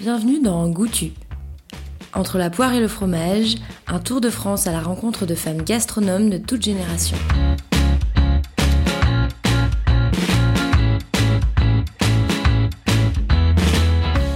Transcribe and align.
Bienvenue 0.00 0.40
dans 0.40 0.66
Goûtu. 0.70 1.12
Entre 2.14 2.38
la 2.38 2.48
poire 2.48 2.72
et 2.72 2.80
le 2.80 2.88
fromage, 2.88 3.56
un 3.86 3.98
tour 3.98 4.22
de 4.22 4.30
France 4.30 4.66
à 4.66 4.72
la 4.72 4.80
rencontre 4.80 5.26
de 5.26 5.34
femmes 5.34 5.60
gastronomes 5.60 6.30
de 6.30 6.38
toutes 6.38 6.62
générations. 6.62 7.18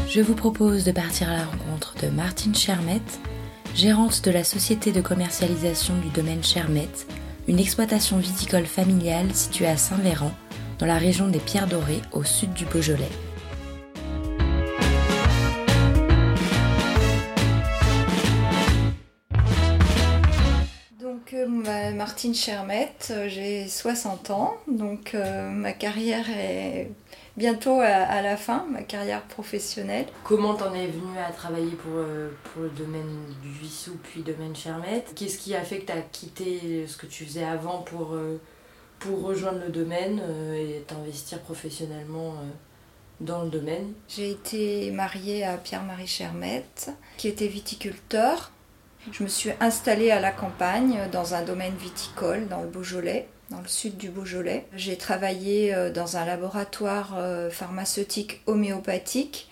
Je 0.06 0.20
vous 0.20 0.34
propose 0.34 0.84
de 0.84 0.92
partir 0.92 1.30
à 1.30 1.36
la 1.38 1.44
rencontre 1.46 1.94
de 2.02 2.10
Martine 2.10 2.54
Chermette, 2.54 3.18
gérante 3.74 4.22
de 4.22 4.30
la 4.30 4.44
société 4.44 4.92
de 4.92 5.00
commercialisation 5.00 5.94
du 5.96 6.10
domaine 6.10 6.44
Chermette, 6.44 7.06
une 7.48 7.58
exploitation 7.58 8.18
viticole 8.18 8.66
familiale 8.66 9.34
située 9.34 9.68
à 9.68 9.78
Saint-Véran, 9.78 10.32
dans 10.78 10.86
la 10.86 10.98
région 10.98 11.28
des 11.28 11.38
Pierres 11.38 11.68
Dorées, 11.68 12.02
au 12.12 12.22
sud 12.22 12.52
du 12.52 12.66
Beaujolais. 12.66 13.08
Martine 22.04 22.34
Chermette, 22.34 23.12
euh, 23.16 23.30
j'ai 23.30 23.66
60 23.66 24.28
ans, 24.28 24.58
donc 24.68 25.14
euh, 25.14 25.48
ma 25.48 25.72
carrière 25.72 26.26
est 26.28 26.90
bientôt 27.38 27.80
à, 27.80 28.20
la 28.20 28.36
fin, 28.36 28.66
ma 28.70 28.82
carrière 28.82 29.22
professionnelle. 29.22 30.04
Comment 30.22 30.52
t'en 30.52 30.74
es 30.74 30.86
venue 30.86 31.18
à 31.26 31.32
travailler 31.32 31.70
pour, 31.70 31.92
pour 31.92 32.62
le 32.62 32.68
domaine 32.68 33.08
du 33.42 33.48
Vissou 33.48 33.96
puis 34.02 34.20
domaine 34.20 34.54
Chermette? 34.54 35.14
Qu'est-ce 35.16 35.38
qui 35.38 35.54
a 35.54 35.62
fait 35.62 35.78
que 35.78 35.86
tu 35.86 35.92
as 35.92 36.02
quitté 36.02 36.86
ce 36.86 36.98
que 36.98 37.06
tu 37.06 37.24
faisais 37.24 37.44
avant 37.44 37.78
pour, 37.78 38.14
pour 38.98 39.22
rejoindre 39.22 39.60
le 39.64 39.72
domaine 39.72 40.20
et 40.54 40.84
t'investir 40.86 41.40
professionnellement 41.40 42.34
dans 43.20 43.44
le 43.44 43.48
domaine? 43.48 43.94
J'ai 44.08 44.30
été 44.30 44.90
mariée 44.90 45.42
à 45.42 45.56
Pierre-Marie 45.56 46.06
Chermette, 46.06 46.90
qui 47.16 47.28
était 47.28 47.48
viticulteur 47.48 48.52
je 49.12 49.22
me 49.22 49.28
suis 49.28 49.50
installée 49.60 50.10
à 50.10 50.20
la 50.20 50.30
campagne 50.30 51.08
dans 51.12 51.34
un 51.34 51.42
domaine 51.42 51.74
viticole 51.74 52.48
dans 52.48 52.62
le 52.62 52.68
Beaujolais, 52.68 53.28
dans 53.50 53.60
le 53.60 53.68
sud 53.68 53.96
du 53.96 54.08
Beaujolais. 54.08 54.66
J'ai 54.74 54.96
travaillé 54.96 55.74
euh, 55.74 55.90
dans 55.90 56.16
un 56.16 56.24
laboratoire 56.24 57.14
euh, 57.16 57.50
pharmaceutique 57.50 58.40
homéopathique. 58.46 59.50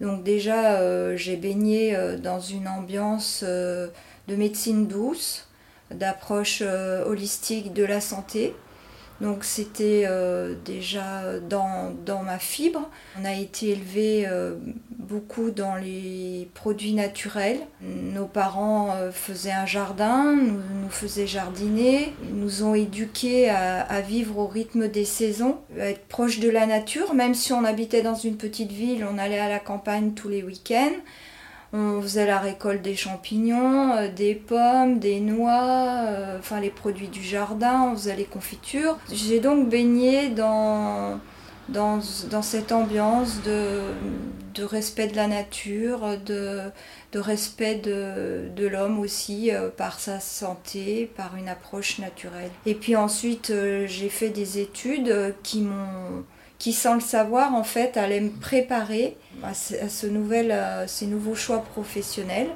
Donc 0.00 0.22
déjà, 0.22 0.74
euh, 0.74 1.16
j'ai 1.16 1.36
baigné 1.36 1.96
dans 2.18 2.40
une 2.40 2.68
ambiance 2.68 3.42
de 3.44 3.90
médecine 4.28 4.86
douce, 4.86 5.48
d'approche 5.90 6.62
holistique 6.62 7.72
de 7.72 7.84
la 7.84 8.00
santé. 8.00 8.54
Donc 9.20 9.44
c'était 9.44 10.04
euh, 10.06 10.54
déjà 10.64 11.38
dans, 11.48 12.22
ma 12.24 12.38
fibre. 12.38 12.90
On 13.20 13.24
a 13.24 13.32
été 13.32 13.70
élevé 13.70 14.26
euh, 14.26 14.56
beaucoup 15.04 15.50
dans 15.50 15.76
les 15.76 16.48
produits 16.54 16.94
naturels. 16.94 17.60
Nos 17.80 18.26
parents 18.26 18.94
euh, 18.94 19.12
faisaient 19.12 19.52
un 19.52 19.66
jardin, 19.66 20.34
nous, 20.34 20.60
nous 20.82 20.90
faisaient 20.90 21.26
jardiner, 21.26 22.12
nous 22.32 22.64
ont 22.64 22.74
éduqués 22.74 23.50
à, 23.50 23.82
à, 23.82 24.00
vivre 24.00 24.38
au 24.38 24.46
rythme 24.46 24.88
des 24.88 25.04
saisons, 25.04 25.58
à 25.78 25.90
être 25.90 26.06
proche 26.06 26.40
de 26.40 26.48
la 26.48 26.66
nature. 26.66 27.14
Même 27.14 27.34
si 27.34 27.52
on 27.52 27.64
habitait 27.64 28.02
dans 28.02 28.14
une 28.14 28.36
petite 28.36 28.72
ville, 28.72 29.06
on 29.08 29.18
allait 29.18 29.38
à 29.38 29.48
la 29.48 29.60
campagne 29.60 30.12
tous 30.12 30.28
les 30.28 30.42
week-ends. 30.42 31.00
On 31.76 32.00
faisait 32.00 32.24
la 32.24 32.38
récolte 32.38 32.82
des 32.82 32.94
champignons, 32.94 33.94
euh, 33.96 34.08
des 34.08 34.36
pommes, 34.36 35.00
des 35.00 35.18
noix, 35.18 36.04
euh, 36.06 36.38
enfin 36.38 36.60
les 36.60 36.70
produits 36.70 37.08
du 37.08 37.20
jardin, 37.20 37.90
on 37.90 37.96
faisait 37.96 38.14
les 38.14 38.26
confitures. 38.26 38.96
J'ai 39.12 39.40
donc 39.40 39.68
baigné 39.68 40.28
dans, 40.28 41.18
dans, 41.68 42.00
cette 42.00 42.72
ambiance 42.72 43.42
de, 43.42 43.80
de, 44.54 44.64
respect 44.64 45.08
de 45.08 45.16
la 45.16 45.26
nature, 45.26 46.18
de, 46.24 46.60
de 47.12 47.18
respect 47.18 47.76
de, 47.76 48.48
de 48.54 48.66
l'homme 48.66 48.98
aussi 48.98 49.50
euh, 49.50 49.70
par 49.70 50.00
sa 50.00 50.20
santé, 50.20 51.10
par 51.16 51.36
une 51.36 51.48
approche 51.48 51.98
naturelle. 51.98 52.50
Et 52.66 52.74
puis 52.74 52.96
ensuite, 52.96 53.52
j'ai 53.86 54.08
fait 54.08 54.30
des 54.30 54.58
études 54.58 55.34
qui 55.42 55.62
m'ont 55.62 56.24
qui 56.58 56.72
sans 56.72 56.94
le 56.94 57.00
savoir 57.00 57.52
en 57.52 57.64
fait 57.64 57.96
allait 57.96 58.20
me 58.20 58.30
préparer 58.30 59.18
à, 59.42 59.52
ce 59.52 60.06
nouvel, 60.06 60.54
ces 60.86 61.06
nouveaux 61.06 61.34
choix 61.34 61.58
professionnels. 61.58 62.48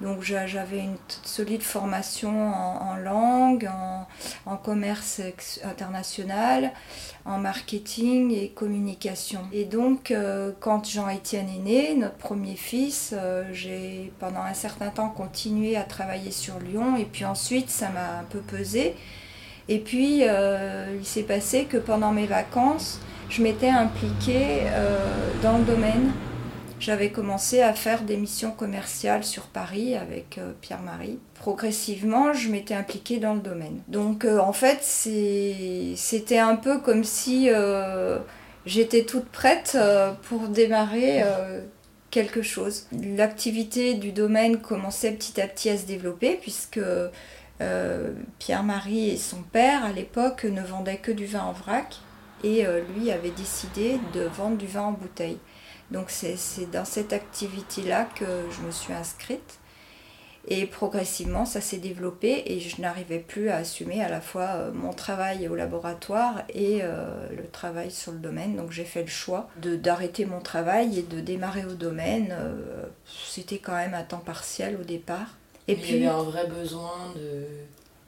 Donc 0.00 0.22
j'avais 0.22 0.78
une 0.78 0.96
solide 1.24 1.62
formation 1.62 2.52
en, 2.52 2.96
langue, 2.96 3.68
en, 4.46 4.56
commerce 4.56 5.20
international, 5.64 6.72
en 7.24 7.38
marketing 7.38 8.32
et 8.32 8.50
communication. 8.50 9.40
Et 9.52 9.64
donc 9.64 10.10
euh, 10.10 10.52
quand 10.60 10.88
Jean-Étienne 10.88 11.48
est 11.48 11.62
né, 11.62 11.94
notre 11.96 12.14
premier 12.14 12.54
fils, 12.54 13.12
euh, 13.12 13.44
j'ai 13.52 14.12
pendant 14.20 14.42
un 14.42 14.54
certain 14.54 14.90
temps 14.90 15.08
continué 15.08 15.76
à 15.76 15.82
travailler 15.82 16.30
sur 16.30 16.60
Lyon 16.60 16.96
et 16.96 17.04
puis 17.04 17.24
ensuite 17.24 17.68
ça 17.68 17.88
m'a 17.88 18.20
un 18.20 18.24
peu 18.24 18.38
pesé. 18.38 18.94
Et 19.68 19.78
puis 19.80 20.20
euh, 20.22 20.96
il 20.96 21.06
s'est 21.06 21.24
passé 21.24 21.64
que 21.64 21.76
pendant 21.76 22.12
mes 22.12 22.26
vacances, 22.26 23.00
je 23.30 23.42
m'étais 23.42 23.68
impliquée 23.68 24.62
dans 25.42 25.58
le 25.58 25.64
domaine. 25.64 26.12
J'avais 26.78 27.10
commencé 27.10 27.60
à 27.60 27.72
faire 27.72 28.02
des 28.02 28.16
missions 28.16 28.52
commerciales 28.52 29.24
sur 29.24 29.44
Paris 29.44 29.96
avec 29.96 30.38
euh, 30.38 30.52
Pierre-Marie. 30.60 31.18
Progressivement, 31.34 32.32
je 32.32 32.48
m'étais 32.50 32.74
impliquée 32.74 33.18
dans 33.18 33.34
le 33.34 33.40
domaine. 33.40 33.80
Donc 33.88 34.24
euh, 34.24 34.38
en 34.38 34.52
fait, 34.52 34.82
c'était 34.82 36.38
un 36.38 36.56
peu 36.56 36.78
comme 36.78 37.04
si 37.04 37.48
j'étais 38.66 39.04
toute 39.04 39.26
prête 39.26 39.78
pour 40.22 40.48
démarrer 40.48 41.24
quelque 42.10 42.42
chose. 42.42 42.86
L'activité 42.92 43.94
du 43.94 44.12
domaine 44.12 44.58
commençait 44.58 45.12
petit 45.12 45.40
à 45.40 45.46
petit 45.46 45.70
à 45.70 45.78
se 45.78 45.86
développer 45.86 46.38
puisque 46.40 46.80
Pierre-Marie 48.38 49.10
et 49.10 49.16
son 49.16 49.42
père 49.42 49.84
à 49.84 49.92
l'époque 49.92 50.44
ne 50.44 50.62
vendaient 50.62 50.98
que 50.98 51.12
du 51.12 51.26
vin 51.26 51.42
en 51.42 51.52
vrac 51.52 52.00
et 52.44 52.66
euh, 52.66 52.80
lui 52.94 53.10
avait 53.10 53.30
décidé 53.30 53.98
de 54.14 54.22
vendre 54.22 54.56
du 54.56 54.66
vin 54.66 54.82
en 54.82 54.92
bouteille. 54.92 55.38
Donc 55.90 56.10
c'est 56.10 56.36
dans 56.70 56.84
cette 56.84 57.12
activité-là 57.12 58.08
que 58.14 58.24
je 58.50 58.66
me 58.66 58.70
suis 58.70 58.92
inscrite. 58.92 59.58
Et 60.50 60.64
progressivement, 60.64 61.44
ça 61.44 61.60
s'est 61.60 61.78
développé 61.78 62.42
et 62.46 62.60
je 62.60 62.80
n'arrivais 62.80 63.18
plus 63.18 63.50
à 63.50 63.56
assumer 63.56 64.02
à 64.02 64.08
la 64.08 64.22
fois 64.22 64.48
euh, 64.54 64.72
mon 64.72 64.94
travail 64.94 65.46
au 65.46 65.54
laboratoire 65.54 66.42
et 66.54 66.78
euh, 66.82 67.28
le 67.36 67.46
travail 67.48 67.90
sur 67.90 68.12
le 68.12 68.18
domaine. 68.18 68.56
Donc 68.56 68.72
j'ai 68.72 68.84
fait 68.84 69.02
le 69.02 69.08
choix 69.08 69.50
d'arrêter 69.56 70.24
mon 70.24 70.40
travail 70.40 70.98
et 70.98 71.02
de 71.02 71.20
démarrer 71.20 71.66
au 71.66 71.74
domaine. 71.74 72.34
C'était 73.04 73.58
quand 73.58 73.74
même 73.74 73.92
à 73.92 74.02
temps 74.04 74.22
partiel 74.24 74.78
au 74.80 74.84
départ. 74.84 75.36
Et 75.68 75.76
puis, 75.76 75.92
il 75.92 76.02
y 76.02 76.06
avait 76.06 76.16
un 76.16 76.22
vrai 76.22 76.46
besoin 76.46 77.12
de... 77.14 77.44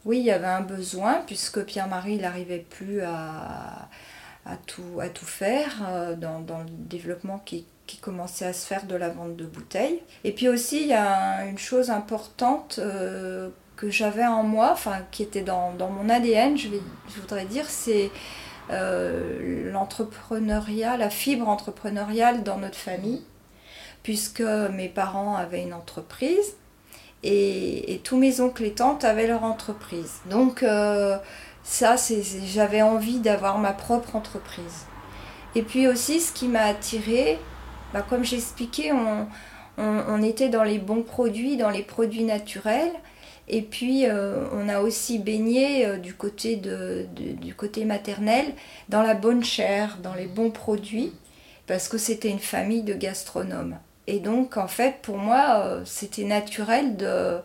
Oui, 0.07 0.21
il 0.21 0.25
y 0.25 0.31
avait 0.31 0.47
un 0.47 0.63
besoin 0.63 1.23
puisque 1.27 1.63
Pierre-Marie 1.63 2.17
n'arrivait 2.17 2.65
plus 2.71 3.03
à 3.03 3.91
à 4.51 4.57
tout, 4.57 5.01
à 5.01 5.09
tout 5.09 5.27
faire 5.27 5.83
euh, 5.89 6.17
dans, 6.17 6.41
le 6.41 6.71
développement 6.71 7.39
qui, 7.45 7.67
commençait 8.01 8.47
à 8.47 8.53
se 8.53 8.69
faire 8.69 8.85
de 8.87 8.95
la 8.95 9.09
vente 9.09 9.35
de 9.35 9.45
bouteilles. 9.45 10.01
Et 10.23 10.31
puis 10.31 10.49
aussi, 10.49 10.83
il 10.83 10.87
y 10.87 10.93
a 10.93 11.45
une 11.47 11.59
chose 11.59 11.91
importante 11.91 12.79
euh, 12.79 13.49
que 13.75 13.91
j'avais 13.91 14.25
en 14.25 14.45
moi, 14.45 14.71
enfin 14.73 14.99
qui 15.11 15.25
était 15.25 15.43
dans, 15.43 15.73
dans 15.73 15.91
mon 15.91 16.09
ADN, 16.09 16.57
je, 16.57 16.69
voudrais 17.21 17.47
dire, 17.47 17.69
c'est 17.69 18.13
euh, 18.71 19.73
l'entrepreneuriat, 19.73 20.97
la 20.99 21.11
fibre 21.11 21.49
entrepreneuriale 21.49 22.45
dans 22.45 22.59
notre 22.59 22.79
famille, 22.79 23.25
puisque 24.05 24.41
mes 24.41 24.89
parents 24.89 25.35
avaient 25.35 25.63
une 25.63 25.75
entreprise 25.75 26.55
et 27.25 28.01
tous 28.05 28.17
mes 28.17 28.41
oncles 28.41 28.65
et 28.65 28.73
tantes 28.73 29.05
avaient 29.05 29.27
leur 29.27 29.43
entreprise. 29.43 30.21
Donc 30.31 30.65
ça, 31.71 31.97
c'est, 31.97 32.21
j'avais 32.47 32.83
envie 32.83 33.21
d'avoir 33.21 33.59
ma 33.59 33.73
propre 33.73 34.17
entreprise. 34.17 34.87
Et 35.55 35.63
puis 35.63 35.87
aussi, 35.87 36.21
ce 36.21 36.33
qui 36.33 36.49
m'a 36.49 36.63
attirée, 36.65 37.39
bah, 37.95 38.05
comme 38.07 38.25
j'expliquais, 38.25 38.91
on, 38.91 39.29
on, 39.79 40.21
était 40.21 40.49
dans 40.49 40.65
les 40.65 40.81
bons 40.81 41.05
produits, 41.05 41.57
dans 41.57 41.71
les 41.71 41.85
produits 41.85 42.25
naturels. 42.25 42.91
Et 43.47 43.63
puis, 43.63 44.07
euh, 44.07 44.49
on 44.53 44.69
a 44.69 44.81
aussi 44.81 45.21
baigné 45.21 45.87
euh, 45.87 45.97
du, 45.97 46.13
côté 46.13 46.57
de, 46.57 47.07
du 47.15 47.55
côté 47.55 47.85
maternel 47.85 48.47
dans 48.89 49.03
la 49.03 49.15
bonne 49.15 49.45
chair, 49.45 49.99
dans 50.03 50.15
les 50.15 50.27
bons 50.27 50.51
produits, 50.51 51.13
parce 51.69 51.87
que 51.89 51.99
c'était 51.99 52.31
une 52.31 52.41
famille 52.41 52.83
de 52.83 52.95
gastronomes. 52.95 53.79
Et 54.09 54.19
donc, 54.19 54.57
en 54.57 54.67
fait, 54.67 54.97
pour 55.03 55.19
moi, 55.19 55.63
euh, 55.65 55.83
c'était 55.85 56.25
naturel 56.25 56.97
de, 56.97 57.39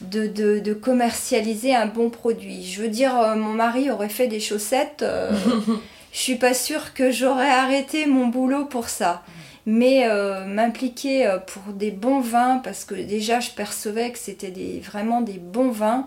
de, 0.00 0.72
commercialiser 0.74 1.74
un 1.74 1.86
bon 1.86 2.10
produit. 2.10 2.64
Je 2.64 2.82
veux 2.82 2.88
dire, 2.88 3.18
euh, 3.18 3.34
mon 3.34 3.52
mari 3.52 3.90
aurait 3.90 4.08
fait 4.08 4.28
des 4.28 4.40
chaussettes, 4.40 5.02
euh, 5.02 5.30
je 6.12 6.18
suis 6.18 6.36
pas 6.36 6.54
sûre 6.54 6.94
que 6.94 7.10
j'aurais 7.10 7.50
arrêté 7.50 8.06
mon 8.06 8.28
boulot 8.28 8.66
pour 8.66 8.88
ça. 8.88 9.22
Mais 9.68 10.08
euh, 10.08 10.46
m'impliquer 10.46 11.28
pour 11.48 11.72
des 11.72 11.90
bons 11.90 12.20
vins, 12.20 12.58
parce 12.58 12.84
que 12.84 12.94
déjà 12.94 13.40
je 13.40 13.50
percevais 13.50 14.12
que 14.12 14.18
c'était 14.18 14.52
des, 14.52 14.78
vraiment 14.78 15.22
des 15.22 15.38
bons 15.38 15.72
vins 15.72 16.06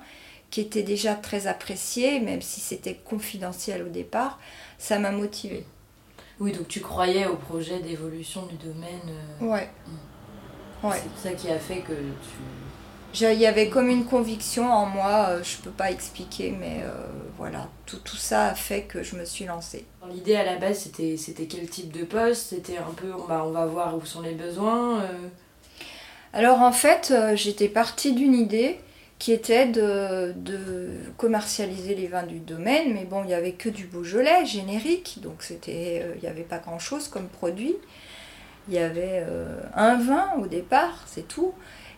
qui 0.49 0.61
étaient 0.61 0.83
déjà 0.83 1.13
très 1.13 1.45
appréciés, 1.45 2.21
même 2.21 2.41
si 2.41 2.61
c'était 2.61 2.95
confidentiel 2.95 3.83
au 3.83 3.89
départ, 3.89 4.39
ça 4.77 4.97
m'a 4.97 5.11
motivée. 5.11 5.65
Oui, 6.39 6.53
donc 6.53 6.67
tu 6.67 6.79
croyais 6.79 7.25
au 7.25 7.35
projet 7.35 7.79
d'évolution 7.79 8.45
du 8.45 8.55
domaine. 8.55 8.89
Euh, 9.41 9.45
ouais. 9.45 9.69
Mm. 10.83 10.87
ouais. 10.87 10.97
C'est 11.21 11.29
ça 11.29 11.35
qui 11.35 11.49
a 11.49 11.59
fait 11.59 11.81
que 11.81 11.93
tu. 11.93 12.29
Il 13.13 13.39
y 13.39 13.47
avait 13.47 13.69
comme 13.69 13.89
une 13.89 14.05
conviction 14.05 14.71
en 14.71 14.85
moi, 14.85 15.27
euh, 15.29 15.43
je 15.43 15.57
peux 15.57 15.71
pas 15.71 15.91
expliquer, 15.91 16.51
mais 16.51 16.81
euh, 16.83 16.91
voilà, 17.37 17.67
tout, 17.85 17.97
tout, 17.97 18.15
ça 18.15 18.47
a 18.47 18.55
fait 18.55 18.83
que 18.83 19.03
je 19.03 19.15
me 19.15 19.25
suis 19.25 19.45
lancée. 19.45 19.85
L'idée 20.11 20.35
à 20.35 20.45
la 20.45 20.57
base, 20.57 20.79
c'était, 20.79 21.17
c'était 21.17 21.45
quel 21.45 21.67
type 21.69 21.91
de 21.91 22.03
poste? 22.03 22.49
C'était 22.49 22.77
un 22.77 22.93
peu, 22.95 23.11
on 23.13 23.25
va, 23.25 23.43
on 23.45 23.51
va 23.51 23.65
voir 23.65 23.97
où 23.97 24.05
sont 24.05 24.21
les 24.21 24.35
besoins 24.35 25.03
Alors 26.33 26.61
en 26.61 26.71
fait, 26.71 27.13
j'étais 27.35 27.67
partie 27.67 28.13
d'une 28.13 28.35
idée 28.35 28.79
qui 29.19 29.33
était 29.33 29.67
de, 29.67 30.33
commercialiser 31.17 31.93
les 31.93 32.07
vins 32.07 32.23
du 32.23 32.39
domaine, 32.39 32.93
mais 32.93 33.03
bon, 33.03 33.23
il 33.23 33.27
n'y 33.27 33.33
avait 33.33 33.51
que 33.51 33.67
du 33.67 33.85
Beaujolais 33.85 34.45
générique, 34.45 35.19
donc 35.21 35.43
c'était, 35.43 36.01
euh, 36.03 36.13
il 36.15 36.21
n'y 36.21 36.29
avait 36.29 36.43
pas 36.43 36.57
grand-chose 36.57 37.09
comme 37.09 37.27
produit. 37.27 37.75
Il 38.69 38.75
y 38.75 38.79
avait 38.79 39.25
euh, 39.27 39.59
un 39.75 39.97
vin 39.97 40.31
au 40.41 40.47
départ, 40.47 41.03
c'est 41.05 41.27
tout. 41.27 41.53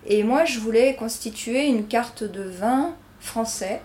Et 0.05 0.23
moi, 0.23 0.45
je 0.45 0.59
voulais 0.59 0.95
constituer 0.95 1.67
une 1.67 1.87
carte 1.87 2.23
de 2.23 2.43
vin 2.43 2.95
français 3.19 3.81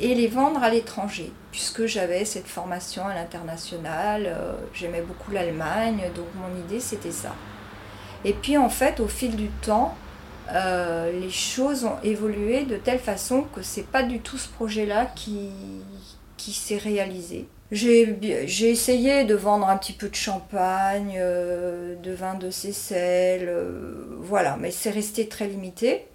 et 0.00 0.14
les 0.14 0.26
vendre 0.26 0.62
à 0.62 0.70
l'étranger, 0.70 1.32
puisque 1.52 1.86
j'avais 1.86 2.24
cette 2.24 2.48
formation 2.48 3.06
à 3.06 3.14
l'international, 3.14 4.26
euh, 4.26 4.52
j'aimais 4.74 5.00
beaucoup 5.00 5.30
l'Allemagne, 5.30 6.02
donc 6.14 6.26
mon 6.34 6.60
idée 6.64 6.80
c'était 6.80 7.12
ça. 7.12 7.34
Et 8.24 8.32
puis 8.32 8.58
en 8.58 8.68
fait, 8.68 9.00
au 9.00 9.08
fil 9.08 9.36
du 9.36 9.48
temps, 9.62 9.96
euh, 10.52 11.12
les 11.18 11.30
choses 11.30 11.84
ont 11.84 11.96
évolué 12.02 12.64
de 12.64 12.76
telle 12.76 12.98
façon 12.98 13.42
que 13.54 13.62
c'est 13.62 13.86
pas 13.86 14.02
du 14.02 14.20
tout 14.20 14.36
ce 14.36 14.48
projet-là 14.48 15.06
qui, 15.06 15.50
qui 16.36 16.52
s'est 16.52 16.76
réalisé. 16.76 17.48
J'ai 17.72 18.70
essayé 18.70 19.24
de 19.24 19.34
vendre 19.34 19.68
un 19.68 19.76
petit 19.76 19.92
peu 19.92 20.08
de 20.08 20.14
champagne, 20.14 21.16
euh, 21.18 21.96
de 21.96 22.12
vin 22.12 22.34
de 22.34 22.50
Seychelles, 22.50 23.48
euh, 23.48 24.04
voilà, 24.20 24.56
mais 24.60 24.70
c'est 24.70 24.90
resté 24.90 25.28
très 25.28 25.48
limité. 25.48 26.06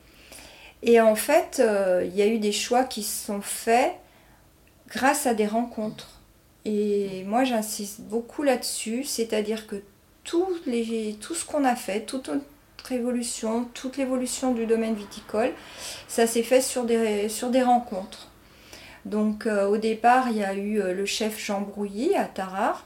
Et 0.84 1.02
en 1.02 1.16
fait, 1.16 1.62
il 2.04 2.16
y 2.16 2.22
a 2.22 2.28
eu 2.28 2.40
des 2.40 2.52
choix 2.52 2.84
qui 2.86 3.04
se 3.04 3.26
sont 3.26 3.42
faits 3.42 3.94
grâce 4.88 5.28
à 5.28 5.34
des 5.34 5.46
rencontres. 5.46 6.22
Et 6.66 7.24
moi, 7.26 7.44
j'insiste 7.44 8.02
beaucoup 8.02 8.44
là-dessus, 8.44 9.04
c'est-à-dire 9.04 9.68
que 9.68 9.76
tout, 10.24 10.50
ce 10.66 11.46
qu'on 11.46 11.66
a 11.66 11.76
fait, 11.76 12.02
tout, 12.02 12.24
évolution, 12.90 13.66
toute 13.74 13.98
l'évolution 13.98 14.54
du 14.54 14.66
domaine 14.66 14.96
viticole, 14.96 15.54
ça 16.08 16.26
s'est 16.26 16.44
fait 16.44 16.62
sur 16.62 16.84
des 16.86 17.64
rencontres. 17.64 18.31
Donc 19.06 19.48
euh, 19.48 19.68
au 19.68 19.78
départ, 19.78 20.28
il 20.30 20.38
y 20.38 20.44
a 20.44 20.54
eu 20.54 20.80
euh, 20.80 20.94
le 20.94 21.06
chef 21.06 21.40
Jean 21.44 21.62
Brouilly 21.62 22.16
à 22.16 22.26
Tarare, 22.26 22.86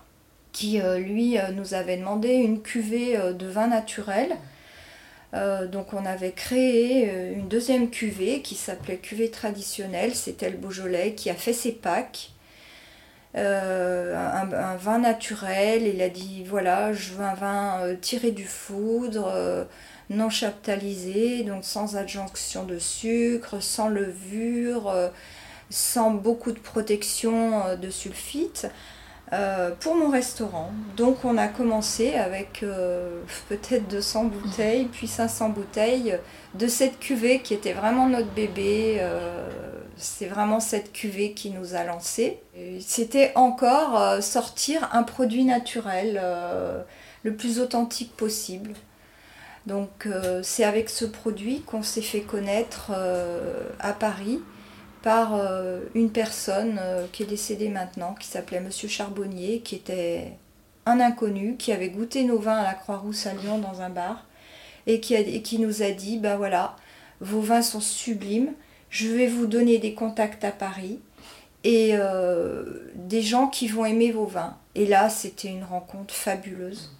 qui 0.52 0.82
euh, 0.82 0.98
lui 0.98 1.38
nous 1.54 1.74
avait 1.74 1.98
demandé 1.98 2.30
une 2.30 2.62
cuvée 2.62 3.18
de 3.18 3.48
vin 3.48 3.68
naturel. 3.68 4.38
donc 5.34 5.94
on 5.94 6.06
avait 6.06 6.32
créé 6.32 7.12
une 7.34 7.50
deuxième 7.50 7.90
cuvée 7.90 8.42
qui 8.42 8.56
s'appelait 8.56 8.98
cuvée 8.98 9.30
traditionnelle, 9.30 10.16
c'était 10.16 10.50
le 10.50 10.58
Beaujolais 10.58 11.14
qui 11.14 11.30
a 11.30 11.36
fait 11.36 11.52
ses 11.52 11.74
pâques. 11.74 12.32
un, 13.36 14.78
vin 14.78 15.00
naturel. 15.00 15.88
Il 15.94 16.02
a 16.02 16.08
dit 16.08 16.46
voilà, 16.48 16.94
je 16.94 17.14
veux 17.14 17.26
un 17.26 17.34
vin 17.34 17.96
tiré 18.02 18.32
du 18.32 18.46
foudre, 18.46 19.68
non 20.10 20.30
chaptalisé, 20.30 21.44
donc 21.44 21.66
sans 21.66 21.98
adjonction 21.98 22.64
de 22.64 22.80
sucre, 22.80 23.62
sans 23.62 23.90
levure, 23.90 25.12
sans 25.70 26.12
beaucoup 26.12 26.52
de 26.52 26.60
protection 26.60 27.66
euh, 27.66 27.76
de 27.76 27.90
sulfite. 27.90 28.68
Euh, 29.34 29.72
pour 29.80 29.96
mon 29.96 30.12
restaurant. 30.12 30.72
Donc 30.98 31.26
on 31.26 31.36
a 31.40 31.48
commencé 31.48 32.14
avec 32.14 32.64
peut-être 33.50 33.88
200 33.88 34.26
bouteilles, 34.26 34.86
puis 34.86 35.08
500 35.08 35.50
bouteilles 35.50 36.20
de 36.54 36.68
cette 36.68 37.00
cuvée 37.00 37.42
qui 37.42 37.56
était 37.56 37.74
vraiment 37.74 38.08
notre 38.08 38.30
bébé. 38.30 39.04
C'est 39.98 40.28
vraiment 40.28 40.60
cette 40.60 40.94
cuvée 40.94 41.32
qui 41.34 41.50
nous 41.50 41.74
a 41.74 41.84
lancé. 41.84 42.40
C'était 42.80 43.32
encore 43.34 44.22
sortir 44.22 44.88
un 44.94 45.02
produit 45.02 45.44
naturel 45.44 46.22
le 47.24 47.36
plus 47.36 47.60
authentique 47.60 48.16
possible. 48.16 48.76
Donc 49.66 50.06
euh, 50.06 50.42
c'est 50.44 50.64
avec 50.64 50.90
ce 50.90 51.06
produit 51.06 51.62
qu'on 51.62 51.84
s'est 51.84 52.02
fait 52.02 52.22
connaître 52.22 52.92
euh, 52.96 53.68
à 53.80 53.94
Paris 53.94 54.42
par 55.06 55.36
euh, 55.36 55.81
une 55.94 56.10
personne 56.10 56.81
qui 57.12 57.24
est 57.24 57.28
décédée 57.28 57.69
maintenant, 57.69 58.16
qui 58.19 58.28
s'appelait 58.28 58.60
Monsieur 58.60 58.90
Charbonnier, 58.90 59.60
qui 59.60 59.75
était 59.75 60.34
un 60.88 61.00
inconnu, 61.00 61.56
qui 61.57 61.72
avait 61.72 61.90
goûté 61.90 62.24
nos 62.24 62.40
vins 62.40 62.57
à 62.57 62.63
la 62.63 62.74
Croix-Rousse 62.74 63.28
à 63.28 63.34
Lyon 63.34 63.60
dans 63.60 63.81
un 63.81 63.90
bar, 63.90 64.25
et 64.88 65.00
qui, 65.00 65.60
nous 65.60 65.84
a 65.84 65.92
dit, 65.92 66.18
ben 66.18 66.36
voilà, 66.38 66.75
vos 67.22 67.40
vins 67.40 67.62
sont 67.62 67.80
sublimes, 67.80 68.54
je 68.90 69.07
vais 69.07 69.28
vous 69.28 69.46
donner 69.46 69.78
des 69.78 69.94
contacts 69.94 70.44
à 70.44 70.52
Paris 70.52 71.00
et 71.63 71.96
des 72.96 73.22
gens 73.24 73.48
qui 73.48 73.68
vont 73.68 73.86
aimer 73.86 74.12
vos 74.12 74.28
vins. 74.28 74.58
Et 74.75 74.86
là, 74.86 75.10
c'était 75.10 75.48
une 75.48 75.63
rencontre 75.63 76.13
fabuleuse. 76.13 76.92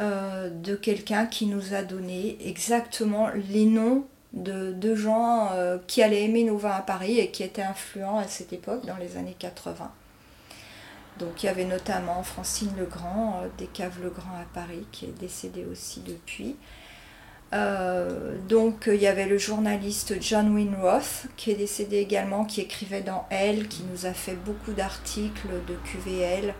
Euh, 0.00 0.50
de 0.50 0.74
quelqu'un 0.74 1.24
qui 1.24 1.46
nous 1.46 1.72
a 1.72 1.84
donné 1.84 2.36
exactement 2.44 3.28
les 3.48 3.64
noms 3.64 4.04
de, 4.34 4.94
gens 4.94 5.50
euh, 5.52 5.78
qui 5.86 6.02
allaient 6.02 6.24
aimer 6.24 6.44
nos 6.44 6.58
vins 6.58 6.72
à 6.72 6.82
Paris 6.82 7.18
et 7.18 7.30
qui 7.30 7.42
étaient 7.42 7.62
influents 7.62 8.18
à 8.18 8.28
cette 8.28 8.52
époque, 8.52 8.84
dans 8.84 8.96
les 8.96 9.16
années 9.16 9.36
80. 9.38 9.90
Donc 11.18 11.42
il 11.42 11.46
y 11.46 11.48
avait 11.48 11.64
notamment 11.64 12.22
Francine 12.22 12.72
Legrand, 12.78 13.40
euh, 13.42 13.48
des 13.58 13.66
Caves 13.66 14.02
Legrand 14.02 14.34
à 14.40 14.44
Paris, 14.52 14.86
qui 14.90 15.06
est 15.06 15.18
décédée 15.18 15.64
aussi 15.70 16.00
depuis. 16.00 16.56
donc 18.48 18.88
il 18.88 19.00
y 19.00 19.06
avait 19.06 19.26
le 19.26 19.38
journaliste 19.38 20.16
John 20.20 20.52
Winroth, 20.56 21.26
qui 21.36 21.52
est 21.52 21.54
décédé 21.54 21.98
également, 21.98 22.44
qui 22.44 22.60
écrivait 22.60 23.02
dans 23.02 23.26
Elle, 23.30 23.68
qui 23.68 23.84
nous 23.84 24.06
a 24.06 24.12
fait 24.12 24.34
beaucoup 24.34 24.72
d'articles 24.72 25.48
de 25.68 25.74
QVL 25.84 26.52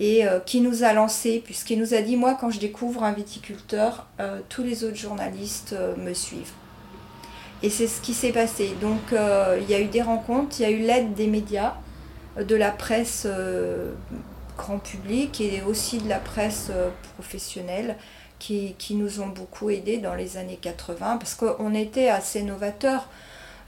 et 0.00 0.26
euh, 0.26 0.40
qui 0.40 0.60
nous 0.60 0.84
a 0.84 0.92
lancé, 0.92 1.42
puisqu'il 1.44 1.78
nous 1.78 1.94
a 1.94 2.00
dit, 2.00 2.16
moi 2.16 2.36
quand 2.40 2.50
je 2.50 2.60
découvre 2.60 3.02
un 3.02 3.12
viticulteur, 3.12 4.06
euh, 4.20 4.40
tous 4.48 4.62
les 4.62 4.84
autres 4.84 4.96
journalistes 4.96 5.72
euh, 5.72 5.96
me 5.96 6.14
suivent. 6.14 6.52
Et 7.62 7.70
c'est 7.70 7.86
ce 7.86 8.00
qui 8.00 8.14
s'est 8.14 8.32
passé. 8.32 8.74
Donc 8.80 9.00
il 9.12 9.70
y 9.70 9.74
a 9.74 9.80
eu 9.80 9.86
des 9.86 10.02
rencontres, 10.02 10.56
il 10.60 10.62
y 10.62 10.66
a 10.66 10.70
eu 10.70 10.78
l'aide 10.78 11.14
des 11.14 11.26
médias, 11.26 11.74
de 12.38 12.54
la 12.54 12.70
presse 12.70 13.26
grand 14.56 14.78
public 14.78 15.40
et 15.40 15.62
aussi 15.62 15.98
de 15.98 16.08
la 16.08 16.18
presse 16.18 16.70
professionnelle 17.14 17.96
qui, 18.38 18.76
qui, 18.78 18.94
nous 18.94 19.20
ont 19.20 19.26
beaucoup 19.26 19.70
aidés 19.70 19.98
dans 19.98 20.14
les 20.14 20.36
années 20.36 20.58
80 20.60 21.16
parce 21.16 21.34
qu'on 21.34 21.74
était 21.74 22.08
assez 22.08 22.42
novateurs. 22.42 23.08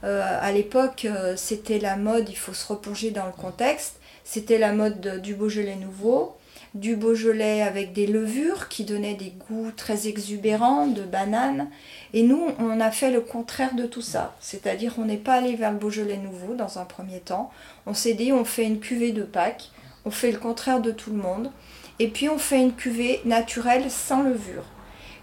à 0.03 0.51
l'époque, 0.53 1.05
c'était 1.35 1.79
la 1.79 1.97
mode, 1.97 2.29
il 2.29 2.37
faut 2.37 2.53
se 2.53 2.65
replonger 2.67 3.11
dans 3.11 3.25
le 3.25 3.33
contexte. 3.33 3.97
C'était 4.23 4.57
la 4.57 4.71
mode 4.71 5.21
du 5.21 5.35
Beaujolais 5.35 5.75
nouveau, 5.75 6.37
du 6.73 6.95
Beaujolais 6.95 7.61
avec 7.61 7.91
des 7.91 8.07
levures 8.07 8.69
qui 8.69 8.85
donnaient 8.85 9.15
des 9.15 9.33
goûts 9.49 9.71
très 9.75 10.07
exubérants 10.07 10.87
de 10.87 11.03
bananes. 11.03 11.69
Et 12.13 12.23
nous, 12.23 12.47
on 12.59 12.79
a 12.79 12.91
fait 12.91 13.11
le 13.11 13.21
contraire 13.21 13.75
de 13.75 13.85
tout 13.85 14.01
ça. 14.01 14.35
C'est-à-dire, 14.39 14.95
on 14.97 15.05
n'est 15.05 15.17
pas 15.17 15.35
allé 15.35 15.55
vers 15.55 15.71
le 15.71 15.77
Beaujolais 15.77 16.17
nouveau 16.17 16.53
dans 16.53 16.79
un 16.79 16.85
premier 16.85 17.19
temps. 17.19 17.51
On 17.85 17.93
s'est 17.93 18.13
dit, 18.13 18.31
on 18.31 18.45
fait 18.45 18.65
une 18.65 18.79
cuvée 18.79 19.11
de 19.11 19.23
Pâques, 19.23 19.71
on 20.05 20.11
fait 20.11 20.31
le 20.31 20.39
contraire 20.39 20.81
de 20.81 20.91
tout 20.91 21.11
le 21.11 21.21
monde. 21.21 21.51
Et 21.99 22.07
puis, 22.07 22.29
on 22.29 22.37
fait 22.37 22.61
une 22.61 22.73
cuvée 22.73 23.21
naturelle 23.25 23.91
sans 23.91 24.23
levure. 24.23 24.63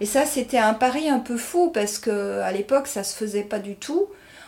Et 0.00 0.06
ça, 0.06 0.26
c'était 0.26 0.58
un 0.58 0.74
pari 0.74 1.08
un 1.08 1.18
peu 1.18 1.36
fou 1.36 1.70
parce 1.72 1.98
qu'à 1.98 2.52
l'époque, 2.52 2.86
ça 2.86 3.02
se 3.02 3.16
faisait 3.16 3.42
pas 3.42 3.58
du 3.58 3.74
tout. 3.74 4.06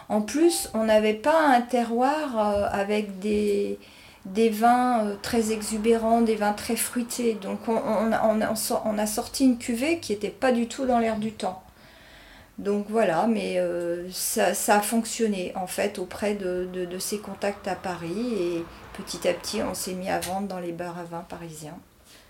En 0.09 0.23
plus, 0.23 0.69
on 0.75 0.85
n'avait 0.85 1.15
pas 1.15 1.41
un 1.41 1.61
terroir 1.61 2.39
euh, 2.39 2.69
avec 2.71 3.21
des, 3.21 3.79
des 4.25 4.51
vins 4.51 5.07
euh, 5.07 5.17
très 5.21 5.53
exubérants, 5.53 6.21
des 6.21 6.37
vins 6.37 6.53
très 6.53 6.77
fruités. 6.77 7.35
Donc 7.35 7.61
on, 7.69 8.13
a, 8.13 9.07
sorti 9.07 9.45
une 9.45 9.59
cuvée 9.59 9.99
qui 9.99 10.13
n'était 10.13 10.31
pas 10.31 10.53
du 10.53 10.67
tout 10.67 10.87
dans 10.87 10.99
l'air 10.99 11.17
du 11.17 11.33
temps. 11.33 11.63
Donc 12.59 12.87
voilà, 12.91 13.27
mais 13.27 13.59
euh, 13.59 14.07
ça, 14.13 14.53
a 14.69 14.81
fonctionné 14.81 15.53
en 15.57 15.67
fait 15.67 15.99
auprès 15.99 16.35
de, 16.35 16.69
de, 16.71 16.99
ces 16.99 17.19
contacts 17.19 17.67
à 17.67 17.75
Paris 17.75 18.35
et 18.39 18.65
petit 18.99 19.27
à 19.27 19.33
petit 19.33 19.63
on 19.63 19.73
s'est 19.73 19.95
mis 19.95 20.11
à 20.11 20.21
vendre 20.21 20.47
dans 20.47 20.59
les 20.59 20.73
bars 20.73 20.99
à 20.99 21.05
vin 21.05 21.25
parisiens. 21.27 21.79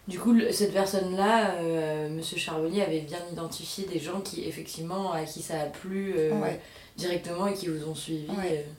Du 0.06 0.18
coup, 0.18 0.36
cette 0.50 0.72
personne-là, 0.72 1.54
euh, 1.60 2.08
Monsieur 2.08 2.38
Charbonnier, 2.38 2.82
avait 2.82 3.00
bien 3.00 3.18
identifié 3.32 3.86
des 3.86 3.98
gens 3.98 4.20
qui, 4.20 4.44
effectivement, 4.44 5.12
à 5.12 5.22
qui 5.22 5.42
ça 5.42 5.60
a 5.60 5.66
plu 5.66 6.14
directement 6.96 7.46
et 7.46 7.54
qui 7.54 7.66
vous 7.66 7.88
ont 7.88 7.94
suivi. 7.94 8.26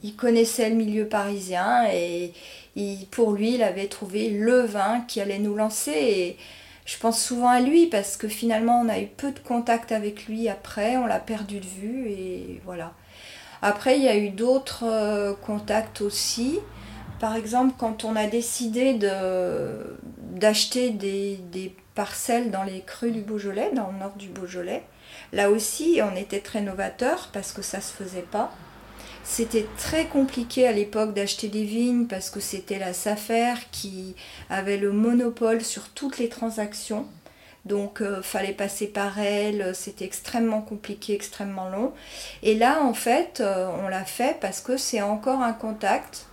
Il 0.03 0.15
connaissait 0.15 0.69
le 0.69 0.75
milieu 0.75 1.07
parisien 1.07 1.85
et 1.91 2.33
pour 3.11 3.33
lui, 3.33 3.55
il 3.55 3.63
avait 3.63 3.87
trouvé 3.87 4.29
le 4.29 4.61
vin 4.61 5.01
qui 5.07 5.21
allait 5.21 5.39
nous 5.39 5.55
lancer. 5.55 5.91
Et 5.91 6.37
je 6.85 6.97
pense 6.97 7.21
souvent 7.21 7.49
à 7.49 7.59
lui 7.59 7.87
parce 7.87 8.17
que 8.17 8.27
finalement, 8.27 8.81
on 8.81 8.89
a 8.89 8.99
eu 8.99 9.07
peu 9.07 9.31
de 9.31 9.39
contact 9.39 9.91
avec 9.91 10.27
lui 10.27 10.49
après, 10.49 10.97
on 10.97 11.05
l'a 11.05 11.19
perdu 11.19 11.59
de 11.59 11.65
vue 11.65 12.09
et 12.09 12.61
voilà. 12.65 12.93
Après, 13.61 13.97
il 13.97 14.03
y 14.03 14.07
a 14.07 14.17
eu 14.17 14.29
d'autres 14.29 14.85
euh, 14.85 15.33
contacts 15.33 16.01
aussi. 16.01 16.59
Par 17.19 17.35
exemple, 17.35 17.75
quand 17.77 18.03
on 18.03 18.15
a 18.15 18.25
décidé 18.25 18.95
d'acheter 20.33 20.89
des, 20.89 21.37
des, 21.51 21.75
parcelles 21.93 22.51
dans 22.51 22.63
les 22.63 22.81
crues 22.81 23.11
du 23.11 23.21
Beaujolais, 23.21 23.71
dans 23.75 23.91
le 23.91 23.99
nord 23.99 24.15
du 24.15 24.29
Beaujolais. 24.29 24.83
Là 25.33 25.51
aussi, 25.51 25.99
on 26.01 26.15
était 26.15 26.39
très 26.39 26.61
novateur 26.61 27.29
parce 27.33 27.51
que 27.51 27.61
ça 27.61 27.77
ne 27.77 27.83
se 27.83 27.91
faisait 27.91 28.21
pas. 28.21 28.51
C'était 29.23 29.67
très 29.77 30.05
compliqué 30.05 30.67
à 30.67 30.71
l'époque 30.71 31.13
d'acheter 31.13 31.47
des 31.47 31.63
vignes 31.63 32.07
parce 32.07 32.29
que 32.29 32.39
c'était 32.39 32.79
la 32.79 32.93
SAFER 32.93 33.53
qui 33.71 34.15
avait 34.49 34.77
le 34.77 34.91
monopole 34.91 35.61
sur 35.61 35.89
toutes 35.89 36.17
les 36.17 36.27
transactions. 36.27 37.07
Donc, 37.65 38.01
euh, 38.01 38.23
fallait 38.23 38.53
passer 38.53 38.87
par 38.87 39.19
elle, 39.19 39.75
c'était 39.75 40.05
extrêmement 40.05 40.61
compliqué, 40.61 41.13
extrêmement 41.13 41.69
long. 41.69 41.93
Et 42.41 42.55
là, 42.55 42.81
en 42.81 42.95
fait, 42.95 43.39
euh, 43.39 43.69
on 43.83 43.87
l'a 43.87 44.03
fait 44.03 44.39
parce 44.41 44.61
que 44.61 44.77
c'est 44.77 45.01
encore 45.01 45.41
un 45.41 45.53
contact. 45.53 46.25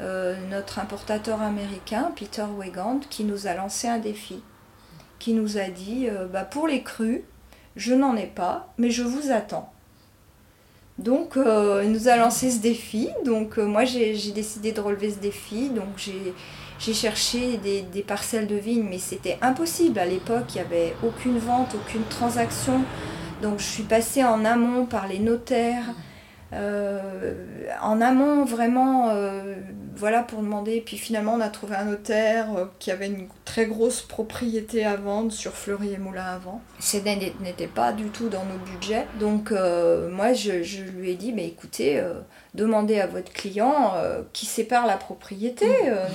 Euh, 0.00 0.36
notre 0.48 0.78
importateur 0.78 1.42
américain, 1.42 2.12
Peter 2.14 2.44
Wegand, 2.56 3.00
qui 3.10 3.24
nous 3.24 3.48
a 3.48 3.54
lancé 3.54 3.88
un 3.88 3.98
défi, 3.98 4.40
qui 5.18 5.32
nous 5.32 5.58
a 5.58 5.68
dit 5.68 6.08
bah, 6.32 6.44
pour 6.44 6.68
les 6.68 6.84
crus, 6.84 7.22
je 7.74 7.94
n'en 7.94 8.16
ai 8.16 8.26
pas, 8.26 8.72
mais 8.78 8.92
je 8.92 9.02
vous 9.02 9.32
attends. 9.32 9.72
Donc, 10.98 11.34
il 11.36 11.92
nous 11.92 12.08
a 12.08 12.16
lancé 12.16 12.50
ce 12.50 12.58
défi. 12.58 13.08
Donc, 13.24 13.56
moi, 13.56 13.84
j'ai 13.84 14.14
décidé 14.32 14.72
de 14.72 14.80
relever 14.80 15.10
ce 15.10 15.18
défi. 15.18 15.68
Donc, 15.70 15.86
j'ai 16.78 16.94
cherché 16.94 17.56
des, 17.58 17.82
des, 17.82 18.02
parcelles 18.02 18.46
de 18.46 18.56
vignes, 18.56 18.86
mais 18.88 18.98
c'était 18.98 19.38
impossible. 19.40 19.98
À 19.98 20.06
l'époque, 20.06 20.46
il 20.50 20.54
n'y 20.54 20.60
avait 20.60 20.94
aucune 21.04 21.38
vente, 21.38 21.74
aucune 21.74 22.04
transaction. 22.04 22.84
Donc 23.42 23.60
je 23.60 23.64
suis 23.64 23.82
passée 23.84 24.24
en 24.24 24.44
amont 24.44 24.86
par 24.86 25.06
les 25.06 25.18
notaires. 25.18 25.84
Euh, 26.54 27.34
en 27.82 28.00
amont, 28.00 28.44
vraiment, 28.44 29.10
euh, 29.10 29.54
voilà, 29.96 30.22
pour 30.22 30.40
demander. 30.40 30.80
Puis 30.80 30.96
finalement, 30.96 31.34
on 31.34 31.40
a 31.40 31.48
trouvé 31.48 31.76
un 31.76 31.84
notaire 31.84 32.46
euh, 32.56 32.64
qui 32.78 32.90
avait 32.90 33.06
une 33.06 33.28
très 33.44 33.66
grosse 33.66 34.00
propriété 34.00 34.84
à 34.84 34.96
vendre 34.96 35.30
sur 35.30 35.52
Fleury 35.52 35.92
et 35.92 35.98
Moulin 35.98 36.24
à 36.24 36.38
Vent. 36.38 36.62
Ce 36.80 36.96
n'était 36.96 37.66
pas 37.66 37.92
du 37.92 38.06
tout 38.06 38.28
dans 38.28 38.44
nos 38.44 38.58
budgets. 38.72 39.06
Donc, 39.20 39.50
moi, 39.50 40.32
je, 40.32 40.82
lui 40.82 41.10
ai 41.10 41.14
dit, 41.14 41.32
mais 41.32 41.46
écoutez, 41.46 42.02
demandez 42.54 43.00
à 43.00 43.06
votre 43.06 43.32
client 43.32 43.94
qui 44.32 44.46
sépare 44.46 44.86
la 44.86 44.96
propriété. 44.96 45.66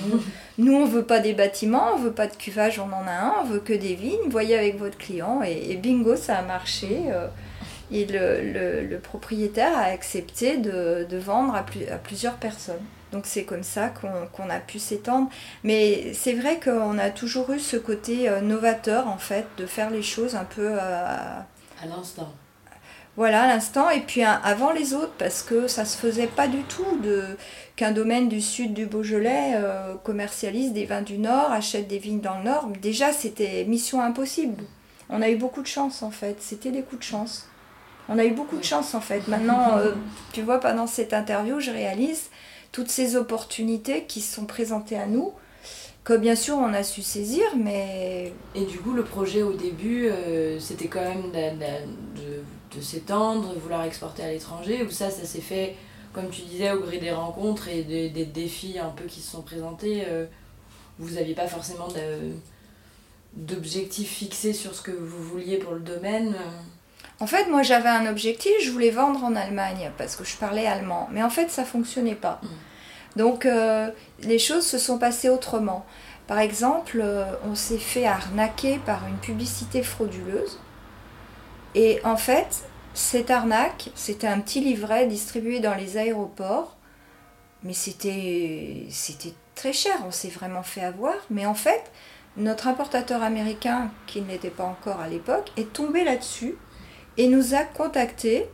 Nous, 0.08 0.20
nous, 0.58 0.74
on 0.74 0.86
veut 0.86 1.04
pas 1.04 1.20
des 1.20 1.34
bâtiments, 1.34 1.90
on 1.94 1.98
veut 1.98 2.12
pas 2.12 2.26
de 2.26 2.36
cuvage, 2.36 2.78
on 2.78 2.92
en 2.92 3.06
a 3.06 3.12
un, 3.12 3.34
on 3.42 3.44
veut 3.44 3.60
que 3.60 3.72
des 3.72 3.94
vignes. 3.94 4.28
Voyez 4.28 4.56
avec 4.56 4.78
votre 4.78 4.96
client. 4.96 5.42
Et 5.42 5.76
bingo, 5.76 6.16
ça 6.16 6.38
a 6.38 6.42
marché. 6.42 7.10
Et 7.94 8.06
le, 8.10 8.98
propriétaire 8.98 9.76
a 9.76 9.84
accepté 9.84 10.58
de, 10.58 11.16
vendre 11.16 11.54
à, 11.54 11.62
plusieurs 11.98 12.34
personnes. 12.34 12.82
Donc 13.12 13.26
c'est 13.26 13.44
comme 13.44 13.62
ça 13.62 13.90
qu'on 13.90 14.50
a 14.50 14.58
pu 14.58 14.78
s'étendre. 14.80 15.30
Mais 15.62 16.12
c'est 16.14 16.34
vrai 16.34 16.58
qu'on 16.58 16.98
a 16.98 17.10
toujours 17.10 17.50
eu 17.52 17.60
ce 17.60 17.76
côté 17.76 18.28
euh, 18.28 18.40
novateur, 18.40 19.06
en 19.06 19.18
fait, 19.18 19.46
de 19.56 19.66
faire 19.66 19.90
les 19.90 20.02
choses 20.02 20.34
un 20.34 20.44
peu... 20.44 20.76
à 20.78 21.46
l'instant. 21.88 22.32
Voilà, 23.16 23.42
à 23.42 23.46
l'instant. 23.46 23.90
Et 23.90 24.00
puis 24.00 24.22
avant 24.22 24.72
les 24.72 24.92
autres, 24.92 25.12
parce 25.18 25.42
que 25.42 25.68
ça 25.68 25.84
se 25.84 25.96
faisait 25.96 26.26
pas 26.26 26.48
du 26.48 26.62
tout 26.62 27.00
qu'un 27.76 27.92
domaine 27.92 28.28
du 28.28 28.40
sud 28.40 28.74
du 28.74 28.86
Beaujolais 28.86 29.52
euh, 29.54 29.94
commercialise 30.02 30.72
des 30.72 30.84
vins 30.84 31.02
du 31.02 31.18
Nord, 31.18 31.52
achète 31.52 31.86
des 31.86 31.98
vignes 31.98 32.20
dans 32.20 32.38
le 32.38 32.44
Nord. 32.44 32.68
Déjà, 32.82 33.12
c'était 33.12 33.64
mission 33.64 34.02
impossible. 34.02 34.64
On 35.10 35.22
a 35.22 35.28
eu 35.28 35.36
beaucoup 35.36 35.62
de 35.62 35.66
chance, 35.66 36.02
en 36.02 36.10
fait. 36.10 36.36
C'était 36.40 36.70
des 36.70 36.82
coups 36.82 37.00
de 37.00 37.04
chance. 37.04 37.46
On 38.08 38.18
a 38.18 38.24
eu 38.24 38.32
beaucoup 38.32 38.56
de 38.56 38.64
chance 38.64 38.94
en 38.94 39.00
fait. 39.00 39.28
Maintenant, 39.28 39.78
euh, 39.78 39.92
tu 40.32 40.42
vois, 40.42 40.60
pendant 40.60 40.86
cette 40.86 41.12
interview, 41.12 41.60
je 41.60 41.70
réalise 41.70 42.28
toutes 42.72 42.90
ces 42.90 43.16
opportunités 43.16 44.04
qui 44.04 44.20
sont 44.20 44.46
présentées 44.46 44.98
à 44.98 45.06
nous, 45.06 45.32
que 46.02 46.12
bien 46.12 46.34
sûr 46.34 46.56
on 46.56 46.74
a 46.74 46.82
su 46.82 47.02
saisir, 47.02 47.44
mais... 47.56 48.32
Et 48.54 48.64
du 48.64 48.78
coup, 48.78 48.92
le 48.92 49.04
projet 49.04 49.42
au 49.42 49.52
début, 49.52 50.08
euh, 50.08 50.58
c'était 50.58 50.88
quand 50.88 51.00
même 51.00 51.30
de, 51.30 52.76
de, 52.76 52.80
s'étendre, 52.82 53.54
vouloir 53.58 53.84
exporter 53.84 54.24
à 54.24 54.30
l'étranger, 54.30 54.82
ou 54.82 54.90
ça, 54.90 55.08
ça 55.08 55.24
s'est 55.24 55.40
fait, 55.40 55.76
comme 56.12 56.28
tu 56.28 56.42
disais, 56.42 56.72
au 56.72 56.80
gré 56.80 56.98
des 56.98 57.12
rencontres 57.12 57.68
et 57.68 57.84
des, 57.84 58.26
défis 58.26 58.78
un 58.78 58.90
peu 58.90 59.04
qui 59.04 59.20
se 59.20 59.30
sont 59.30 59.42
présentés. 59.42 60.02
Euh, 60.08 60.26
vous 60.98 61.14
n'aviez 61.14 61.34
pas 61.34 61.46
forcément 61.46 61.88
d'objectifs 63.34 64.10
fixés 64.10 64.52
sur 64.52 64.74
ce 64.74 64.82
que 64.82 64.90
vous 64.92 65.22
vouliez 65.22 65.56
pour 65.56 65.72
le 65.72 65.80
domaine 65.80 66.36
en 67.20 67.26
fait, 67.26 67.48
moi 67.48 67.62
j'avais 67.62 67.88
un 67.88 68.06
objectif, 68.06 68.52
je 68.62 68.70
voulais 68.70 68.90
vendre 68.90 69.22
en 69.24 69.36
Allemagne 69.36 69.90
parce 69.96 70.16
que 70.16 70.24
je 70.24 70.36
parlais 70.36 70.66
allemand. 70.66 71.08
Mais 71.12 71.22
en 71.22 71.30
fait, 71.30 71.50
ça 71.50 71.64
fonctionnait 71.64 72.14
pas. 72.14 72.40
Mm. 72.42 72.48
Donc 73.16 73.46
euh, 73.46 73.90
les 74.20 74.38
choses 74.38 74.66
se 74.66 74.78
sont 74.78 74.98
passées 74.98 75.28
autrement. 75.28 75.86
Par 76.26 76.38
exemple, 76.38 77.00
euh, 77.02 77.24
on 77.44 77.54
s'est 77.54 77.78
fait 77.78 78.06
arnaquer 78.06 78.78
par 78.84 79.06
une 79.06 79.18
publicité 79.18 79.82
frauduleuse. 79.82 80.58
Et 81.74 82.00
en 82.04 82.16
fait, 82.16 82.64
cette 82.94 83.30
arnaque, 83.30 83.90
c'était 83.94 84.26
un 84.26 84.40
petit 84.40 84.60
livret 84.60 85.06
distribué 85.06 85.60
dans 85.60 85.74
les 85.74 85.96
aéroports. 85.96 86.76
Mais 87.62 87.72
c'était, 87.72 88.86
c'était 88.90 89.34
très 89.54 89.72
cher, 89.72 89.94
on 90.06 90.10
s'est 90.10 90.28
vraiment 90.28 90.62
fait 90.62 90.82
avoir. 90.82 91.14
Mais 91.30 91.46
en 91.46 91.54
fait, 91.54 91.90
notre 92.36 92.68
importateur 92.68 93.22
américain, 93.22 93.90
qui 94.06 94.20
n'était 94.20 94.50
pas 94.50 94.64
encore 94.64 95.00
à 95.00 95.08
l'époque, 95.08 95.50
est 95.56 95.72
tombé 95.72 96.04
là-dessus 96.04 96.56
et 97.16 97.28
nous 97.28 97.54
a 97.54 97.62
contactés 97.62 98.46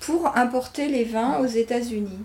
pour 0.00 0.36
importer 0.36 0.88
les 0.88 1.04
vins 1.04 1.38
aux 1.38 1.46
États-Unis. 1.46 2.24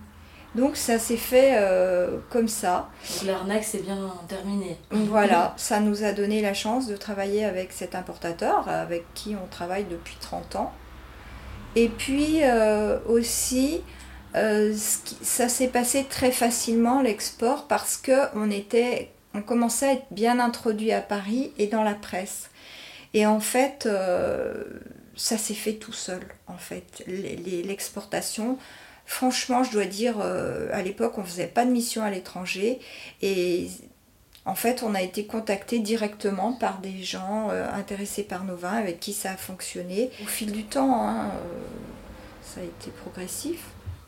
Donc 0.56 0.78
ça 0.78 0.98
s'est 0.98 1.18
fait 1.18 1.52
euh, 1.58 2.18
comme 2.30 2.48
ça. 2.48 2.90
L'arnaque 3.26 3.64
c'est 3.64 3.84
bien 3.84 4.12
terminé. 4.28 4.78
Voilà, 4.90 5.54
ça 5.58 5.80
nous 5.80 6.04
a 6.04 6.12
donné 6.12 6.42
la 6.42 6.54
chance 6.54 6.88
de 6.88 6.98
travailler 6.98 7.46
avec 7.46 7.72
cet 7.72 7.94
importateur 7.94 8.68
avec 8.68 9.06
qui 9.14 9.36
on 9.42 9.48
travaille 9.48 9.86
depuis 9.86 10.18
30 10.20 10.56
ans. 10.56 10.74
Et 11.76 11.88
puis 11.88 12.40
euh, 12.42 12.98
aussi, 13.08 13.82
euh, 14.36 14.74
ça 14.76 15.50
s'est 15.50 15.68
passé 15.68 16.06
très 16.10 16.32
facilement 16.32 17.02
l'export 17.04 17.68
parce 17.68 17.98
que 17.98 18.36
on 18.36 18.50
était, 18.50 19.12
on 19.36 19.44
commençait 19.44 19.88
à 19.88 19.94
être 19.94 20.08
bien 20.10 20.40
introduit 20.40 20.92
à 20.92 21.02
Paris 21.02 21.54
et 21.60 21.68
dans 21.68 21.84
la 21.84 21.94
presse. 21.94 22.50
Et 23.14 23.28
en 23.28 23.40
fait, 23.40 23.88
ça 25.20 25.38
s'est 25.38 25.54
fait 25.54 25.74
tout 25.74 25.92
seul, 25.92 26.22
en 26.48 26.58
fait. 26.58 27.04
L'exportation, 27.06 28.58
franchement, 29.06 29.64
je 29.64 29.72
dois 29.72 29.86
dire, 29.86 30.16
euh, 30.22 30.70
à 30.72 30.82
l'époque, 30.82 31.18
on 31.18 31.22
ne 31.22 31.28
faisait 31.28 31.48
pas 31.48 31.66
de 31.66 31.72
mission 31.72 32.04
à 32.04 32.10
l'étranger. 32.10 32.80
Et 33.22 33.68
en 34.46 34.56
fait, 34.56 34.82
on 34.82 34.96
a 34.96 35.02
été 35.02 35.26
contacté 35.26 35.80
directement 35.80 36.54
par 36.54 36.80
des 36.80 37.04
gens 37.04 37.50
euh, 37.52 37.70
intéressés 37.74 38.24
par 38.24 38.46
nos 38.46 38.56
vins, 38.56 38.78
avec 38.78 39.02
qui 39.02 39.12
ça 39.12 39.32
a 39.32 39.36
fonctionné. 39.38 40.10
Au 40.24 40.28
fil 40.28 40.54
du 40.54 40.64
temps, 40.64 41.06
hein, 41.06 41.26
euh, 41.26 41.60
ça 42.42 42.62
a 42.62 42.64
été 42.64 42.90
progressif. 42.90 43.60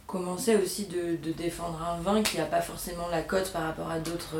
Comment 0.08 0.38
c'est 0.38 0.56
aussi 0.56 0.86
de, 0.86 1.18
de, 1.18 1.34
défendre 1.34 1.82
un 1.82 2.02
vin 2.02 2.24
qui 2.24 2.38
n'a 2.38 2.46
pas 2.46 2.62
forcément 2.62 3.10
la 3.10 3.22
cote 3.22 3.52
par 3.52 3.64
rapport 3.64 3.90
à 3.90 4.00
d'autres 4.00 4.38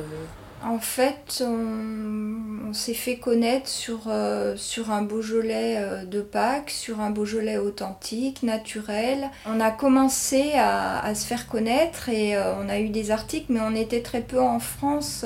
en 0.64 0.80
fait, 0.80 1.44
on, 1.46 2.74
s'est 2.74 2.94
fait 2.94 3.18
connaître 3.18 3.68
sur, 3.68 4.02
euh, 4.08 4.56
un 4.90 5.02
Beaujolais 5.02 5.78
euh, 5.78 6.06
de 6.06 6.22
Pâques, 6.22 6.70
sur 6.70 7.02
un 7.02 7.10
Beaujolais 7.10 7.58
authentique, 7.58 8.44
naturel. 8.44 9.30
On 9.46 9.60
a 9.60 9.72
commencé 9.72 10.54
à, 10.56 11.14
se 11.16 11.26
faire 11.26 11.48
connaître 11.48 12.10
et 12.10 12.36
euh, 12.36 12.54
on 12.64 12.70
a 12.70 12.80
eu 12.80 12.90
des 12.90 13.12
articles, 13.12 13.48
mais 13.50 13.60
on 13.62 13.76
était 13.76 14.02
très 14.02 14.22
peu 14.22 14.40
en 14.40 14.60
France, 14.60 15.26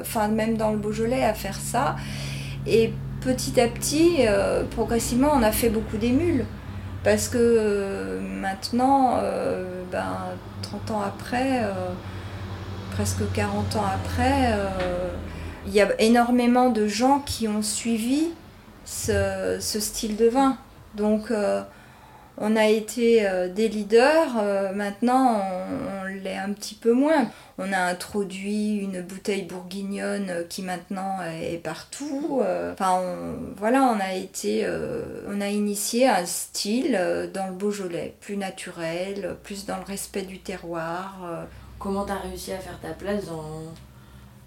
enfin 0.00 0.28
même 0.28 0.56
dans 0.56 0.70
le 0.70 0.78
Beaujolais, 0.78 1.24
à 1.24 1.34
faire 1.34 1.58
ça. 1.58 1.96
Et 2.66 2.92
petit 3.20 3.60
à 3.60 3.68
petit, 3.68 4.18
progressivement, 4.70 5.30
on 5.34 5.42
a 5.42 5.52
fait 5.52 5.70
beaucoup 5.70 5.96
d'émules. 5.96 6.46
Parce 7.04 7.28
que 7.28 8.18
maintenant, 8.20 9.20
ben, 9.90 10.16
30 10.62 10.90
ans 10.90 11.00
après 11.00 11.62
presque 12.98 13.30
40 13.32 13.76
ans 13.76 13.84
après, 13.84 14.50
euh, 14.54 15.12
il 15.68 15.72
y 15.72 15.80
a 15.80 15.88
énormément 16.00 16.68
de 16.68 16.88
gens 16.88 17.20
qui 17.20 17.46
ont 17.46 17.62
suivi 17.62 18.30
ce, 18.84 19.56
style 19.60 20.16
de 20.16 20.26
vin. 20.26 20.58
Donc 20.96 21.30
euh, 21.30 21.62
on 22.38 22.56
a 22.56 22.66
été 22.66 23.24
euh, 23.24 23.46
des 23.48 23.68
leaders, 23.68 24.42
maintenant 24.74 25.40
on, 25.40 26.06
l'est 26.06 26.36
un 26.36 26.52
petit 26.52 26.74
peu 26.74 26.92
moins. 26.92 27.30
On 27.58 27.72
a 27.72 27.78
introduit 27.78 28.78
une 28.78 29.00
bouteille 29.00 29.44
bourguignonne 29.44 30.46
qui 30.48 30.62
maintenant 30.62 31.18
est 31.40 31.62
partout. 31.62 32.42
Enfin 32.72 33.00
voilà, 33.56 33.84
on 33.84 34.00
a 34.00 34.14
été, 34.14 34.66
on 35.28 35.40
a 35.40 35.46
initié 35.46 36.08
un 36.08 36.26
style 36.26 36.98
dans 37.32 37.46
le 37.46 37.52
Beaujolais, 37.52 38.16
plus 38.20 38.36
naturel, 38.36 39.36
plus 39.44 39.66
dans 39.66 39.76
le 39.76 39.84
respect 39.84 40.22
du 40.22 40.40
terroir 40.40 41.46
comment 41.78 42.04
tu 42.04 42.12
as 42.12 42.18
réussi 42.18 42.52
à 42.52 42.58
faire 42.58 42.78
ta 42.80 42.90
place 42.90 43.26
dans, 43.26 43.62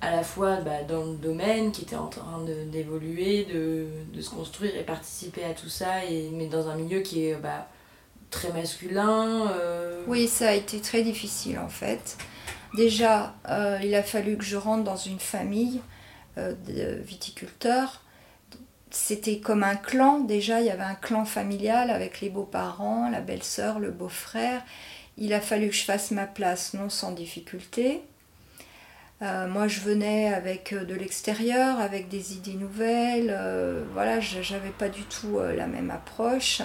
à 0.02 0.12
la 0.12 0.24
fois 0.24 0.58
bah, 0.58 0.84
dans 0.88 1.04
le 1.06 1.16
domaine 1.16 1.72
qui 1.72 1.84
était 1.84 1.96
en 1.96 2.08
train 2.08 2.44
d'évoluer, 2.72 3.46
de, 3.46 4.22
se 4.22 4.30
construire 4.30 4.76
et 4.76 4.84
participer 4.84 5.44
à 5.44 5.54
tout 5.54 5.70
ça, 5.70 6.06
et, 6.06 6.30
mais 6.34 6.48
dans 6.48 6.70
un 6.70 6.76
milieu 6.76 7.02
qui 7.02 7.26
est 7.26 7.36
bah, 7.36 7.68
très 8.30 8.52
masculin. 8.52 9.48
Euh. 9.52 10.04
Oui, 10.08 10.28
ça 10.28 10.50
a 10.50 10.54
été 10.54 10.80
très 10.80 11.04
difficile 11.04 11.60
en 11.60 11.70
fait. 11.70 12.18
Déjà, 12.76 13.36
euh, 13.50 13.80
il 13.84 13.94
a 13.96 14.04
fallu 14.04 14.38
que 14.38 14.46
je 14.46 14.56
rentre 14.56 14.84
dans 14.84 14.96
une 14.96 15.20
famille 15.20 15.82
de 16.38 17.02
viticulteurs. 17.04 18.02
C'était 18.90 19.40
comme 19.40 19.64
un 19.64 19.76
clan, 19.76 20.20
déjà 20.20 20.62
il 20.62 20.68
y 20.68 20.70
avait 20.70 20.84
un 20.84 20.96
clan 20.96 21.26
familial 21.26 21.90
avec 21.90 22.22
les 22.22 22.30
beaux-parents, 22.30 23.10
la 23.10 23.22
belle-sœur, 23.22 23.80
le 23.80 23.92
beau-frère. 23.92 24.62
Il 25.18 25.34
a 25.34 25.42
fallu 25.42 25.70
que 25.70 25.76
je 25.76 25.84
fasse 25.84 26.12
ma 26.12 26.26
place, 26.26 26.74
non 26.74 26.90
sans 26.90 27.12
difficulté. 27.12 28.02
Euh, 29.22 29.48
moi, 29.48 29.68
je 29.68 29.82
venais 29.82 30.34
avec 30.34 30.74
euh, 30.74 30.84
de 30.84 30.96
l'extérieur, 30.96 31.80
avec 31.80 32.10
des 32.10 32.34
idées 32.34 32.56
nouvelles. 32.56 33.30
Euh, 33.30 33.84
voilà, 33.94 34.20
j'avais 34.20 34.72
pas 34.72 34.90
du 34.90 35.04
tout 35.04 35.40
la 35.40 35.68
même 35.68 35.92
approche. 35.92 36.62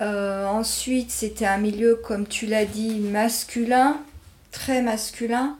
ensuite, 0.00 1.10
c'était 1.10 1.46
un 1.46 1.58
milieu, 1.58 1.96
comme 1.96 2.26
tu 2.26 2.46
l'as 2.46 2.66
dit, 2.66 3.00
masculin, 3.00 3.98
très 4.52 4.82
masculin. 4.82 5.56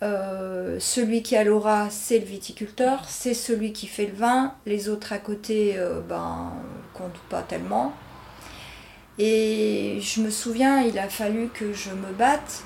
celui 0.00 1.22
qui 1.22 1.36
a 1.36 1.44
l'aura, 1.44 1.90
c'est 1.90 2.18
le 2.18 2.26
viticulteur, 2.26 3.04
c'est 3.08 3.34
celui 3.34 3.72
qui 3.72 3.86
fait 3.86 4.06
le 4.06 4.14
vin. 4.14 4.54
Les 4.66 4.88
autres 4.88 5.12
à 5.12 5.18
côté, 5.18 5.76
ben, 6.08 6.52
comptent 6.94 7.20
pas 7.28 7.42
tellement. 7.42 7.92
Et 9.18 9.98
je 10.00 10.20
me 10.22 10.30
souviens, 10.30 10.80
il 10.80 10.98
a 10.98 11.08
fallu 11.08 11.48
que 11.48 11.72
je 11.72 11.90
me 11.90 12.12
batte 12.12 12.64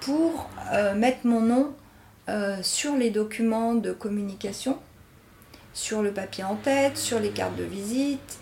pour 0.00 0.48
euh, 0.72 0.94
mettre 0.94 1.26
mon 1.26 1.40
nom 1.40 1.74
euh, 2.28 2.56
sur 2.62 2.96
les 2.96 3.10
documents 3.10 3.74
de 3.74 3.92
communication, 3.92 4.78
sur 5.74 6.02
le 6.02 6.12
papier 6.12 6.44
en 6.44 6.56
tête, 6.56 6.96
sur 6.96 7.20
les 7.20 7.30
cartes 7.30 7.56
de 7.56 7.64
visite. 7.64 8.38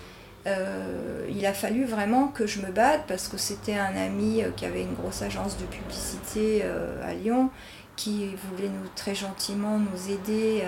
Euh, 0.46 1.26
il 1.28 1.44
a 1.44 1.52
fallu 1.52 1.84
vraiment 1.84 2.28
que 2.28 2.46
je 2.46 2.60
me 2.60 2.70
batte 2.70 3.02
parce 3.08 3.26
que 3.26 3.36
c'était 3.36 3.76
un 3.76 3.96
ami 3.96 4.42
qui 4.56 4.64
avait 4.64 4.82
une 4.82 4.94
grosse 4.94 5.22
agence 5.22 5.58
de 5.58 5.64
publicité 5.64 6.62
à 7.02 7.14
Lyon 7.14 7.50
qui 7.96 8.28
voulait 8.50 8.68
nous 8.68 8.88
très 8.94 9.16
gentiment 9.16 9.78
nous 9.78 10.12
aider 10.12 10.62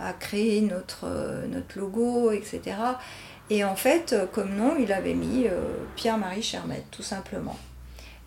à, 0.00 0.12
créer 0.14 0.62
notre, 0.62 1.08
notre 1.48 1.78
logo, 1.78 2.30
etc. 2.30 2.76
Et 3.50 3.64
en 3.64 3.76
fait, 3.76 4.14
comme 4.32 4.56
nom, 4.56 4.76
il 4.78 4.92
avait 4.92 5.14
mis 5.14 5.46
Pierre-Marie 5.94 6.42
Chermette, 6.42 6.86
tout 6.90 7.04
simplement. 7.04 7.56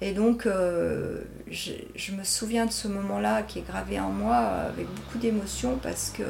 Et 0.01 0.13
donc, 0.13 0.45
euh, 0.45 1.21
je, 1.49 2.11
me 2.13 2.23
souviens 2.23 2.65
de 2.65 2.71
ce 2.71 2.87
moment-là 2.87 3.43
qui 3.43 3.59
est 3.59 3.67
gravé 3.67 3.99
en 3.99 4.11
moi 4.11 4.35
avec 4.35 4.87
beaucoup 4.87 5.17
d'émotion 5.17 5.77
parce 5.81 6.11
que 6.11 6.23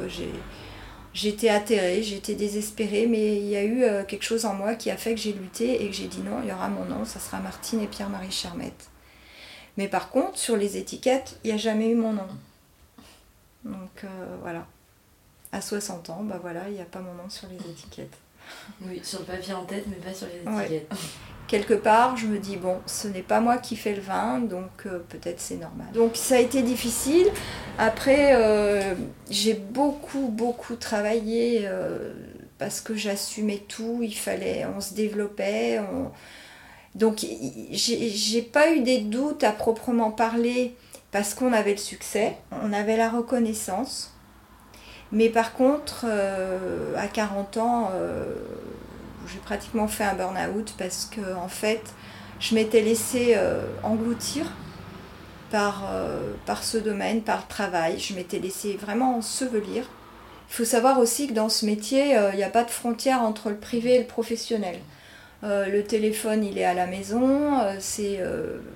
j'étais 1.14 1.48
atterrée, 1.48 2.02
j'étais 2.02 2.34
désespérée, 2.34 3.06
mais 3.06 3.36
il 3.36 3.46
y 3.46 3.56
a 3.56 3.62
eu 3.62 3.84
euh, 3.84 4.02
quelque 4.04 4.24
chose 4.24 4.44
en 4.44 4.54
moi 4.54 4.74
qui 4.74 4.90
a 4.90 4.96
fait 4.96 5.14
que 5.14 5.20
j'ai 5.20 5.32
lutté 5.32 5.84
et 5.84 5.88
que 5.88 5.94
j'ai 5.94 6.08
dit 6.08 6.20
non, 6.20 6.40
il 6.42 6.48
y 6.48 6.52
aura 6.52 6.68
mon 6.68 6.84
nom, 6.84 7.04
ça 7.04 7.20
sera 7.20 7.38
Martine 7.38 7.80
et 7.80 7.86
Pierre-Marie 7.86 8.32
Chermette. 8.32 8.88
Mais 9.76 9.86
par 9.86 10.10
contre, 10.10 10.36
sur 10.36 10.56
les 10.56 10.76
étiquettes, 10.76 11.38
il 11.44 11.48
n'y 11.48 11.54
a 11.54 11.56
jamais 11.56 11.90
eu 11.90 11.94
mon 11.94 12.12
nom. 12.12 12.28
Donc 13.64 14.02
euh, 14.02 14.36
voilà. 14.42 14.66
À 15.52 15.60
60 15.60 16.10
ans, 16.10 16.22
bah 16.22 16.38
voilà, 16.40 16.68
il 16.68 16.74
n'y 16.74 16.80
a 16.80 16.84
pas 16.84 17.00
mon 17.00 17.14
nom 17.14 17.28
sur 17.28 17.48
les 17.48 17.56
étiquettes. 17.56 18.16
Oui, 18.82 19.00
sur 19.02 19.20
le 19.20 19.26
papier 19.26 19.54
en 19.54 19.64
tête, 19.64 19.84
mais 19.88 19.96
pas 19.96 20.14
sur 20.14 20.26
les 20.26 20.40
étiquettes 20.40 20.92
quelque 21.50 21.74
part, 21.74 22.16
je 22.16 22.26
me 22.26 22.38
dis, 22.38 22.56
bon, 22.56 22.78
ce 22.86 23.08
n'est 23.08 23.22
pas 23.22 23.40
moi 23.40 23.58
qui 23.58 23.74
fais 23.74 23.92
le 23.92 24.00
vin, 24.00 24.38
donc 24.38 24.70
euh, 24.86 25.00
peut-être 25.08 25.40
c'est 25.40 25.56
normal. 25.56 25.88
Donc 25.92 26.12
ça 26.14 26.36
a 26.36 26.38
été 26.38 26.62
difficile. 26.62 27.26
Après, 27.76 28.36
euh, 28.36 28.94
j'ai 29.28 29.54
beaucoup, 29.54 30.28
beaucoup 30.28 30.76
travaillé 30.76 31.62
euh, 31.64 32.12
parce 32.58 32.80
que 32.80 32.94
j'assumais 32.94 33.64
tout, 33.66 33.98
il 34.00 34.14
fallait, 34.14 34.64
on 34.76 34.80
se 34.80 34.94
développait. 34.94 35.80
Donc 36.94 37.26
j'ai 37.72 38.42
pas 38.42 38.72
eu 38.72 38.82
des 38.82 38.98
doutes 38.98 39.42
à 39.42 39.50
proprement 39.50 40.12
parler 40.12 40.76
parce 41.10 41.34
qu'on 41.34 41.52
avait 41.52 41.72
le 41.72 41.78
succès, 41.78 42.36
on 42.62 42.72
avait 42.72 42.96
la 42.96 43.08
reconnaissance. 43.08 44.14
Mais 45.12 45.28
par 45.28 45.52
contre, 45.54 46.06
à 46.96 47.08
40 47.08 47.56
ans, 47.56 47.90
j'ai 49.26 49.38
pratiquement 49.38 49.88
fait 49.88 50.04
un 50.04 50.14
burn-out 50.14 50.74
parce 50.78 51.06
que 51.06 51.34
en 51.36 51.48
fait, 51.48 51.82
je 52.40 52.54
m'étais 52.54 52.80
laissée 52.80 53.34
euh, 53.36 53.62
engloutir 53.82 54.46
par, 55.50 55.84
euh, 55.92 56.32
par 56.46 56.64
ce 56.64 56.78
domaine, 56.78 57.22
par 57.22 57.38
le 57.38 57.48
travail. 57.48 57.98
Je 57.98 58.14
m'étais 58.14 58.38
laissée 58.38 58.76
vraiment 58.80 59.16
ensevelir. 59.16 59.84
Il 60.48 60.54
faut 60.54 60.64
savoir 60.64 60.98
aussi 60.98 61.28
que 61.28 61.32
dans 61.32 61.48
ce 61.48 61.66
métier, 61.66 62.16
euh, 62.16 62.30
il 62.32 62.36
n'y 62.36 62.42
a 62.42 62.48
pas 62.48 62.64
de 62.64 62.70
frontière 62.70 63.22
entre 63.22 63.50
le 63.50 63.56
privé 63.56 63.94
et 63.94 63.98
le 64.00 64.06
professionnel. 64.06 64.78
le 65.42 65.80
téléphone, 65.82 66.44
il 66.44 66.58
est 66.58 66.64
à 66.64 66.74
la 66.74 66.86
maison, 66.86 67.60
c'est 67.78 68.20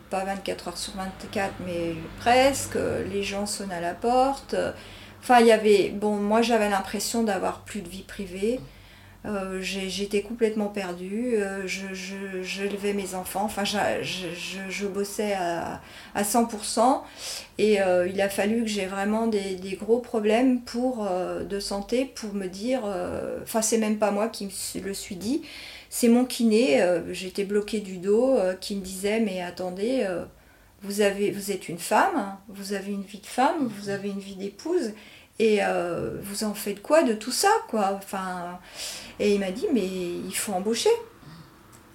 pas 0.08 0.24
24 0.24 0.68
heures 0.68 0.78
sur 0.78 0.94
24, 0.94 1.52
mais 1.66 1.94
presque. 2.20 2.78
Les 3.12 3.22
gens 3.22 3.46
sonnent 3.46 3.72
à 3.72 3.82
la 3.82 3.92
porte. 3.92 4.54
Enfin, 5.24 5.40
il 5.40 5.46
y 5.46 5.52
avait. 5.52 5.88
Bon, 5.88 6.16
moi, 6.16 6.42
j'avais 6.42 6.68
l'impression 6.68 7.22
d'avoir 7.22 7.60
plus 7.60 7.80
de 7.80 7.88
vie 7.88 8.02
privée. 8.02 8.60
Euh, 9.24 9.58
j'étais 9.62 10.20
complètement 10.20 10.66
perdue, 10.66 11.36
euh, 11.36 11.66
je, 11.66 12.62
levais 12.64 12.92
mes 12.92 13.14
enfants, 13.14 13.44
enfin 13.44 13.64
je, 13.64 14.86
bossais 14.86 15.32
à, 15.32 15.80
100% 16.14 17.00
et 17.56 17.80
euh, 17.80 18.06
il 18.06 18.20
a 18.20 18.28
fallu 18.28 18.64
que 18.64 18.68
j'ai 18.68 18.84
vraiment 18.84 19.26
des, 19.26 19.78
gros 19.80 20.00
problèmes 20.00 20.60
pour, 20.60 21.08
de 21.08 21.58
santé 21.58 22.04
pour 22.04 22.34
me 22.34 22.48
dire, 22.48 22.82
enfin 23.42 23.62
c'est 23.62 23.78
même 23.78 23.96
pas 23.96 24.10
moi 24.10 24.28
qui 24.28 24.50
le 24.84 24.92
suis 24.92 25.16
dit, 25.16 25.40
c'est 25.88 26.08
mon 26.08 26.26
kiné, 26.26 26.86
j'étais 27.12 27.44
bloquée 27.44 27.80
du 27.80 27.96
dos, 27.96 28.36
qui 28.60 28.76
me 28.76 28.82
disait 28.82 29.20
mais 29.20 29.40
attendez, 29.40 30.06
vous, 30.82 31.00
avez, 31.00 31.30
vous 31.30 31.50
êtes 31.50 31.70
une 31.70 31.78
femme, 31.78 32.36
vous 32.48 32.74
avez 32.74 32.92
une 32.92 33.04
vie 33.04 33.20
de 33.20 33.26
femme, 33.26 33.68
vous 33.68 33.88
avez 33.88 34.10
une 34.10 34.20
vie 34.20 34.36
d'épouse 34.36 34.92
et 35.38 35.60
vous 36.22 36.44
en 36.44 36.54
faites 36.54 36.80
quoi 36.80 37.02
de 37.02 37.12
tout 37.12 37.32
ça 37.32 37.50
quoi? 37.68 37.92
Enfin 37.94 38.58
et 39.20 39.34
il 39.34 39.40
m'a 39.40 39.50
dit, 39.50 39.66
mais 39.72 39.86
il 39.86 40.34
faut 40.34 40.52
embaucher. 40.52 40.90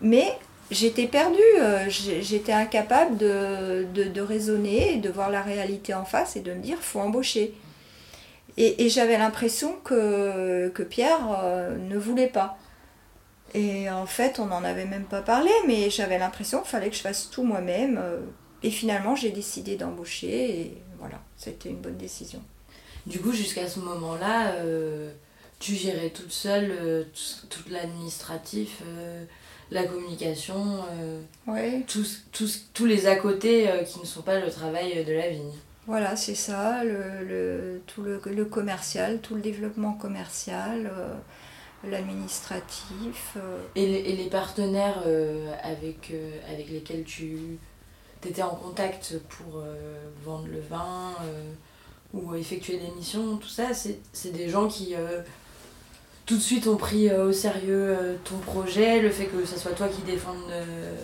Mais 0.01 0.37
j'étais 0.71 1.07
perdue, 1.07 1.39
euh, 1.59 1.89
j'étais 1.89 2.53
incapable 2.53 3.17
de, 3.17 4.21
raisonner, 4.21 4.97
de 4.97 5.09
voir 5.09 5.29
la 5.29 5.41
réalité 5.41 5.93
en 5.93 6.05
face 6.05 6.35
et 6.35 6.41
de 6.41 6.53
me 6.53 6.61
dire, 6.61 6.77
faut 6.79 6.99
embaucher. 6.99 7.53
Et, 8.57 8.89
j'avais 8.89 9.17
l'impression 9.17 9.75
que, 9.83 10.71
Pierre 10.89 11.39
euh, 11.43 11.77
ne 11.77 11.97
voulait 11.97 12.27
pas. 12.27 12.57
Et 13.53 13.89
en 13.89 14.05
fait, 14.05 14.39
on 14.39 14.45
n'en 14.45 14.63
avait 14.63 14.85
même 14.85 15.05
pas 15.05 15.21
parlé, 15.21 15.51
mais 15.65 15.89
j'avais 15.89 16.19
l'impression 16.19 16.59
qu'il 16.59 16.69
fallait 16.69 16.89
que 16.89 16.95
je 16.95 17.01
fasse 17.01 17.29
tout 17.29 17.43
moi-même. 17.43 17.97
Euh, 18.01 18.19
et 18.61 18.69
finalement, 18.69 19.15
j'ai 19.15 19.31
décidé 19.31 19.75
d'embaucher, 19.75 20.59
et 20.59 20.77
voilà, 20.99 21.19
c'était 21.37 21.69
une 21.69 21.79
bonne 21.79 21.97
décision. 21.97 22.41
Du 23.05 23.19
coup, 23.19 23.31
jusqu'à 23.31 23.67
ce 23.67 23.79
moment-là, 23.79 24.55
tu 25.59 25.75
gérais 25.75 26.09
toute 26.09 26.31
seule 26.31 26.71
euh, 26.71 27.03
tout, 27.49 27.69
l'administratif, 27.69 28.81
euh, 28.85 29.25
la 29.71 29.83
communication, 29.83 30.83
euh, 30.91 31.21
tous, 31.85 32.23
tous, 32.73 32.85
les 32.85 33.05
à 33.05 33.17
côté 33.17 33.69
qui 33.85 33.99
ne 33.99 34.05
sont 34.05 34.23
pas 34.23 34.39
le 34.39 34.49
travail 34.49 35.03
de 35.05 35.13
la 35.13 35.29
vigne. 35.29 35.51
Voilà, 35.85 36.15
c'est 36.15 36.35
ça, 36.35 36.83
le, 36.83 37.81
tout 37.85 38.01
le, 38.01 38.21
le, 38.25 38.45
commercial, 38.45 39.19
tout 39.19 39.35
le 39.35 39.41
développement 39.41 39.93
commercial, 39.93 40.91
l'administratif. 41.83 43.37
Et, 43.75 43.83
et, 43.83 44.15
les 44.15 44.29
partenaires 44.29 45.03
avec, 45.63 46.13
avec 46.51 46.69
lesquels 46.69 47.03
tu 47.03 47.59
étais 48.25 48.43
en 48.43 48.55
contact 48.55 49.19
pour 49.29 49.63
vendre 50.23 50.47
le 50.47 50.61
vin 50.61 51.15
ou 52.13 52.35
effectuer 52.35 52.77
des 52.77 52.91
missions, 52.95 53.37
tout 53.37 53.47
ça, 53.47 53.67
c'est 53.73 54.31
des 54.31 54.49
gens 54.49 54.67
qui 54.67 54.95
tout 56.29 56.35
de 56.35 56.41
suite 56.41 56.67
ont 56.67 56.77
pris 56.77 57.09
euh, 57.09 57.29
au 57.29 57.33
sérieux 57.33 57.97
euh, 57.97 58.15
ton 58.23 58.37
projet, 58.37 59.01
le 59.01 59.09
fait 59.09 59.25
que 59.25 59.43
ce 59.47 59.57
soit 59.57 59.71
toi 59.71 59.87
qui 59.87 60.03
défende 60.03 60.37
euh, 60.51 60.95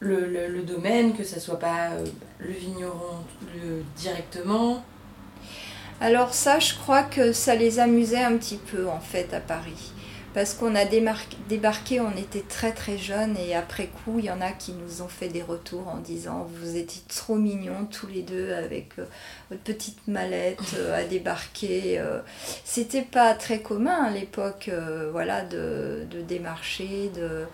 le, 0.00 0.62
domaine, 0.62 1.16
que 1.16 1.22
ce 1.22 1.38
soit 1.38 1.60
pas 1.60 1.90
le 2.40 2.50
vigneron 2.50 3.22
directement. 3.96 4.84
Alors 6.00 6.34
ça, 6.34 6.58
je 6.58 6.74
crois 6.74 7.04
que 7.04 7.32
ça 7.32 7.54
les 7.54 7.78
amusait 7.78 8.24
un 8.24 8.36
petit 8.36 8.56
peu 8.56 8.88
en 8.88 8.98
fait 8.98 9.32
à 9.32 9.38
Paris 9.38 9.91
parce 10.34 10.54
qu'on 10.54 10.74
a 10.74 10.84
débarqué, 10.84 12.00
on 12.00 12.16
était 12.16 12.44
très 12.48 12.72
très 12.72 12.96
jeunes 12.96 13.36
et 13.36 13.54
après 13.54 13.86
coup, 13.88 14.18
il 14.18 14.24
y 14.24 14.30
en 14.30 14.40
a 14.40 14.52
qui 14.52 14.72
nous 14.72 15.02
ont 15.02 15.08
fait 15.08 15.28
des 15.28 15.42
retours 15.42 15.88
en 15.88 15.98
disant 15.98 16.48
vous 16.60 16.76
étiez 16.76 17.02
trop 17.08 17.36
mignons 17.36 17.86
tous 17.90 18.06
les 18.06 18.22
deux 18.22 18.52
avec 18.52 18.98
euh, 18.98 19.04
votre 19.50 19.62
petite 19.62 20.06
mallette 20.08 20.74
euh, 20.76 20.98
à 20.98 21.04
débarquer. 21.04 21.98
Euh. 21.98 22.20
C'était 22.64 23.02
pas 23.02 23.34
très 23.34 23.60
commun 23.60 24.04
à 24.04 24.10
l'époque, 24.10 24.70
voilà, 25.12 25.42
de, 25.44 26.06
de 26.10 26.22
démarcher, 26.22 27.10
de 27.14 27.44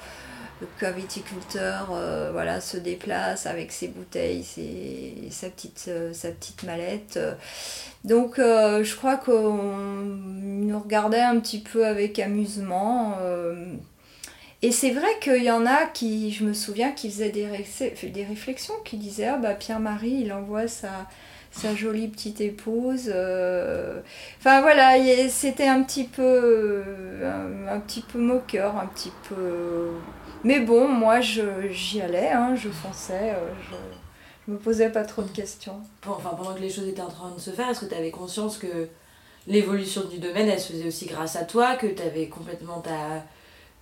qu'un 0.79 0.91
viticulteur 0.91 1.93
voilà, 2.33 2.61
se 2.61 2.77
déplace 2.77 3.47
avec 3.47 3.73
ses 3.73 3.89
bouteilles, 3.89 4.43
ses, 4.43 5.15
sa, 5.31 5.51
petite, 5.51 5.91
sa 6.13 6.31
petite 6.31 6.63
mallette. 6.65 7.19
Donc 8.05 8.39
euh, 8.39 8.85
je 8.85 8.97
crois 8.97 9.17
qu'on 9.17 9.53
nous 9.63 10.79
regardait 10.79 11.21
un 11.21 11.39
petit 11.41 11.61
peu 11.61 11.87
avec 11.87 12.19
amusement. 12.19 13.17
Euh. 13.21 13.75
et 14.63 14.73
c'est 14.73 14.91
vrai 14.91 15.09
qu'il 15.21 15.43
y 15.43 15.51
en 15.51 15.67
a 15.67 15.87
qui, 15.87 16.33
je 16.33 16.45
me 16.45 16.53
souviens, 16.53 16.93
qui 16.93 17.11
faisaient 17.11 17.31
des, 17.31 17.49
des 18.11 18.25
réflexions, 18.25 18.75
qui 18.85 18.97
disaient 18.97 19.27
Ah 19.27 19.37
bah 19.37 19.55
Pierre-Marie, 19.55 20.21
il 20.23 20.33
envoie 20.33 20.69
sa, 20.69 21.09
sa 21.59 21.75
jolie 21.75 22.09
petite 22.09 22.41
épouse. 22.41 23.11
euh, 23.13 24.01
Enfin 24.39 24.61
voilà, 24.61 24.95
c'était 25.29 25.67
un 25.67 25.83
petit 25.83 26.05
peu, 26.05 26.83
un, 27.23 27.69
un 27.69 27.81
petit 27.81 28.03
peu 28.03 28.19
moqueur, 28.19 28.77
un 28.77 28.87
petit 28.87 29.13
peu. 29.29 29.91
Mais 30.45 30.61
bon, 30.61 30.89
moi 30.89 31.21
j'y 31.21 32.01
allais, 32.01 32.31
hein, 32.31 32.55
je 32.55 32.69
fonçais, 32.69 33.33
euh, 33.33 33.49
je, 33.71 33.75
je 34.47 34.53
me 34.53 34.59
posais 34.59 34.91
pas 34.91 35.05
trop 35.05 35.23
de 35.23 35.31
questions. 35.31 35.81
Enfin, 36.07 36.31
pendant 36.31 36.55
que 36.55 36.61
les 36.61 36.71
choses 36.71 36.87
étaient 36.89 37.03
en 37.03 37.09
train 37.11 37.31
de 37.33 37.41
se 37.41 37.51
faire, 37.51 37.69
est-ce 37.71 37.81
que 37.81 37.87
tu 37.87 37.95
avais 37.95 38.11
conscience 38.13 38.57
que 38.59 38.89
l'évolution 39.47 40.05
du 40.05 40.19
domaine, 40.19 40.49
elle 40.49 40.61
se 40.61 40.73
faisait 40.73 40.87
aussi 40.87 41.07
grâce 41.07 41.35
à 41.37 41.45
toi, 41.45 41.77
que 41.77 41.87
tu 41.87 42.03
avais 42.03 42.27
complètement 42.29 42.81
ta, 42.81 43.25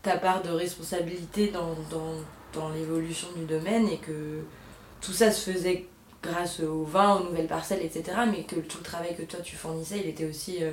ta 0.03 0.17
part 0.17 0.43
de 0.43 0.51
responsabilité 0.51 1.49
dans, 1.49 1.75
dans, 1.91 2.15
dans 2.55 2.71
l'évolution 2.71 3.29
du 3.37 3.45
domaine 3.45 3.87
et 3.89 3.99
que 3.99 4.45
tout 5.01 5.13
ça 5.13 5.31
se 5.31 5.51
faisait 5.51 5.87
grâce 6.31 6.61
au 6.61 6.83
vin, 6.85 7.17
aux 7.17 7.25
nouvelles 7.25 7.47
parcelles, 7.47 7.83
etc. 7.83 8.19
Mais 8.31 8.43
que 8.43 8.57
tout 8.57 8.79
le 8.79 8.85
travail 8.85 9.15
que 9.17 9.23
toi 9.23 9.41
tu 9.43 9.57
fournissais, 9.57 10.01
il 10.03 10.09
était 10.09 10.25
aussi 10.25 10.63
euh, 10.63 10.73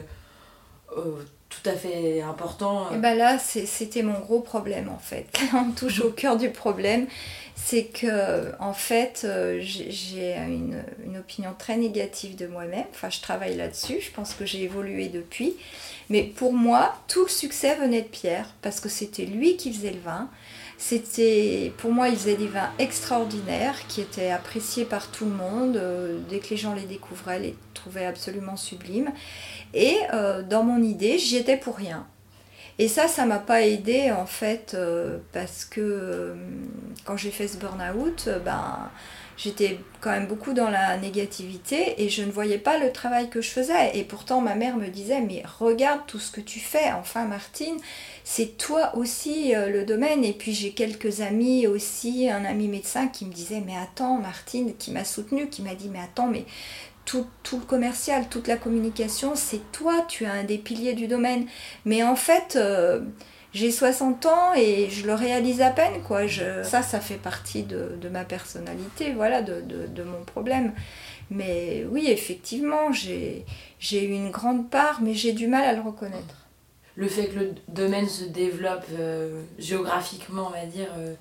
euh, 0.97 1.21
tout 1.49 1.69
à 1.69 1.73
fait 1.73 2.21
important. 2.21 2.91
Et 2.93 2.97
ben 2.97 3.17
là, 3.17 3.37
c'était 3.39 4.03
mon 4.03 4.19
gros 4.19 4.41
problème 4.41 4.89
en 4.89 4.97
fait. 4.97 5.27
On 5.53 5.71
touche 5.71 6.01
au 6.01 6.09
cœur 6.09 6.37
du 6.37 6.49
problème, 6.49 7.07
c'est 7.55 7.85
que 7.85 8.51
en 8.59 8.73
fait, 8.73 9.21
euh, 9.23 9.59
j'ai 9.61 9.91
j'ai 9.91 10.35
une, 10.35 10.83
une 11.05 11.17
opinion 11.17 11.53
très 11.57 11.77
négative 11.77 12.35
de 12.35 12.47
moi-même. 12.47 12.85
Enfin, 12.91 13.09
je 13.09 13.21
travaille 13.21 13.55
là-dessus. 13.55 14.01
Je 14.01 14.11
pense 14.11 14.33
que 14.33 14.45
j'ai 14.45 14.63
évolué 14.63 15.09
depuis. 15.09 15.55
Mais 16.09 16.23
pour 16.23 16.53
moi, 16.53 16.95
tout 17.07 17.23
le 17.23 17.29
succès 17.29 17.75
venait 17.75 18.01
de 18.01 18.07
Pierre 18.07 18.53
parce 18.61 18.79
que 18.79 18.89
c'était 18.89 19.25
lui 19.25 19.57
qui 19.57 19.71
faisait 19.71 19.91
le 19.91 19.99
vin. 19.99 20.29
C'était, 20.77 21.71
pour 21.77 21.91
moi, 21.91 22.09
il 22.09 22.15
faisait 22.15 22.35
des 22.35 22.47
vins 22.47 22.71
extraordinaires 22.79 23.75
qui 23.87 24.01
étaient 24.01 24.31
appréciés 24.31 24.85
par 24.85 25.07
tout 25.07 25.25
le 25.25 25.31
monde. 25.31 25.77
Euh, 25.77 26.19
dès 26.29 26.39
que 26.39 26.49
les 26.49 26.57
gens 26.57 26.73
les 26.73 26.83
découvraient, 26.83 27.39
les 27.39 27.55
trouvaient 27.73 28.05
absolument 28.05 28.57
sublimes. 28.57 29.11
Et 29.73 29.97
euh, 30.13 30.43
dans 30.43 30.63
mon 30.63 30.81
idée, 30.81 31.17
j'y 31.17 31.37
étais 31.37 31.57
pour 31.57 31.77
rien. 31.77 32.05
Et 32.79 32.87
ça, 32.87 33.07
ça 33.07 33.25
m'a 33.25 33.37
pas 33.37 33.61
aidé 33.61 34.11
en 34.11 34.25
fait, 34.25 34.73
euh, 34.73 35.19
parce 35.31 35.63
que 35.63 36.35
quand 37.05 37.17
j'ai 37.17 37.29
fait 37.29 37.47
ce 37.47 37.57
burn-out, 37.57 38.29
ben, 38.43 38.89
j'étais 39.37 39.79
quand 40.01 40.11
même 40.11 40.27
beaucoup 40.27 40.53
dans 40.53 40.69
la 40.69 40.97
négativité 40.97 42.01
et 42.03 42.09
je 42.09 42.23
ne 42.23 42.31
voyais 42.31 42.57
pas 42.57 42.77
le 42.77 42.91
travail 42.91 43.29
que 43.29 43.41
je 43.41 43.49
faisais. 43.49 43.97
Et 43.97 44.03
pourtant, 44.03 44.41
ma 44.41 44.55
mère 44.55 44.77
me 44.77 44.87
disait 44.87 45.21
Mais 45.21 45.43
regarde 45.59 46.01
tout 46.07 46.19
ce 46.19 46.31
que 46.31 46.41
tu 46.41 46.59
fais, 46.59 46.91
enfin, 46.91 47.25
Martine, 47.25 47.77
c'est 48.23 48.57
toi 48.57 48.95
aussi 48.95 49.55
euh, 49.55 49.69
le 49.69 49.85
domaine. 49.85 50.23
Et 50.23 50.33
puis, 50.33 50.53
j'ai 50.53 50.71
quelques 50.71 51.21
amis 51.21 51.67
aussi, 51.67 52.29
un 52.29 52.45
ami 52.45 52.67
médecin 52.67 53.07
qui 53.07 53.25
me 53.25 53.33
disait 53.33 53.61
Mais 53.65 53.75
attends, 53.77 54.17
Martine, 54.17 54.75
qui 54.77 54.91
m'a 54.91 55.03
soutenue, 55.03 55.49
qui 55.49 55.61
m'a 55.61 55.75
dit 55.75 55.89
Mais 55.89 55.99
attends, 55.99 56.27
mais 56.27 56.45
tout, 57.05 57.27
tout 57.43 57.59
le 57.59 57.65
commercial, 57.65 58.27
toute 58.29 58.47
la 58.47 58.57
communication, 58.57 59.33
c'est 59.35 59.71
toi, 59.71 60.05
tu 60.07 60.23
es 60.23 60.27
un 60.27 60.43
des 60.43 60.57
piliers 60.57 60.93
du 60.93 61.07
domaine. 61.07 61.45
Mais 61.85 62.03
en 62.03 62.15
fait, 62.15 62.55
euh, 62.55 63.01
j'ai 63.53 63.71
60 63.71 64.25
ans 64.25 64.53
et 64.55 64.89
je 64.89 65.05
le 65.05 65.13
réalise 65.13 65.61
à 65.61 65.69
peine, 65.69 66.01
quoi. 66.03 66.25
Je, 66.27 66.63
ça, 66.63 66.81
ça 66.81 66.99
fait 66.99 67.15
partie 67.17 67.63
de, 67.63 67.95
de 68.01 68.09
ma 68.09 68.23
personnalité, 68.25 69.13
voilà, 69.13 69.41
de, 69.41 69.61
de, 69.61 69.85
de 69.87 70.03
mon 70.03 70.23
problème. 70.23 70.73
Mais 71.29 71.85
oui, 71.89 72.05
effectivement, 72.07 72.91
j'ai 72.91 73.45
eu 73.91 74.11
une 74.11 74.31
grande 74.31 74.69
part, 74.69 75.01
mais 75.01 75.13
j'ai 75.13 75.33
du 75.33 75.47
mal 75.47 75.63
à 75.63 75.73
le 75.73 75.81
reconnaître. 75.81 76.47
Le 76.95 77.07
fait 77.07 77.27
que 77.27 77.39
le 77.39 77.55
domaine 77.69 78.07
se 78.07 78.23
développe 78.25 78.85
euh, 78.93 79.41
géographiquement, 79.57 80.47
on 80.47 80.51
va 80.51 80.65
dire, 80.67 80.89
euh, 80.97 81.15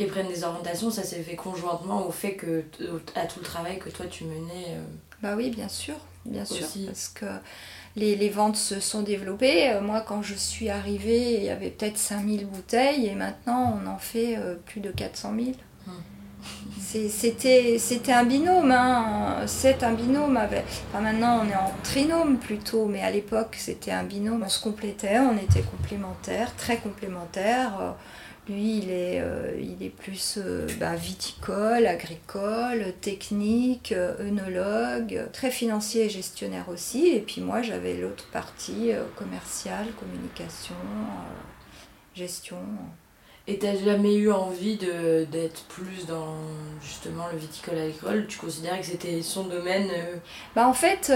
et 0.00 0.06
prenne 0.06 0.26
des 0.26 0.42
orientations, 0.42 0.90
ça 0.90 1.04
s'est 1.04 1.22
fait 1.22 1.36
conjointement 1.36 2.06
au 2.06 2.10
fait 2.10 2.34
que, 2.34 2.64
à 3.14 3.26
tout 3.26 3.38
le 3.38 3.44
travail 3.44 3.78
que 3.78 3.88
toi 3.88 4.06
tu 4.06 4.24
menais. 4.24 4.66
euh, 4.70 4.82
Bah 5.22 5.34
oui, 5.36 5.50
bien 5.50 5.68
sûr, 5.68 5.94
bien 6.24 6.44
sûr, 6.44 6.64
Aussi. 6.66 6.86
parce 6.86 7.08
que 7.08 7.26
les, 7.96 8.16
les 8.16 8.28
ventes 8.30 8.56
se 8.56 8.80
sont 8.80 9.02
développées. 9.02 9.70
Euh, 9.70 9.80
Moi, 9.80 10.00
quand 10.06 10.22
je 10.22 10.34
suis 10.34 10.70
arrivée, 10.70 11.34
il 11.36 11.44
y 11.44 11.50
avait 11.50 11.70
peut-être 11.70 11.98
5000 11.98 12.46
bouteilles 12.46 13.06
et 13.06 13.14
maintenant, 13.14 13.78
on 13.82 13.86
en 13.88 13.98
fait 13.98 14.36
euh, 14.38 14.56
plus 14.66 14.80
de 14.80 14.90
400 14.90 15.34
000. 15.36 15.50
Hmm. 15.86 15.90
C'est- 16.80 17.08
C'était 17.08 17.78
c'était 17.78 18.12
un 18.12 18.24
binôme, 18.24 18.70
hein. 18.72 19.44
c'est 19.46 19.82
un 19.82 19.92
binôme. 19.92 20.36
Avec... 20.36 20.64
Enfin, 20.90 21.00
maintenant, 21.02 21.40
on 21.44 21.48
est 21.50 21.54
en 21.56 21.72
trinôme 21.82 22.38
plutôt, 22.38 22.86
mais 22.86 23.02
à 23.02 23.10
l'époque, 23.10 23.56
c'était 23.58 23.92
un 23.92 24.04
binôme. 24.04 24.42
On 24.44 24.48
se 24.48 24.60
complétait, 24.62 25.18
on 25.18 25.36
était 25.36 25.62
complémentaires, 25.62 26.54
très 26.56 26.78
complémentaires. 26.78 27.94
Lui, 28.48 28.78
il 28.78 28.90
est, 28.90 29.20
euh, 29.20 29.52
il 29.60 29.84
est 29.86 29.90
plus 29.90 30.36
euh, 30.36 30.66
bah, 30.80 30.96
viticole, 30.96 31.86
agricole, 31.86 32.92
technique, 33.00 33.92
euh, 33.92 34.16
œnologue, 34.18 35.28
très 35.32 35.52
financier 35.52 36.06
et 36.06 36.10
gestionnaire 36.10 36.68
aussi. 36.68 37.06
Et 37.06 37.20
puis 37.20 37.40
moi, 37.40 37.62
j'avais 37.62 37.94
l'autre 37.94 38.26
partie 38.32 38.90
euh, 38.90 39.04
commerciale, 39.14 39.86
communication, 39.98 40.74
gestion. 42.16 42.58
Et 43.48 43.58
t'as 43.58 43.76
jamais 43.76 44.14
eu 44.16 44.30
envie 44.30 44.76
de- 44.76 45.24
d'être 45.24 45.64
plus 45.64 46.06
dans 46.06 46.36
justement 46.80 47.24
le 47.32 47.38
viticole 47.38 47.76
agricole? 47.78 48.26
Tu 48.28 48.38
considérais 48.38 48.78
que 48.80 48.86
c'était 48.86 49.20
son 49.22 49.44
domaine 49.44 49.88
Bah, 50.54 50.66
en 50.68 50.72
fait, 50.74 51.12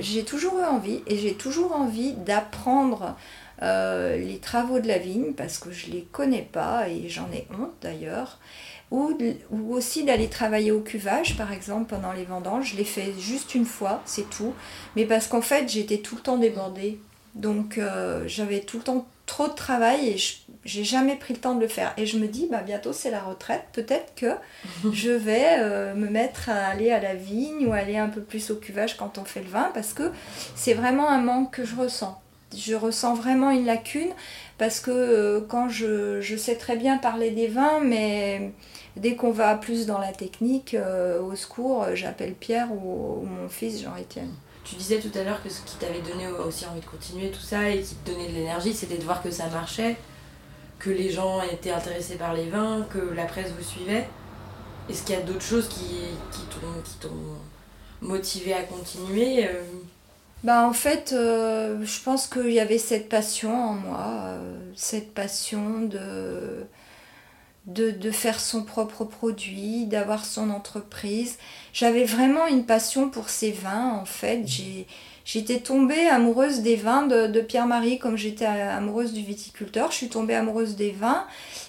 j'ai 0.00 0.24
toujours 0.24 0.58
eu 0.58 0.64
envie 0.64 1.02
et 1.06 1.16
j'ai 1.16 1.34
toujours 1.34 1.74
envie 1.74 2.12
d'apprendre 2.12 3.16
euh, 3.62 4.16
les 4.16 4.38
travaux 4.38 4.80
de 4.80 4.88
la 4.88 4.98
vigne 4.98 5.32
parce 5.32 5.58
que 5.58 5.70
je 5.70 5.90
les 5.90 6.02
connais 6.12 6.46
pas 6.50 6.88
et 6.88 7.08
j'en 7.08 7.30
ai 7.32 7.46
honte 7.52 7.72
d'ailleurs. 7.82 8.38
Ou, 8.90 9.16
aussi 9.70 10.02
d'aller 10.02 10.28
travailler 10.28 10.72
au 10.72 10.80
cuvage, 10.80 11.36
par 11.36 11.52
exemple, 11.52 11.94
pendant 11.94 12.12
les 12.12 12.24
vendanges. 12.24 12.72
Je 12.72 12.76
l'ai 12.76 12.84
fait 12.84 13.12
juste 13.20 13.54
une 13.54 13.64
fois, 13.64 14.02
c'est 14.04 14.28
tout. 14.28 14.52
Mais 14.96 15.04
parce 15.04 15.28
qu'en 15.28 15.42
fait, 15.42 15.68
j'étais 15.68 15.98
tout 15.98 16.16
le 16.16 16.22
temps 16.22 16.38
débordée. 16.38 16.98
Donc, 17.36 17.78
euh, 17.78 18.24
j'avais 18.26 18.60
tout 18.60 18.78
le 18.78 18.82
temps 18.82 19.06
trop 19.26 19.46
de 19.46 19.52
travail 19.52 20.08
et 20.08 20.18
je 20.18 20.38
j'ai 20.64 20.84
jamais 20.84 21.16
pris 21.16 21.34
le 21.34 21.40
temps 21.40 21.54
de 21.54 21.60
le 21.60 21.68
faire. 21.68 21.92
Et 21.96 22.06
je 22.06 22.18
me 22.18 22.26
dis, 22.26 22.46
bah, 22.50 22.62
bientôt 22.62 22.92
c'est 22.92 23.10
la 23.10 23.20
retraite. 23.20 23.64
Peut-être 23.72 24.14
que 24.14 24.34
je 24.92 25.10
vais 25.10 25.56
euh, 25.58 25.94
me 25.94 26.08
mettre 26.08 26.50
à 26.50 26.66
aller 26.66 26.90
à 26.90 27.00
la 27.00 27.14
vigne 27.14 27.66
ou 27.66 27.72
aller 27.72 27.96
un 27.96 28.08
peu 28.08 28.20
plus 28.20 28.50
au 28.50 28.56
cuvage 28.56 28.96
quand 28.96 29.18
on 29.18 29.24
fait 29.24 29.42
le 29.42 29.48
vin 29.48 29.70
parce 29.74 29.92
que 29.92 30.12
c'est 30.54 30.74
vraiment 30.74 31.08
un 31.08 31.20
manque 31.20 31.54
que 31.54 31.64
je 31.64 31.76
ressens. 31.76 32.20
Je 32.56 32.74
ressens 32.74 33.14
vraiment 33.14 33.50
une 33.50 33.64
lacune 33.64 34.10
parce 34.58 34.80
que 34.80 34.90
euh, 34.90 35.40
quand 35.48 35.68
je, 35.68 36.20
je 36.20 36.36
sais 36.36 36.56
très 36.56 36.76
bien 36.76 36.98
parler 36.98 37.30
des 37.30 37.46
vins, 37.46 37.80
mais 37.80 38.52
dès 38.96 39.14
qu'on 39.14 39.30
va 39.30 39.54
plus 39.54 39.86
dans 39.86 39.98
la 39.98 40.12
technique, 40.12 40.74
euh, 40.74 41.20
au 41.22 41.36
secours, 41.36 41.84
euh, 41.84 41.94
j'appelle 41.94 42.34
Pierre 42.34 42.72
ou, 42.72 43.24
mon 43.24 43.48
fils 43.48 43.82
Jean-Étienne. 43.82 44.32
Tu 44.64 44.74
disais 44.74 44.98
tout 44.98 45.16
à 45.18 45.22
l'heure 45.22 45.42
que 45.42 45.48
ce 45.48 45.62
qui 45.62 45.76
t'avait 45.76 46.02
donné 46.02 46.28
aussi 46.28 46.66
envie 46.66 46.80
de 46.80 46.86
continuer 46.86 47.30
tout 47.30 47.40
ça 47.40 47.70
et 47.70 47.80
qui 47.80 47.94
te 47.94 48.10
donnait 48.10 48.28
de 48.28 48.34
l'énergie, 48.34 48.74
c'était 48.74 48.98
de 48.98 49.04
voir 49.04 49.22
que 49.22 49.30
ça 49.30 49.46
marchait, 49.48 49.96
que 50.78 50.90
les 50.90 51.10
gens 51.10 51.40
étaient 51.42 51.70
intéressés 51.70 52.16
par 52.16 52.34
les 52.34 52.48
vins, 52.48 52.86
que 52.90 52.98
la 53.14 53.24
presse 53.24 53.52
vous 53.56 53.64
suivait. 53.64 54.08
Est-ce 54.88 55.04
qu'il 55.04 55.14
y 55.14 55.18
a 55.18 55.22
d'autres 55.22 55.42
choses 55.42 55.68
qui, 55.68 55.86
qui 56.32 56.42
t'ont 56.50 57.08
motivé 58.02 58.52
à 58.52 58.62
continuer 58.62 59.46
Bah 60.42 60.66
en 60.66 60.72
fait, 60.72 61.12
euh, 61.12 61.84
je 61.84 62.00
pense 62.00 62.26
qu'il 62.26 62.50
y 62.52 62.60
avait 62.60 62.78
cette 62.78 63.10
passion 63.10 63.54
en 63.54 63.74
moi, 63.74 64.06
euh, 64.24 64.58
cette 64.74 65.12
passion 65.12 65.82
de, 65.82 66.66
faire 68.10 68.40
son 68.40 68.64
propre 68.64 69.04
produit, 69.04 69.86
d'avoir 69.86 70.24
son 70.24 70.48
entreprise. 70.48 71.36
J'avais 71.74 72.04
vraiment 72.04 72.46
une 72.46 72.64
passion 72.64 73.10
pour 73.10 73.28
ces 73.28 73.52
vins 73.52 73.98
en 74.00 74.06
fait. 74.06 74.42
J'étais 75.26 75.60
tombée 75.60 76.08
amoureuse 76.08 76.60
des 76.60 76.76
vins 76.76 77.06
de, 77.06 77.26
de 77.26 77.40
Pierre-Marie 77.42 77.98
comme 77.98 78.16
j'étais 78.16 78.46
amoureuse 78.46 79.12
du 79.12 79.20
viticulteur. 79.20 79.90
Je 79.90 79.96
suis 79.96 80.08
tombée 80.08 80.34
amoureuse 80.34 80.74
des 80.74 80.90
vins 80.90 81.26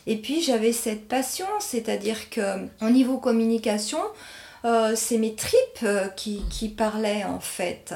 et 0.08 0.16
puis 0.16 0.42
j'avais 0.42 0.72
cette 0.72 1.10
passion, 1.10 1.46
c'est-à-dire 1.60 2.30
que 2.30 2.42
au 2.82 2.90
niveau 2.90 3.18
communication, 3.18 4.00
euh, 4.64 4.94
c'est 4.96 5.18
mes 5.18 5.34
tripes 5.34 5.58
euh, 5.84 6.08
qui, 6.10 6.44
qui 6.50 6.70
parlaient 6.70 7.24
en 7.24 7.40
fait. 7.40 7.96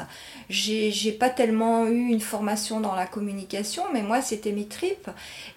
J'ai 0.50 1.12
pas 1.12 1.30
tellement 1.30 1.86
eu 1.86 2.08
une 2.10 2.22
formation 2.22 2.80
dans 2.80 2.96
la 2.96 3.06
communication, 3.06 3.84
mais 3.94 4.02
moi 4.02 4.22
c'était 4.22 4.52
mes 4.52 4.66
tripes. 4.66 5.10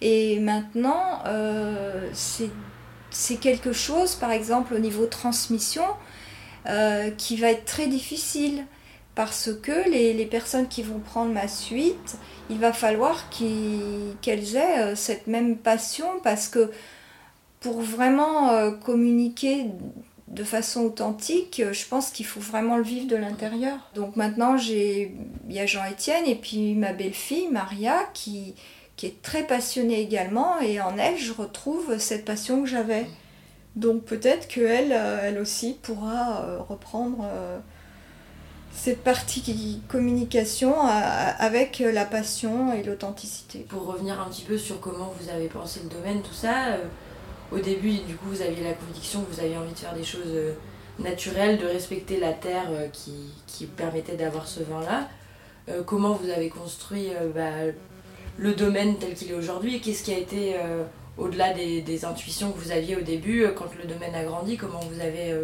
Et 0.02 0.38
maintenant, 0.40 1.22
euh, 1.26 2.10
c'est 3.10 3.36
quelque 3.36 3.72
chose, 3.72 4.14
par 4.16 4.32
exemple 4.32 4.74
au 4.74 4.78
niveau 4.78 5.06
transmission, 5.06 5.84
euh, 6.66 7.10
qui 7.10 7.36
va 7.36 7.50
être 7.50 7.64
très 7.64 7.86
difficile. 7.86 8.64
Parce 9.14 9.50
que 9.52 9.90
les, 9.90 10.12
les 10.14 10.26
personnes 10.26 10.68
qui 10.68 10.82
vont 10.84 11.00
prendre 11.00 11.32
ma 11.32 11.48
suite, 11.48 12.18
il 12.50 12.58
va 12.58 12.72
falloir 12.72 13.28
qu'elles 13.30 14.56
aient 14.56 14.94
cette 14.94 15.26
même 15.26 15.56
passion 15.56 16.06
parce 16.22 16.46
que 16.46 16.70
pour 17.60 17.80
vraiment 17.80 18.70
communiquer 18.74 19.66
de 20.30 20.44
façon 20.44 20.82
authentique, 20.82 21.60
euh, 21.60 21.72
je 21.72 21.86
pense 21.86 22.10
qu'il 22.10 22.26
faut 22.26 22.40
vraiment 22.40 22.76
le 22.76 22.82
vivre 22.82 23.06
de 23.06 23.16
l'intérieur. 23.16 23.78
Donc 23.94 24.16
maintenant, 24.16 24.56
j'ai, 24.56 25.14
il 25.48 25.54
y 25.54 25.60
a 25.60 25.66
Jean-Étienne 25.66 26.26
et 26.26 26.34
puis 26.34 26.74
ma 26.74 26.92
belle-fille, 26.92 27.48
Maria, 27.50 27.98
qui, 28.14 28.54
qui 28.96 29.06
est 29.06 29.22
très 29.22 29.44
passionnée 29.44 30.00
également. 30.00 30.60
Et 30.60 30.80
en 30.80 30.98
elle, 30.98 31.18
je 31.18 31.32
retrouve 31.32 31.98
cette 31.98 32.24
passion 32.24 32.62
que 32.62 32.68
j'avais. 32.68 33.06
Donc 33.76 34.04
peut-être 34.04 34.48
qu'elle, 34.48 34.92
euh, 34.92 35.20
elle 35.22 35.38
aussi, 35.38 35.78
pourra 35.82 36.42
euh, 36.42 36.58
reprendre 36.58 37.24
cette 38.72 39.02
partie 39.02 39.80
communication 39.88 40.72
avec 40.82 41.80
la 41.80 42.04
passion 42.04 42.72
et 42.72 42.84
l'authenticité. 42.84 43.66
Pour 43.68 43.86
revenir 43.86 44.20
un 44.20 44.26
petit 44.26 44.44
peu 44.44 44.56
sur 44.56 44.78
comment 44.78 45.12
vous 45.18 45.30
avez 45.30 45.48
pensé 45.48 45.80
le 45.82 45.88
domaine, 45.88 46.22
tout 46.22 46.34
ça, 46.34 46.76
au 47.52 47.58
début, 47.58 47.92
du 47.92 48.14
coup, 48.14 48.26
vous 48.30 48.42
aviez 48.42 48.64
la 48.64 48.72
conviction 48.72 49.22
que 49.22 49.32
vous 49.32 49.40
aviez 49.40 49.56
envie 49.56 49.72
de 49.72 49.78
faire 49.78 49.94
des 49.94 50.04
choses 50.04 50.32
euh, 50.34 50.52
naturelles, 50.98 51.58
de 51.58 51.66
respecter 51.66 52.18
la 52.18 52.32
terre 52.32 52.66
euh, 52.70 52.88
qui, 52.88 53.12
qui, 53.46 53.66
permettait 53.66 54.16
d'avoir 54.16 54.46
ce 54.46 54.60
vin-là. 54.60 55.08
comment 55.84 56.14
vous 56.14 56.30
avez 56.30 56.48
construit 56.48 57.08
bah, 57.34 57.50
le 58.38 58.54
domaine 58.54 58.96
tel 58.96 59.12
qu'il 59.14 59.30
est 59.30 59.34
aujourd'hui 59.34 59.82
qu'est-ce 59.82 60.02
qui 60.02 60.14
a 60.14 60.18
été, 60.18 60.56
au-delà 61.18 61.52
des, 61.52 61.82
des, 61.82 62.04
intuitions 62.06 62.52
que 62.52 62.58
vous 62.58 62.72
aviez 62.72 62.96
au 62.96 63.02
début, 63.02 63.46
quand 63.54 63.68
le 63.76 63.86
domaine 63.86 64.14
a 64.14 64.24
grandi, 64.24 64.56
comment 64.56 64.80
vous 64.80 65.00
avez 65.00 65.34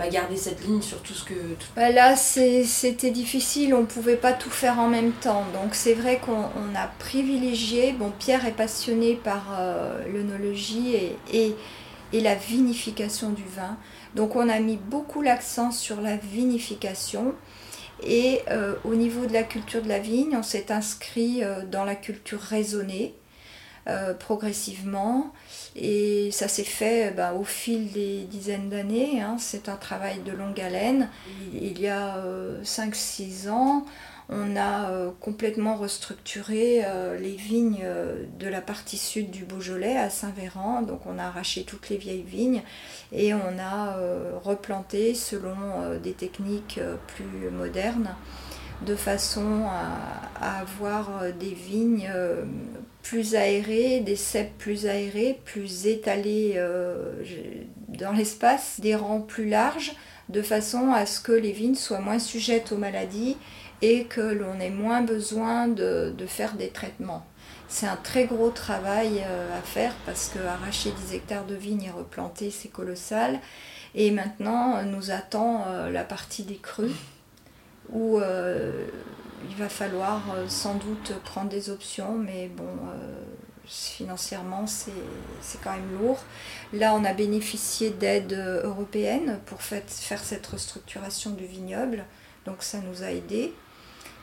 bah, 0.00 0.08
garder 0.08 0.38
cette 0.38 0.64
ligne 0.64 0.80
sur 0.80 1.02
tout 1.02 1.12
ce 1.12 1.24
que... 1.24 1.34
Bah, 1.76 1.90
là, 1.90 2.16
c'était 2.16 3.10
difficile, 3.10 3.74
on 3.74 3.82
ne 3.82 3.86
pouvait 3.86 4.16
pas 4.16 4.32
tout 4.32 4.48
faire 4.48 4.78
en 4.78 4.88
même 4.88 5.12
temps. 5.12 5.44
Donc 5.52 5.74
c'est 5.74 5.92
vrai 5.92 6.18
qu'on 6.24 6.74
a 6.74 6.86
privilégié, 6.98 7.92
bon, 7.92 8.10
Pierre 8.18 8.46
est 8.46 8.52
passionné 8.52 9.14
par 9.14 9.58
euh, 9.58 10.00
et, 11.34 11.54
et, 12.14 12.20
la 12.22 12.34
vinification 12.34 13.28
du 13.28 13.44
vin. 13.44 13.76
Donc 14.14 14.36
on 14.36 14.48
a 14.48 14.58
mis 14.58 14.78
beaucoup 14.78 15.20
l'accent 15.20 15.70
sur 15.70 16.00
la 16.00 16.16
vinification. 16.16 17.34
Et 18.02 18.40
euh, 18.50 18.76
au 18.84 18.94
niveau 18.94 19.26
de 19.26 19.34
la 19.34 19.42
culture 19.42 19.82
de 19.82 19.88
la 19.88 19.98
vigne, 19.98 20.34
on 20.34 20.42
s'est 20.42 20.72
inscrit 20.72 21.44
euh, 21.44 21.66
dans 21.66 21.84
la 21.84 21.94
culture 21.94 22.40
raisonnée. 22.40 23.14
Euh, 23.88 24.12
progressivement. 24.12 25.32
Et 25.74 26.30
ça 26.32 26.48
s'est 26.48 26.64
fait 26.64 27.12
ben, 27.16 27.32
au 27.32 27.44
fil 27.44 27.90
des 27.92 28.24
dizaines 28.24 28.68
d'années. 28.68 29.22
Hein. 29.22 29.36
C'est 29.38 29.70
un 29.70 29.76
travail 29.76 30.20
de 30.20 30.32
longue 30.32 30.60
haleine. 30.60 31.08
Il 31.54 31.80
y 31.80 31.88
a 31.88 32.22
5-6 32.62 33.46
euh, 33.46 33.50
ans, 33.50 33.86
on 34.28 34.54
a 34.54 34.90
euh, 34.90 35.10
complètement 35.18 35.76
restructuré 35.76 36.84
les 37.18 37.36
vignes 37.36 37.86
de 38.38 38.48
la 38.48 38.60
partie 38.60 38.98
sud 38.98 39.30
du 39.30 39.44
Beaujolais 39.44 39.96
à 39.96 40.10
Saint-Véran. 40.10 40.82
Donc 40.82 41.06
on 41.06 41.18
a 41.18 41.24
arraché 41.24 41.64
toutes 41.64 41.88
les 41.88 41.96
vieilles 41.96 42.22
vignes 42.22 42.62
et 43.12 43.32
on 43.32 43.58
a 43.58 43.96
replanté 44.44 45.14
selon 45.14 45.98
des 46.02 46.12
techniques 46.12 46.80
plus 47.06 47.50
modernes 47.50 48.14
de 48.86 48.94
façon 48.94 49.66
à, 49.66 50.60
avoir 50.60 51.22
euh, 51.22 51.32
des 51.32 51.52
vignes 51.52 52.10
euh, 52.14 52.44
plus 53.02 53.34
aérées, 53.34 54.00
des 54.00 54.16
cèpes 54.16 54.56
plus 54.56 54.86
aérés, 54.86 55.38
plus 55.44 55.86
étalés 55.86 56.54
euh, 56.56 57.12
dans 57.88 58.12
l'espace, 58.12 58.80
des 58.80 58.94
rangs 58.94 59.20
plus 59.20 59.48
larges, 59.48 59.92
de 60.28 60.42
façon 60.42 60.92
à 60.92 61.06
ce 61.06 61.20
que 61.20 61.32
les 61.32 61.52
vignes 61.52 61.74
soient 61.74 62.00
moins 62.00 62.18
sujettes 62.18 62.72
aux 62.72 62.78
maladies 62.78 63.36
et 63.82 64.04
que 64.04 64.20
l'on 64.20 64.60
ait 64.60 64.70
moins 64.70 65.02
besoin 65.02 65.68
de, 65.68 66.14
faire 66.26 66.54
des 66.54 66.68
traitements. 66.68 67.26
C'est 67.68 67.86
un 67.86 67.96
très 67.96 68.24
gros 68.26 68.50
travail 68.50 69.20
à 69.22 69.62
faire 69.62 69.94
parce 70.04 70.28
que 70.28 70.38
arracher 70.38 70.92
10 71.06 71.14
hectares 71.14 71.46
de 71.46 71.54
vignes 71.54 71.84
et 71.84 71.90
replanter, 71.90 72.50
c'est 72.50 72.68
colossal. 72.68 73.40
Et 73.94 74.10
maintenant, 74.10 74.82
nous 74.84 75.10
attend 75.10 75.64
la 75.90 76.04
partie 76.04 76.42
des 76.42 76.56
crues 76.56 76.94
où 77.92 78.18
euh, 78.18 78.86
il 79.48 79.56
va 79.56 79.68
falloir 79.68 80.22
euh, 80.34 80.46
sans 80.48 80.74
doute 80.74 81.12
prendre 81.24 81.48
des 81.48 81.70
options, 81.70 82.16
mais 82.16 82.48
bon, 82.48 82.64
euh, 82.64 83.22
financièrement, 83.66 84.66
c'est 84.66 84.92
quand 85.62 85.72
même 85.72 85.98
lourd. 86.00 86.18
Là, 86.72 86.94
on 86.94 87.04
a 87.04 87.12
bénéficié 87.12 87.90
d'aides 87.90 88.32
européennes 88.64 89.40
pour 89.46 89.62
faire 89.62 89.84
cette 90.22 90.46
restructuration 90.46 91.30
du 91.30 91.46
vignoble, 91.46 92.04
donc 92.46 92.62
ça 92.62 92.78
nous 92.78 93.02
a 93.02 93.10
aidés. 93.10 93.52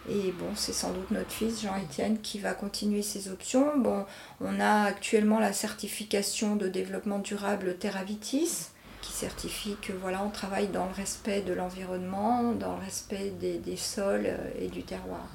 Et 0.10 0.32
bon, 0.32 0.48
c'est 0.56 0.74
sans 0.74 0.92
doute 0.92 1.12
notre 1.12 1.32
fils 1.32 1.62
Jean-Étienne 1.62 2.20
qui 2.22 2.40
va 2.40 2.54
continuer 2.54 3.02
ses 3.02 3.30
options. 3.30 3.78
Bon, 3.78 4.06
on 4.40 4.60
a 4.60 4.84
actuellement 4.84 5.40
la 5.40 5.52
certification 5.52 6.56
de 6.56 6.70
développement 6.70 7.20
durable 7.20 7.78
Terravitis 7.78 8.70
certifie 9.18 9.76
que 9.82 9.92
voilà, 9.94 10.24
on 10.24 10.30
travaille 10.30 10.68
dans 10.68 10.86
le 10.86 10.94
respect 10.94 11.42
de 11.42 11.54
l'environnement, 11.54 12.54
dans 12.54 12.76
le 12.76 12.84
respect 12.84 13.32
des, 13.32 13.78
sols 13.78 14.28
euh, 14.28 14.38
et 14.60 14.68
du 14.68 14.84
terroir. 14.84 15.28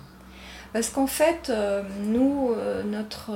Parce 0.72 0.88
qu'en 0.88 1.08
fait, 1.08 1.50
euh, 1.50 1.82
nous, 2.04 2.52
euh, 2.56 2.82
notre, 2.84 3.30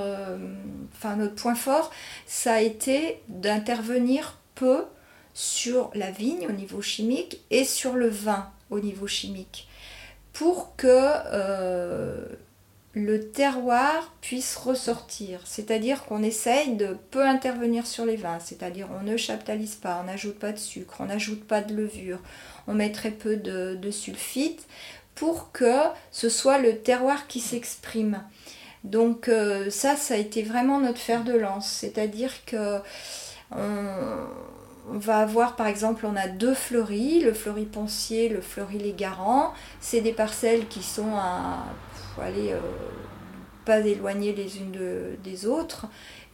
enfin, 0.94 1.16
notre 1.16 1.35
point 1.35 1.54
fort, 1.54 1.90
ça 2.26 2.54
a 2.54 2.61
été 2.61 3.20
d'intervenir 3.28 4.38
peu 4.54 4.85
sur 5.35 5.90
la 5.94 6.11
vigne 6.11 6.46
au 6.48 6.52
niveau 6.52 6.80
chimique 6.80 7.40
et 7.50 7.64
sur 7.64 7.94
le 7.94 8.09
vin 8.09 8.50
au 8.70 8.80
niveau 8.80 9.06
chimique 9.06 9.68
pour 10.32 10.76
que 10.76 10.88
le 12.96 13.30
terroir 13.30 14.14
puisse 14.22 14.56
ressortir. 14.56 15.40
C'est-à-dire 15.44 16.06
qu'on 16.06 16.22
essaye 16.22 16.76
de 16.76 16.96
peu 17.11 17.26
intervenir 17.26 17.87
sur 17.87 18.06
les 18.06 18.16
vins, 18.16 18.40
c'est-à-dire 18.40 18.88
on 18.98 19.04
ne 19.04 19.18
chaptalise 19.18 19.74
pas, 19.74 20.00
on 20.02 20.06
n'ajoute 20.06 20.38
pas 20.38 20.50
de 20.50 20.59
sucre, 20.59 20.96
on 21.00 21.04
n'ajoute 21.04 21.44
pas 21.44 21.61
de 21.61 21.74
levure, 21.74 22.20
on 22.66 22.72
met 22.72 22.90
très 22.90 23.11
peu 23.11 23.37
de, 23.37 23.90
sulfite 23.90 24.66
pour 25.14 25.52
que 25.52 25.74
ce 26.11 26.30
soit 26.30 26.56
le 26.56 26.78
terroir 26.78 27.26
qui 27.26 27.40
s'exprime. 27.40 28.22
Donc 28.82 29.28
euh, 29.28 29.68
ça, 29.68 29.94
ça 29.94 30.14
a 30.14 30.16
été 30.16 30.42
vraiment 30.42 30.80
notre 30.80 30.98
fer 30.98 31.22
de 31.22 31.35
lance, 31.35 31.68
c'est-à-dire 31.68 32.32
que 32.46 32.78
on, 33.50 34.26
va 34.88 35.18
avoir 35.18 35.54
par 35.54 35.66
exemple, 35.66 36.06
on 36.06 36.16
a 36.16 36.28
deux 36.28 36.54
fleuris, 36.54 37.20
le 37.20 37.35
fleuri 37.35 37.66
Poncier, 37.66 38.30
le 38.30 38.40
fleuri 38.40 38.78
Les 38.78 38.94
Garants. 38.94 39.52
C'est 39.80 40.00
des 40.00 40.12
parcelles 40.12 40.66
qui 40.68 40.82
sont 40.82 41.14
à 41.14 41.66
aller 42.22 42.52
euh, 42.52 42.61
pas 43.66 43.81
éloigner 43.81 44.33
les 44.33 44.59
unes 44.59 44.79
des 45.22 45.46
autres, 45.46 45.87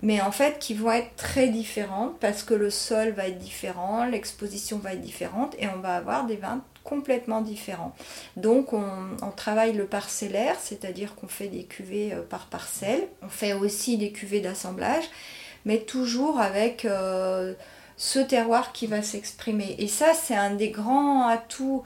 mais 0.03 0.21
en 0.21 0.31
fait 0.31 0.59
qui 0.59 0.75
vont 0.75 0.93
être 0.93 1.17
très 1.17 1.49
différentes 1.49 2.19
parce 2.21 2.43
que 2.43 2.55
le 2.55 2.71
sol 2.71 3.11
va 3.11 3.29
être 3.29 3.39
différent, 3.39 4.05
l'exposition 4.05 4.79
va 4.79 4.93
être 4.93 5.01
différente 5.01 5.57
et 5.59 5.67
on 5.69 5.81
va 5.81 5.97
avoir 5.97 6.27
des 6.27 6.37
vins 6.37 6.63
complètement 6.85 7.41
différents. 7.41 7.95
Donc 8.37 8.73
on, 8.73 8.85
travaille 9.37 9.73
le 9.73 9.87
parcellaire, 9.87 10.57
c'est-à-dire 10.61 11.15
qu'on 11.15 11.29
fait 11.29 11.49
des 11.49 11.65
cuvées 11.65 12.13
euh, 12.13 12.23
par 12.23 12.47
parcelle, 12.47 13.09
on 13.23 13.29
fait 13.29 13.55
aussi 13.55 13.97
des 13.97 14.13
cuvées 14.13 14.41
d'assemblage, 14.41 15.05
mais 15.65 15.79
toujours 15.79 16.41
avec 16.41 16.85
euh, 16.85 17.55
ce 17.97 18.19
terroir 18.19 18.73
qui 18.73 18.87
va 18.87 19.03
s'exprimer. 19.03 19.77
Et 19.79 19.89
ça 19.89 20.13
c'est 20.13 20.37
un 20.37 20.55
des 20.55 20.71
grands 20.71 21.29
atouts, 21.29 21.85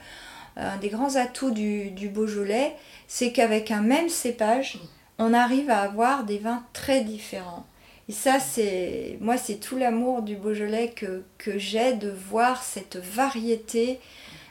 un 0.56 0.78
des 0.78 0.88
grands 0.88 1.16
atouts 1.16 1.50
du 1.50 2.08
Beaujolais, 2.08 2.74
c'est 3.08 3.32
qu'avec 3.32 3.70
un 3.70 3.82
même 3.82 4.08
cépage, 4.08 4.78
on 5.18 5.32
arrive 5.32 5.70
à 5.70 5.80
avoir 5.80 6.24
des 6.24 6.38
vins 6.38 6.64
très 6.72 7.02
différents. 7.02 7.66
Et 8.08 8.12
ça, 8.12 8.38
c'est 8.38 9.18
moi, 9.20 9.36
c'est 9.36 9.56
tout 9.56 9.76
l'amour 9.76 10.22
du 10.22 10.36
Beaujolais 10.36 10.92
que, 10.94 11.24
que 11.38 11.58
j'ai 11.58 11.94
de 11.94 12.10
voir 12.10 12.62
cette 12.62 12.96
variété 12.96 13.98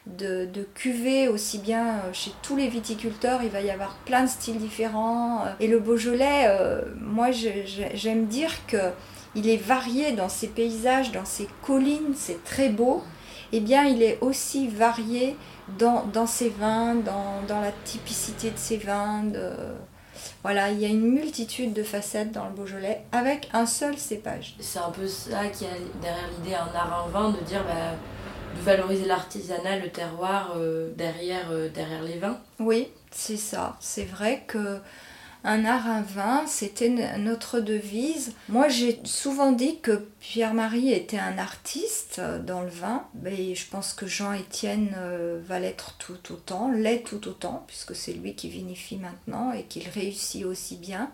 de, 0.08 0.46
de, 0.46 0.68
cuvées, 0.76 1.28
aussi 1.28 1.58
bien 1.58 1.96
euh, 1.96 2.14
chez 2.14 2.32
tous 2.44 2.56
les 2.56 2.68
viticulteurs, 2.68 3.42
il 3.42 3.50
va 3.50 3.62
y 3.62 3.72
avoir 3.72 3.96
plein 4.06 4.24
de 4.24 4.30
styles 4.30 4.58
différents. 4.58 5.46
Euh. 5.46 5.52
Et 5.60 5.68
le 5.68 5.80
Beaujolais, 5.80 6.46
euh, 6.48 6.82
moi, 7.02 7.30
j'aime 7.32 8.28
dire 8.28 8.66
que 8.68 8.92
il 9.36 9.50
est 9.50 9.58
varié 9.58 10.14
dans 10.14 10.30
ses 10.30 10.48
paysages, 10.48 11.12
dans 11.12 11.26
ses 11.26 11.48
collines, 11.62 12.14
c'est 12.16 12.44
très 12.44 12.70
beau. 12.70 13.04
Eh 13.52 13.60
bien, 13.60 13.84
il 13.84 14.02
est 14.02 14.18
aussi 14.22 14.68
varié 14.68 15.36
dans, 15.80 16.06
dans 16.06 16.28
ses 16.28 16.50
vins, 16.50 16.96
dans, 16.96 17.42
dans, 17.48 17.62
la 17.62 17.72
typicité 17.84 18.52
de 18.52 18.58
ses 18.58 18.78
vins. 18.78 19.24
De... 19.24 19.52
Voilà, 20.44 20.72
il 20.72 20.80
y 20.80 20.86
a 20.86 20.90
une 20.90 21.12
multitude 21.12 21.74
de 21.74 21.84
facettes 21.84 22.32
dans 22.32 22.46
le 22.46 22.52
Beaujolais 22.52 23.04
avec 23.12 23.50
un 23.54 23.66
seul 23.66 23.98
cépage. 23.98 24.56
C'est 24.60 24.80
un 24.80 24.92
peu 24.92 25.08
ça 25.08 25.48
qui 25.48 25.66
a 25.66 25.70
derrière 26.02 26.30
l'idée 26.38 26.56
un 26.56 26.76
art 26.76 27.06
en 27.06 27.10
vin, 27.10 27.30
de 27.32 27.44
dire 27.46 27.64
bah, 27.64 27.96
de 28.56 28.62
valoriser 28.62 29.06
l'artisanat, 29.06 29.80
le 29.80 29.90
terroir 29.90 30.54
euh, 30.58 30.92
derrière, 30.96 31.52
euh, 31.52 31.70
derrière 31.70 32.04
les 32.04 32.18
vins. 32.18 32.40
Oui, 32.60 32.90
c'est 33.12 33.38
ça. 33.38 33.76
C'est 33.80 34.06
vrai 34.06 34.44
que 34.48 34.80
un 35.46 35.64
art, 35.64 35.88
un 35.88 36.02
vin, 36.02 36.44
c'était 36.48 36.90
notre 37.20 37.60
devise. 37.60 38.34
Moi, 38.50 38.68
j'ai 38.68 39.00
souvent 39.04 39.52
dit 39.52 39.80
que 39.80 40.08
Pierre-Marie 40.20 40.92
était 40.92 41.20
un 41.20 41.38
artiste 41.38 42.20
dans 42.20 42.62
le 42.62 42.70
vin, 42.70 43.06
mais 43.22 43.54
je 43.54 43.70
pense 43.70 43.94
que 43.94 44.08
Jean-Étienne 44.08 44.96
euh, 44.98 45.40
va 45.46 45.60
l'être 45.60 45.96
tout 46.00 46.34
autant, 46.34 46.72
l'est 46.72 47.04
tout 47.04 47.28
autant, 47.28 47.64
puisque 47.68 47.96
c'est 47.96 48.14
lui 48.14 48.34
qui 48.34 48.50
vinifie 48.50 48.98
maintenant 48.98 49.54
et 49.54 49.64
qu'il 49.64 49.88
réussit 49.88 50.46
aussi 50.46 50.78
bien. 50.78 51.12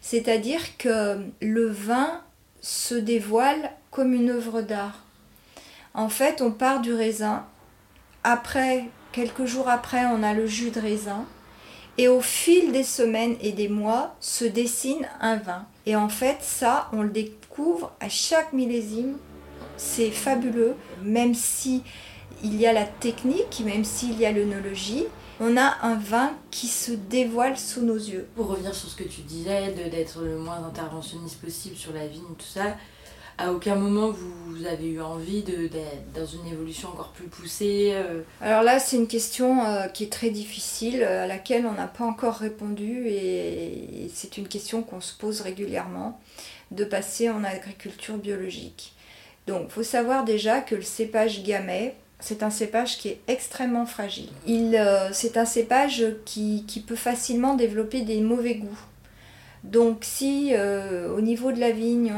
C'est-à-dire 0.00 0.76
que 0.78 1.18
le 1.42 1.66
vin 1.66 2.22
se 2.60 2.94
dévoile 2.94 3.72
comme 3.90 4.14
une 4.14 4.30
œuvre 4.30 4.62
d'art. 4.62 5.04
En 5.94 6.08
fait, 6.08 6.40
on 6.42 6.52
part 6.52 6.80
du 6.80 6.94
raisin. 6.94 7.44
Après, 8.22 8.84
quelques 9.12 9.46
jours 9.46 9.68
après, 9.68 10.04
on 10.06 10.22
a 10.22 10.32
le 10.32 10.46
jus 10.46 10.70
de 10.70 10.80
raisin. 10.80 11.26
Et 11.96 12.08
au 12.08 12.20
fil 12.20 12.72
des 12.72 12.82
semaines 12.82 13.36
et 13.40 13.52
des 13.52 13.68
mois 13.68 14.16
se 14.20 14.44
dessine 14.44 15.06
un 15.20 15.36
vin. 15.36 15.66
Et 15.86 15.94
en 15.96 16.08
fait, 16.08 16.38
ça, 16.40 16.88
on 16.92 17.02
le 17.02 17.10
découvre 17.10 17.92
à 18.00 18.08
chaque 18.08 18.52
millésime. 18.52 19.16
C'est 19.76 20.10
fabuleux, 20.10 20.74
même 21.02 21.34
si 21.34 21.82
il 22.42 22.60
y 22.60 22.66
a 22.66 22.72
la 22.72 22.84
technique, 22.84 23.62
même 23.64 23.84
s'il 23.84 24.18
y 24.18 24.26
a 24.26 24.32
l'œnologie, 24.32 25.04
on 25.40 25.56
a 25.56 25.76
un 25.82 25.96
vin 25.96 26.32
qui 26.50 26.68
se 26.68 26.92
dévoile 26.92 27.58
sous 27.58 27.80
nos 27.80 27.96
yeux. 27.96 28.28
Pour 28.36 28.48
revenir 28.48 28.74
sur 28.74 28.88
ce 28.88 28.96
que 28.96 29.04
tu 29.04 29.22
disais, 29.22 29.72
d'être 29.72 30.20
le 30.20 30.36
moins 30.36 30.64
interventionniste 30.64 31.40
possible 31.40 31.76
sur 31.76 31.92
la 31.92 32.06
vigne, 32.06 32.22
tout 32.38 32.46
ça, 32.46 32.76
à 33.38 33.52
aucun 33.52 33.74
moment 33.74 34.10
vous 34.10 34.66
avez 34.66 34.88
eu 34.88 35.00
envie 35.00 35.42
d'être 35.42 36.12
dans 36.14 36.26
une 36.26 36.46
évolution 36.46 36.88
encore 36.88 37.10
plus 37.10 37.26
poussée 37.26 37.92
euh 37.92 38.22
Alors 38.40 38.62
là, 38.62 38.78
c'est 38.78 38.96
une 38.96 39.08
question 39.08 39.64
euh, 39.64 39.88
qui 39.88 40.04
est 40.04 40.12
très 40.12 40.30
difficile, 40.30 41.02
à 41.02 41.26
laquelle 41.26 41.66
on 41.66 41.72
n'a 41.72 41.86
pas 41.86 42.04
encore 42.04 42.36
répondu 42.36 43.08
et 43.08 44.10
c'est 44.12 44.36
une 44.38 44.48
question 44.48 44.82
qu'on 44.82 45.00
se 45.00 45.14
pose 45.14 45.40
régulièrement, 45.40 46.20
de 46.70 46.84
passer 46.84 47.28
en 47.30 47.44
agriculture 47.44 48.16
biologique. 48.16 48.94
Donc, 49.46 49.70
faut 49.70 49.82
savoir 49.82 50.24
déjà 50.24 50.60
que 50.60 50.74
le 50.74 50.82
cépage 50.82 51.42
gamay, 51.42 51.94
c'est 52.20 52.42
un 52.42 52.50
cépage 52.50 52.96
qui 52.98 53.08
est 53.08 53.20
extrêmement 53.28 53.86
fragile. 53.86 54.30
Euh, 54.48 55.10
c'est 55.12 55.36
un 55.36 55.44
cépage 55.44 56.06
qui, 56.24 56.64
peut 56.86 56.96
facilement 56.96 57.54
développer 57.54 58.02
des 58.02 58.20
mauvais 58.20 58.54
goûts. 58.54 58.78
Donc 59.64 59.98
si 60.02 60.50
euh, 60.52 61.12
au 61.16 61.20
niveau 61.20 61.50
de 61.50 61.58
la 61.58 61.70
vigne, 61.70 62.12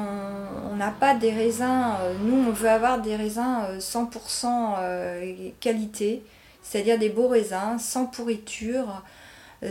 on 0.71 0.77
n'a 0.77 0.91
pas 0.91 1.15
des 1.15 1.31
raisins, 1.31 1.95
euh, 2.01 2.15
nous 2.25 2.49
on 2.49 2.51
veut 2.51 2.69
avoir 2.69 3.01
des 3.01 3.17
raisins 3.17 3.79
100% 3.79 5.55
qualité, 5.61 6.23
c'est-à-dire 6.63 6.99
des 6.99 7.09
beaux 7.09 7.29
raisins, 7.29 7.79
sans 7.79 8.07
pourriture, 8.07 9.03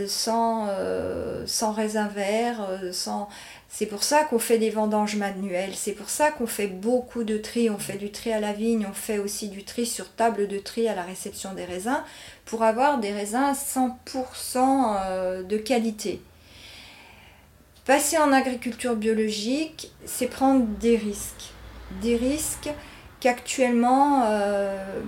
sans, 0.07 0.67
sans 1.45 1.71
raisin 1.73 2.07
vert, 2.07 2.65
sans... 2.91 3.29
C'est 3.77 3.87
pour 3.87 4.03
ça 4.03 4.23
qu'on 4.23 4.39
fait 4.39 4.57
des 4.57 4.69
vendanges 4.69 5.17
manuelles, 5.17 5.73
c'est 5.75 5.91
pour 5.91 6.09
ça 6.09 6.31
qu'on 6.31 6.47
fait 6.47 6.67
beaucoup 6.67 7.25
de 7.25 7.37
tri, 7.37 7.69
on 7.69 7.77
fait 7.77 7.97
du 7.97 8.09
tri 8.09 8.31
à 8.31 8.39
la 8.39 8.53
vigne, 8.53 8.87
on 8.89 8.93
fait 8.93 9.17
aussi 9.17 9.49
du 9.49 9.65
tri 9.65 9.85
sur 9.85 10.09
table 10.13 10.47
de 10.47 10.59
tri 10.59 10.87
à 10.87 10.95
la 10.95 11.01
réception 11.01 11.53
des 11.53 11.65
raisins, 11.65 12.01
pour 12.45 12.63
avoir 12.63 12.99
des 12.99 13.11
raisins 13.11 13.51
100% 13.51 14.95
euh, 15.03 15.43
de 15.43 15.57
qualité. 15.57 16.21
Passer 17.85 18.17
en 18.17 18.33
agriculture 18.33 18.95
biologique, 18.95 19.91
c'est 20.05 20.25
prendre 20.25 20.65
des 20.79 20.97
risques. 20.97 21.51
Des 22.01 22.15
risques 22.15 22.69
qu'actuellement, 23.19 24.23
euh, 24.25 25.01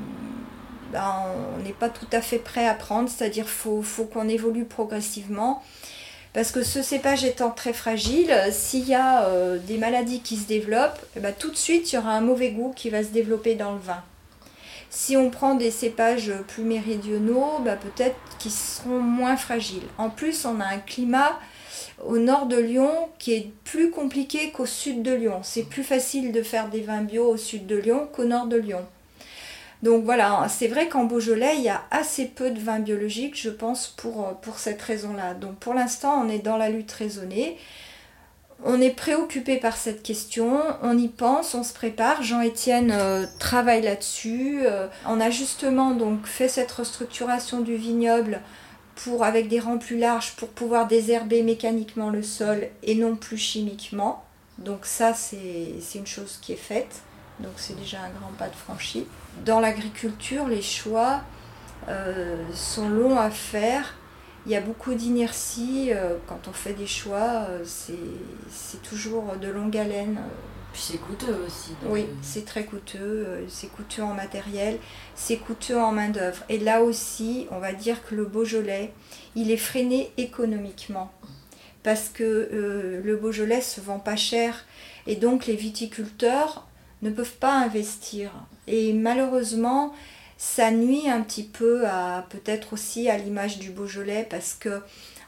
ben, 0.94 1.26
on 1.58 1.64
n'est 1.64 1.74
pas 1.74 1.90
tout 1.90 2.06
à 2.12 2.22
fait 2.22 2.38
prêt 2.38 2.68
à 2.68 2.76
prendre, 2.76 3.10
c'est-à-dire 3.10 3.46
qu'il 3.46 3.84
faut 3.84 4.06
qu'on 4.06 4.30
évolue 4.30 4.66
progressivement. 4.66 5.64
Parce 6.34 6.52
que 6.52 6.62
ce 6.62 6.84
cépage 6.84 7.26
étant 7.26 7.50
très 7.50 7.74
fragile, 7.74 8.32
s'il 8.52 8.88
y 8.88 8.94
a 8.94 9.24
euh, 9.24 9.58
des 9.58 9.80
maladies 9.80 10.20
qui 10.20 10.38
se 10.38 10.48
développent, 10.48 11.04
eh 11.16 11.20
ben, 11.20 11.34
tout 11.34 11.50
de 11.50 11.56
suite 11.56 11.92
il 11.92 11.96
y 11.96 11.98
aura 11.98 12.12
un 12.12 12.22
mauvais 12.22 12.52
goût 12.52 12.74
qui 12.76 12.92
va 12.92 13.02
se 13.02 13.10
développer 13.10 13.56
dans 13.56 13.74
le 13.74 13.80
vin. 13.80 14.04
Si 14.92 15.18
on 15.18 15.32
prend 15.32 15.56
des 15.56 15.72
cépages 15.72 16.32
plus 16.48 16.64
méridionaux, 16.64 17.58
ben, 17.66 17.76
peut-être 17.76 18.18
qu'ils 18.38 18.52
seront 18.52 19.00
moins 19.00 19.36
fragiles. 19.36 19.88
En 19.98 20.12
plus, 20.12 20.46
on 20.46 20.60
a 20.60 20.66
un 20.66 20.78
climat 20.78 21.40
au 22.06 22.18
nord 22.18 22.46
de 22.46 22.58
Lyon 22.58 22.92
qui 23.20 23.34
est 23.34 23.52
plus 23.64 23.92
compliqué 23.92 24.52
qu'au 24.52 24.66
sud 24.66 25.02
de 25.02 25.14
Lyon. 25.14 25.40
C'est 25.44 25.64
plus 25.64 25.84
facile 25.84 26.32
de 26.32 26.42
faire 26.42 26.70
des 26.70 26.82
vins 26.82 27.02
bio 27.02 27.28
au 27.30 27.38
sud 27.38 27.66
de 27.66 27.76
Lyon 27.76 28.08
qu'au 28.14 28.26
nord 28.26 28.48
de 28.48 28.58
Lyon. 28.58 28.86
Donc 29.84 30.06
voilà, 30.06 30.48
c'est 30.50 30.68
vrai 30.68 30.88
qu'en 30.88 31.04
Beaujolais, 31.04 31.58
il 31.58 31.64
y 31.64 31.70
a 31.70 31.84
assez 31.92 32.26
peu 32.26 32.50
de 32.50 32.60
vins 32.60 32.80
biologiques, 32.80 33.40
je 33.40 33.50
pense, 33.50 33.88
pour, 33.88 34.26
euh, 34.26 34.52
cette 34.58 34.82
raison-là. 34.82 35.36
Donc 35.36 35.56
pour 35.58 35.74
l'instant, 35.74 36.24
on 36.24 36.30
est 36.30 36.40
dans 36.40 36.58
la 36.58 36.70
lutte 36.70 36.92
raisonnée. 36.92 37.58
On 38.64 38.82
est 38.82 38.90
préoccupé 38.90 39.58
par 39.58 39.78
cette 39.78 40.02
question, 40.02 40.62
on 40.82 40.98
y 40.98 41.10
pense, 41.10 41.54
on 41.54 41.62
se 41.62 41.74
prépare. 41.74 42.24
Jean-Étienne 42.24 42.92
euh, 42.92 43.28
travaille 43.38 43.84
là-dessus. 43.84 44.62
Euh, 44.64 44.88
on 45.08 45.22
a 45.22 45.30
justement 45.30 45.92
donc 45.92 46.26
fait 46.26 46.48
cette 46.48 46.72
restructuration 46.72 47.60
du 47.62 47.76
vignoble 47.76 48.42
pour, 49.04 49.24
avec 49.24 49.48
des 49.48 49.60
rangs 49.60 49.78
plus 49.78 49.98
larges 49.98 50.36
pour 50.36 50.50
pouvoir 50.50 50.88
désherber 50.88 51.44
mécaniquement 51.44 52.10
le 52.10 52.24
sol 52.24 52.68
et 52.84 52.96
non 52.96 53.16
plus 53.16 53.38
chimiquement. 53.38 54.24
Donc 54.58 54.86
ça, 54.86 55.14
c'est 55.14 55.78
une 55.96 56.08
chose 56.08 56.40
qui 56.42 56.54
est 56.54 56.56
faite. 56.56 57.02
Donc 57.40 57.54
c'est 57.58 57.78
déjà 57.78 58.00
un 58.02 58.10
grand 58.10 58.32
pas 58.38 58.50
de 58.50 58.56
franchi. 58.56 59.06
Dans 59.46 59.60
l'agriculture, 59.60 60.48
les 60.48 60.64
choix 60.64 61.22
euh, 61.88 62.44
sont 62.54 62.90
longs 62.90 63.18
à 63.18 63.30
faire. 63.30 63.96
Il 64.46 64.52
y 64.52 64.56
a 64.56 64.62
beaucoup 64.62 64.96
d'inertie. 64.96 65.90
Euh, 65.94 66.16
quand 66.26 66.48
on 66.48 66.54
fait 66.54 66.74
des 66.74 66.88
choix, 66.88 67.46
euh, 67.50 67.64
c'est 67.66 68.82
toujours 68.82 69.36
de 69.40 69.48
longue 69.48 69.78
haleine. 69.78 70.20
Puis 70.78 70.86
c'est 70.92 71.00
coûteux 71.00 71.44
aussi. 71.44 71.72
Oui, 71.88 72.06
c'est 72.22 72.46
très 72.46 72.64
coûteux. 72.64 73.48
C'est 73.50 73.66
coûteux 73.66 74.04
en 74.04 74.14
matériel, 74.14 74.78
c'est 75.16 75.38
coûteux 75.38 75.80
en 75.80 75.92
main-d'œuvre. 75.92 76.44
Et 76.50 76.60
là 76.60 76.84
aussi, 76.84 77.48
on 77.50 77.58
va 77.58 77.74
dire 77.74 78.06
que 78.06 78.14
le 78.14 78.26
Beaujolais, 78.26 78.94
il 79.34 79.50
est 79.50 79.58
freiné 79.58 80.12
économiquement. 80.18 81.12
Parce 81.82 82.10
que 82.10 83.02
le 83.04 83.16
Beaujolais 83.16 83.62
se 83.62 83.82
vend 83.82 83.98
pas 83.98 84.18
cher. 84.18 84.66
Et 85.08 85.16
donc 85.16 85.48
les 85.48 85.56
viticulteurs 85.56 86.68
ne 87.02 87.10
peuvent 87.10 87.38
pas 87.40 87.56
investir. 87.56 88.30
Et 88.68 88.94
malheureusement, 88.94 89.96
ça 90.38 90.70
nuit 90.70 91.10
un 91.10 91.24
petit 91.24 91.46
peu 91.46 91.88
à 91.88 92.28
peut-être 92.30 92.74
aussi 92.74 93.10
à 93.10 93.18
l'image 93.18 93.58
du 93.58 93.72
Beaujolais 93.72 94.28
parce 94.30 94.54
que 94.54 94.84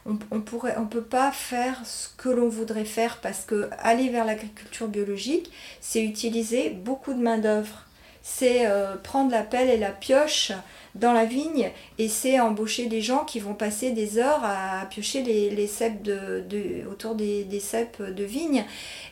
on, 0.05 0.41
pourrait, 0.41 0.75
on 0.77 0.85
peut 0.85 1.01
pas 1.01 1.31
faire 1.31 1.81
ce 1.85 2.09
que 2.17 2.29
l'on 2.29 2.49
voudrait 2.49 2.85
faire 2.85 3.17
parce 3.21 3.41
que 3.41 3.69
aller 3.79 4.09
vers 4.09 4.25
l'agriculture 4.25 4.87
biologique, 4.87 5.51
c'est 5.81 6.03
utiliser 6.03 6.69
beaucoup 6.69 7.13
de 7.13 7.21
main 7.21 7.37
d'œuvre. 7.37 7.85
C'est 8.21 8.67
euh, 8.67 8.95
prendre 8.95 9.31
la 9.31 9.43
pelle 9.43 9.69
et 9.69 9.77
la 9.77 9.91
pioche 9.91 10.51
dans 10.95 11.13
la 11.13 11.25
vigne 11.25 11.71
et 11.97 12.07
c'est 12.07 12.39
embaucher 12.39 12.87
des 12.87 13.01
gens 13.01 13.23
qui 13.23 13.39
vont 13.39 13.53
passer 13.53 13.91
des 13.91 14.17
heures 14.17 14.43
à, 14.43 14.85
piocher 14.89 15.23
les, 15.23 15.49
les 15.49 15.67
cèpes 15.67 16.01
de, 16.01 16.43
autour 16.91 17.15
des, 17.15 17.43
des, 17.43 17.59
cèpes 17.59 18.01
de 18.01 18.23
vigne. 18.23 18.65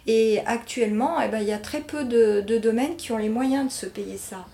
Et 0.06 0.40
actuellement, 0.46 1.22
eh 1.22 1.30
ben, 1.30 1.40
il 1.40 1.48
y 1.48 1.54
a 1.54 1.58
très 1.58 1.82
peu 1.82 2.04
de 2.04 2.58
domaines 2.58 2.96
qui 2.96 3.12
ont 3.12 3.18
les 3.18 3.30
moyens 3.30 3.68
de 3.68 3.72
se 3.72 3.86
payer 3.86 4.18
ça. 4.18 4.46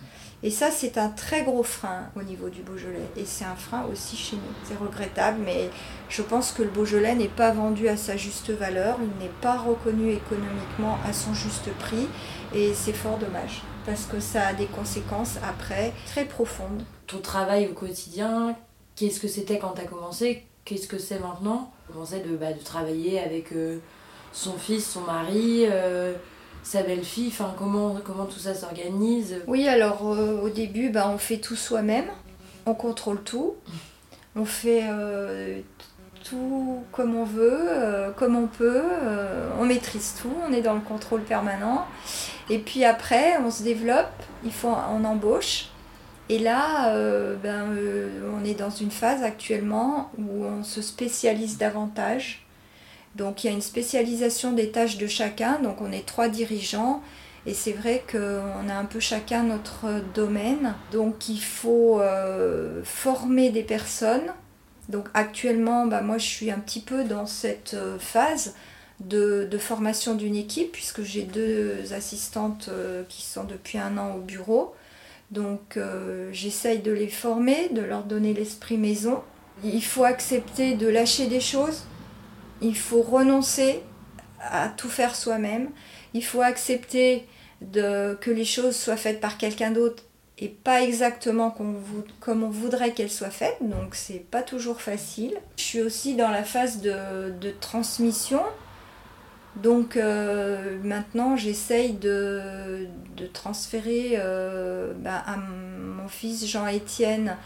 Et 0.44 0.50
ça, 0.50 0.72
c'est 0.72 0.98
un 0.98 1.08
très 1.08 1.44
gros 1.44 1.64
frein 1.64 2.10
au 2.18 2.22
niveau 2.22 2.50
du 2.50 2.64
Beaujolais. 2.64 3.08
Et 3.16 3.24
c'est 3.24 3.46
un 3.46 3.56
frein 3.56 3.86
aussi 3.90 4.18
chez 4.18 4.36
nous. 4.36 4.42
C'est 4.66 4.78
regrettable, 4.78 5.40
mais 5.46 5.70
je 6.10 6.22
pense 6.22 6.52
que 6.52 6.64
le 6.64 6.70
Beaujolais 6.70 7.16
n'est 7.16 7.30
pas 7.30 7.52
vendu 7.52 7.88
à 7.88 7.96
sa 7.96 8.18
juste 8.18 8.52
valeur. 8.52 8.98
Il 9.02 9.24
n'est 9.24 9.32
pas 9.42 9.58
reconnu 9.58 10.12
économiquement 10.12 10.98
à 11.08 11.14
son 11.14 11.34
juste 11.34 11.72
prix. 11.80 12.08
Et 12.54 12.74
c'est 12.74 12.92
fort 12.92 13.18
dommage. 13.18 13.62
Parce 13.86 14.06
que 14.06 14.20
ça 14.20 14.48
a 14.48 14.54
des 14.54 14.66
conséquences 14.66 15.38
après 15.48 15.94
très 16.08 16.26
profondes. 16.26 16.84
Ton 17.08 17.20
travail 17.20 17.68
au 17.68 17.74
quotidien, 17.74 18.56
qu'est-ce 18.98 19.22
que 19.22 19.30
c'était 19.30 19.60
quand 19.60 19.76
tu 19.76 19.82
as 19.82 19.86
commencé? 19.86 20.46
Qu'est-ce 20.66 20.88
que 20.88 20.98
c'est 21.00 21.20
maintenant? 21.20 21.72
Commencer 21.88 22.20
de, 22.20 22.36
bah, 22.36 22.52
de 22.52 22.64
travailler 22.64 23.20
avec 23.20 23.54
euh, 23.54 23.80
son 24.34 24.58
fils, 24.58 24.90
son 24.90 25.02
mari. 25.02 25.66
Euh, 25.70 26.16
sa 26.64 26.82
belle-fille 26.82 27.28
enfin, 27.28 27.54
comment, 27.58 27.98
comment 28.04 28.26
tout 28.26 28.40
ça 28.40 28.56
s'organise? 28.56 29.36
Oui, 29.48 29.68
alors 29.68 30.14
euh, 30.14 30.42
au 30.42 30.50
début, 30.50 30.90
bah, 30.90 31.10
on 31.14 31.18
fait 31.18 31.38
tout 31.38 31.56
soi-même, 31.56 32.06
on 32.66 32.74
contrôle 32.74 33.22
tout, 33.22 33.56
on 34.36 34.46
fait 34.46 34.84
euh, 34.90 35.60
tout 36.24 36.84
comme 36.92 37.16
on 37.16 37.26
veut, 37.26 37.60
euh, 37.68 38.12
comme 38.12 38.36
on 38.36 38.48
peut, 38.48 38.82
on 39.60 39.66
maîtrise 39.66 40.16
tout, 40.22 40.34
on 40.48 40.54
est 40.54 40.62
dans 40.62 40.74
le 40.74 40.82
contrôle 40.82 41.22
permanent. 41.22 41.86
Et 42.50 42.60
puis 42.60 42.86
après, 42.86 43.38
on 43.46 43.52
se 43.52 43.64
développe, 43.64 44.12
il 44.44 44.52
faut, 44.52 44.70
on 44.70 45.04
embauche. 45.04 45.68
Et 46.30 46.40
là, 46.40 46.96
ben, 47.44 47.66
on 48.34 48.46
est 48.46 48.54
dans 48.54 48.70
une 48.70 48.90
phase 48.90 49.24
actuellement 49.24 50.10
où 50.18 50.46
on 50.46 50.64
se 50.64 50.82
spécialise 50.82 51.58
davantage 51.58 52.46
donc 53.16 53.44
il 53.44 53.48
y 53.48 53.50
a 53.50 53.54
une 53.54 53.62
spécialisation 53.62 54.54
des 54.54 54.72
tâches 54.72 54.98
de 54.98 55.08
chacun, 55.08 55.60
donc 55.60 55.82
on 55.82 55.92
est 55.92 56.06
trois 56.06 56.30
dirigeants 56.30 57.02
et 57.46 57.54
c'est 57.54 57.74
vrai 57.74 58.04
qu'on 58.10 58.70
a 58.70 58.74
un 58.74 58.86
peu 58.86 59.00
chacun 59.00 59.44
notre 59.44 60.02
domaine. 60.14 60.76
Donc 60.92 61.30
il 61.30 61.42
faut 61.42 62.00
euh, 62.00 62.82
former 62.84 63.50
des 63.50 63.64
personnes. 63.64 64.34
Donc 64.90 65.08
actuellement, 65.14 65.86
bah, 65.86 66.02
moi 66.02 66.18
je 66.18 66.26
suis 66.26 66.52
un 66.52 66.60
petit 66.60 66.82
peu 66.82 67.04
dans 67.04 67.26
cette 67.26 67.74
euh, 67.74 68.00
phase 68.00 68.56
de, 69.00 69.50
formation 69.60 70.16
d'une 70.16 70.36
équipe 70.36 70.72
puisque 70.72 71.04
j'ai 71.04 71.24
deux 71.24 71.94
assistantes 71.94 72.70
euh, 72.70 73.04
qui 73.10 73.22
sont 73.22 73.44
depuis 73.44 73.78
un 73.78 73.98
an 73.98 74.16
au 74.16 74.20
bureau. 74.20 74.74
Donc 75.32 75.80
j'essaye 76.32 76.78
de 76.80 76.92
les 76.92 77.08
former, 77.08 77.70
de 77.70 77.82
leur 77.82 78.04
donner 78.04 78.36
l'esprit 78.36 78.78
maison. 78.78 79.24
Il 79.64 79.84
faut 79.84 80.04
accepter 80.04 80.76
de 80.76 80.88
lâcher 80.88 81.26
des 81.26 81.40
choses 81.40 81.86
il 82.64 82.78
faut 82.78 83.02
renoncer 83.02 83.82
à 84.40 84.70
tout 84.70 84.90
faire 84.90 85.16
soi-même. 85.16 85.70
Il 86.14 86.24
faut 86.24 86.42
accepter 86.42 87.28
que 87.72 88.32
les 88.32 88.46
choses 88.46 88.76
soient 88.76 88.98
faites 88.98 89.20
par 89.20 89.38
quelqu'un 89.38 89.72
d'autre 89.72 90.04
et 90.40 90.50
pas 90.50 90.82
exactement 90.82 91.52
comme 92.20 92.44
on 92.44 92.50
voudrait 92.50 92.92
qu'elles 92.92 93.12
soient 93.12 93.30
faites. 93.30 93.58
Donc 93.62 93.96
c'est 93.96 94.26
pas 94.32 94.42
toujours 94.42 94.82
facile. 94.82 95.36
Je 95.58 95.64
suis 95.64 95.82
aussi 95.82 96.16
dans 96.16 96.30
la 96.30 96.44
phase 96.44 96.82
de, 96.82 97.52
transmission. 97.60 98.42
Donc 99.58 99.98
euh, 99.98 100.80
maintenant 100.84 101.38
j'essaye 101.38 101.94
de, 101.94 102.88
transférer 103.34 104.14
euh, 104.18 104.94
bah, 104.98 105.24
à 105.26 105.38
mon 105.38 105.74
mon 106.04 106.10
fils 106.10 106.46
Jean-Étienne 106.46 107.38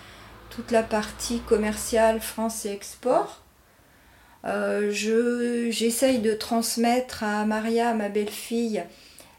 toute 0.50 0.72
la 0.72 0.82
partie 0.82 1.40
commerciale 1.42 2.20
France 2.20 2.66
et 2.66 2.72
export. 2.72 3.44
Euh, 4.48 4.92
j'essaye 4.92 6.20
de 6.20 6.34
transmettre 6.34 7.24
à 7.24 7.46
Maria, 7.46 7.94
ma 7.94 8.10
belle-fille, 8.10 8.84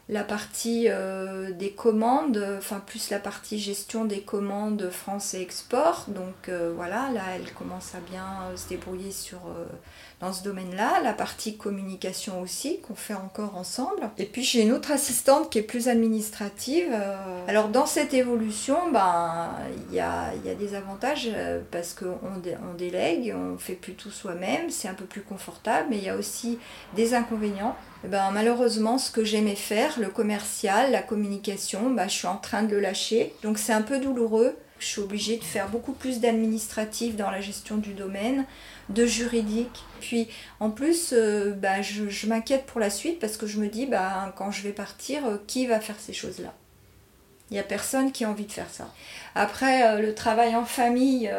la 0.07 0.23
partie 0.23 0.85
euh, 0.87 1.51
des 1.51 1.71
commandes, 1.71 2.43
enfin 2.57 2.79
plus 2.79 3.09
la 3.09 3.19
partie 3.19 3.59
gestion 3.59 4.05
des 4.05 4.21
commandes 4.21 4.89
France 4.91 5.33
et 5.33 5.41
export. 5.41 6.05
Donc 6.09 6.49
euh, 6.49 6.71
voilà, 6.75 7.09
là 7.13 7.23
elle 7.35 7.51
commence 7.53 7.95
à 7.95 7.99
bien 7.99 8.55
se 8.55 8.69
débrouiller 8.69 9.11
sur, 9.11 9.39
dans 10.19 10.33
ce 10.33 10.43
domaine-là. 10.43 11.01
La 11.03 11.13
partie 11.13 11.57
communication 11.57 12.41
aussi, 12.41 12.79
qu'on 12.81 12.95
fait 12.95 13.13
encore 13.13 13.55
ensemble. 13.55 14.09
Et 14.17 14.25
puis 14.25 14.43
j'ai 14.43 14.61
une 14.61 14.71
autre 14.71 14.91
assistante 14.91 15.49
qui 15.49 15.59
est 15.59 15.63
plus 15.63 15.87
administrative. 15.87 16.89
Euh, 16.91 17.15
alors 17.47 17.69
dans 17.69 17.85
cette 17.85 18.13
évolution, 18.13 18.91
ben, 18.91 19.51
il 19.89 19.95
y, 19.95 19.99
a, 19.99 20.31
des 20.59 20.75
avantages 20.75 21.29
euh, 21.33 21.61
parce 21.71 21.93
qu'on 21.93 22.17
on 22.23 22.73
délègue, 22.77 23.33
on 23.35 23.57
fait 23.57 23.73
plus 23.73 23.93
tout 23.93 24.11
soi-même, 24.11 24.69
c'est 24.69 24.87
un 24.87 24.93
peu 24.93 25.05
plus 25.05 25.21
confortable, 25.21 25.87
mais 25.89 25.97
il 25.97 26.03
y 26.03 26.09
a 26.09 26.17
aussi 26.17 26.59
des 26.95 27.13
inconvénients. 27.13 27.75
Eh 28.03 28.07
ben, 28.07 28.31
malheureusement, 28.31 28.97
ce 28.97 29.11
que 29.11 29.23
j'aimais 29.23 29.55
faire, 29.55 29.99
le 29.99 30.07
commercial, 30.07 30.91
la 30.91 31.01
communication, 31.01 31.89
ben, 31.91 32.07
je 32.07 32.13
suis 32.13 32.27
en 32.27 32.37
train 32.37 32.63
de 32.63 32.71
le 32.71 32.79
lâcher. 32.79 33.33
Donc 33.43 33.57
c'est 33.57 33.73
un 33.73 33.81
peu 33.81 33.99
douloureux. 33.99 34.55
Je 34.79 34.85
suis 34.85 35.01
obligée 35.01 35.37
de 35.37 35.43
faire 35.43 35.67
beaucoup 35.67 35.91
plus 35.91 36.21
d'administratif 36.21 37.15
dans 37.15 37.29
la 37.29 37.41
gestion 37.41 37.77
du 37.77 37.93
domaine 37.93 38.45
de 38.87 39.05
juridique. 39.05 39.83
Puis 39.99 40.29
en 40.59 40.69
plus, 40.69 41.13
euh, 41.13 41.51
bah, 41.51 41.81
je, 41.81 42.27
m'inquiète 42.27 42.65
pour 42.65 42.79
la 42.79 42.89
suite 42.89 43.19
parce 43.19 43.37
que 43.37 43.45
je 43.45 43.59
me 43.59 43.67
dis, 43.67 43.85
bah, 43.85 44.33
quand 44.37 44.51
je 44.51 44.63
vais 44.63 44.71
partir, 44.71 45.25
euh, 45.25 45.37
qui 45.47 45.67
va 45.67 45.79
faire 45.79 45.99
ces 45.99 46.13
choses-là? 46.13 46.53
Il 47.51 47.55
n'y 47.55 47.59
a 47.59 47.63
personne 47.63 48.11
qui 48.11 48.23
a 48.23 48.29
envie 48.29 48.45
de 48.45 48.51
faire 48.51 48.69
ça. 48.69 48.93
Après, 49.35 49.83
euh, 49.83 50.01
le 50.01 50.15
travail 50.15 50.55
en 50.55 50.65
famille, 50.65 51.31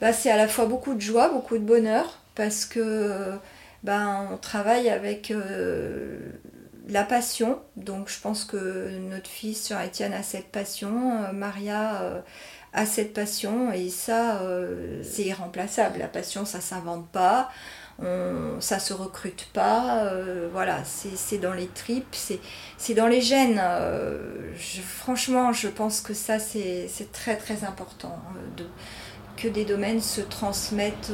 bah, 0.00 0.12
c'est 0.12 0.30
à 0.30 0.36
la 0.36 0.48
fois 0.48 0.66
beaucoup 0.66 0.94
de 0.94 1.00
joie, 1.00 1.28
beaucoup 1.28 1.58
de 1.58 1.64
bonheur 1.64 2.20
parce 2.34 2.64
que 2.64 3.32
bah, 3.82 4.28
on 4.30 4.36
travaille 4.36 4.88
avec 4.88 5.32
la 6.88 7.04
passion. 7.04 7.60
Donc 7.76 8.08
je 8.08 8.20
pense 8.20 8.44
que 8.44 8.98
notre 8.98 9.30
fils, 9.30 9.72
Étienne, 9.84 10.12
a 10.12 10.22
cette 10.22 10.48
passion. 10.48 11.32
Maria 11.32 12.22
à 12.74 12.86
cette 12.86 13.14
passion 13.14 13.72
et 13.72 13.88
ça 13.88 14.40
euh, 14.42 15.00
c'est 15.02 15.22
irremplaçable. 15.22 16.00
La 16.00 16.08
passion 16.08 16.44
ça 16.44 16.60
s'invente 16.60 17.08
pas, 17.08 17.50
on, 18.00 18.56
ça 18.60 18.80
se 18.80 18.92
recrute 18.92 19.48
pas, 19.52 20.06
euh, 20.06 20.48
voilà, 20.52 20.82
c'est 20.84 21.38
dans 21.38 21.52
les 21.52 21.68
tripes, 21.68 22.16
c'est 22.76 22.94
dans 22.94 23.06
les 23.06 23.20
gènes. 23.20 23.60
Euh, 23.62 24.52
franchement 24.56 25.52
je 25.52 25.68
pense 25.68 26.00
que 26.00 26.14
ça 26.14 26.38
c'est 26.40 26.88
très 27.12 27.36
très 27.36 27.64
important 27.64 28.18
que 29.36 29.48
des 29.48 29.64
domaines 29.64 30.00
se 30.00 30.20
transmettent 30.20 31.12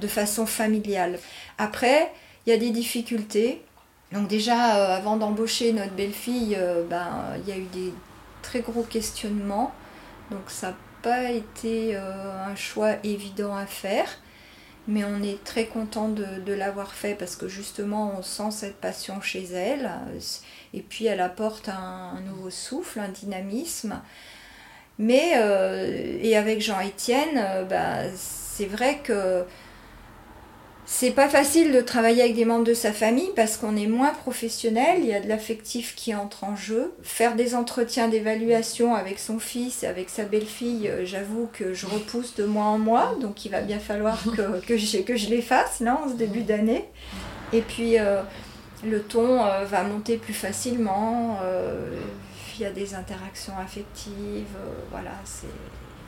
de 0.00 0.06
façon 0.06 0.44
familiale. 0.44 1.18
Après 1.56 2.12
il 2.46 2.50
y 2.50 2.52
a 2.52 2.58
des 2.58 2.70
difficultés. 2.70 3.62
Donc 4.14 4.28
déjà 4.28 4.94
avant 4.94 5.16
d'embaucher 5.16 5.72
notre 5.72 5.92
belle-fille, 5.92 6.56
ben, 6.88 7.34
il 7.40 7.48
y 7.48 7.52
a 7.52 7.58
eu 7.58 7.66
des 7.66 7.92
très 8.42 8.60
gros 8.60 8.82
questionnements. 8.84 9.74
Donc 10.30 10.42
ça 10.48 10.68
n'a 10.68 10.76
pas 11.02 11.30
été 11.30 11.96
euh, 11.96 12.46
un 12.46 12.54
choix 12.54 12.92
évident 13.04 13.54
à 13.54 13.66
faire, 13.66 14.08
mais 14.88 15.04
on 15.04 15.22
est 15.22 15.42
très 15.44 15.66
content 15.66 16.08
de, 16.08 16.52
l'avoir 16.52 16.92
fait 16.92 17.14
parce 17.14 17.36
que 17.36 17.48
justement 17.48 18.14
on 18.18 18.22
sent 18.22 18.50
cette 18.50 18.76
passion 18.76 19.20
chez 19.20 19.44
elle. 19.44 19.90
Et 20.72 20.80
puis 20.80 21.06
elle 21.06 21.20
apporte 21.20 21.68
un, 21.68 22.20
nouveau 22.26 22.50
souffle, 22.50 23.00
un 23.00 23.08
dynamisme. 23.08 24.00
Mais 24.98 25.32
euh, 25.36 26.18
et 26.22 26.36
avec 26.36 26.60
Jean-Étienne, 26.60 27.36
euh, 27.36 27.64
bah, 27.64 28.08
c'est 28.14 28.66
vrai 28.66 29.00
que 29.02 29.44
c'est 30.86 31.12
pas 31.12 31.28
facile 31.28 31.72
de 31.72 31.80
travailler 31.80 32.22
avec 32.22 32.34
des 32.34 32.44
membres 32.44 32.64
de 32.64 32.74
sa 32.74 32.92
famille 32.92 33.30
parce 33.34 33.56
qu'on 33.56 33.74
est 33.74 33.86
moins 33.86 34.12
professionnel, 34.12 34.98
il 34.98 35.06
y 35.06 35.14
a 35.14 35.20
de 35.20 35.28
l'affectif 35.28 35.94
qui 35.94 36.14
entre 36.14 36.44
en 36.44 36.56
jeu. 36.56 36.92
Faire 37.02 37.36
des 37.36 37.54
entretiens 37.54 38.08
d'évaluation 38.08 38.94
avec 38.94 39.18
son 39.18 39.38
fils 39.38 39.82
et 39.82 39.86
avec 39.86 40.10
sa 40.10 40.24
belle-fille, 40.24 40.88
euh, 40.88 41.06
j'avoue 41.06 41.48
que 41.52 41.72
je 41.72 41.86
repousse 41.86 42.34
de 42.34 42.44
mois 42.44 42.66
en 42.66 42.78
mois, 42.78 43.14
donc 43.20 43.46
il 43.46 43.50
va 43.50 43.62
bien 43.62 43.78
falloir 43.78 44.22
que, 44.24 44.60
que, 44.66 44.76
je, 44.76 44.98
que 44.98 45.16
je 45.16 45.30
les 45.30 45.40
fasse 45.40 45.80
là 45.80 45.98
en 46.04 46.10
ce 46.10 46.14
début 46.14 46.42
d'année. 46.42 46.84
Et 47.54 47.62
puis 47.62 47.98
euh, 47.98 48.20
le 48.84 49.00
ton 49.00 49.42
euh, 49.42 49.64
va 49.64 49.84
monter 49.84 50.18
plus 50.18 50.34
facilement, 50.34 51.38
il 52.56 52.62
y 52.62 52.66
a 52.66 52.70
des 52.70 52.94
interactions 52.94 53.54
affectives, 53.58 54.44
voilà, 54.90 55.10
c'est 55.24 55.46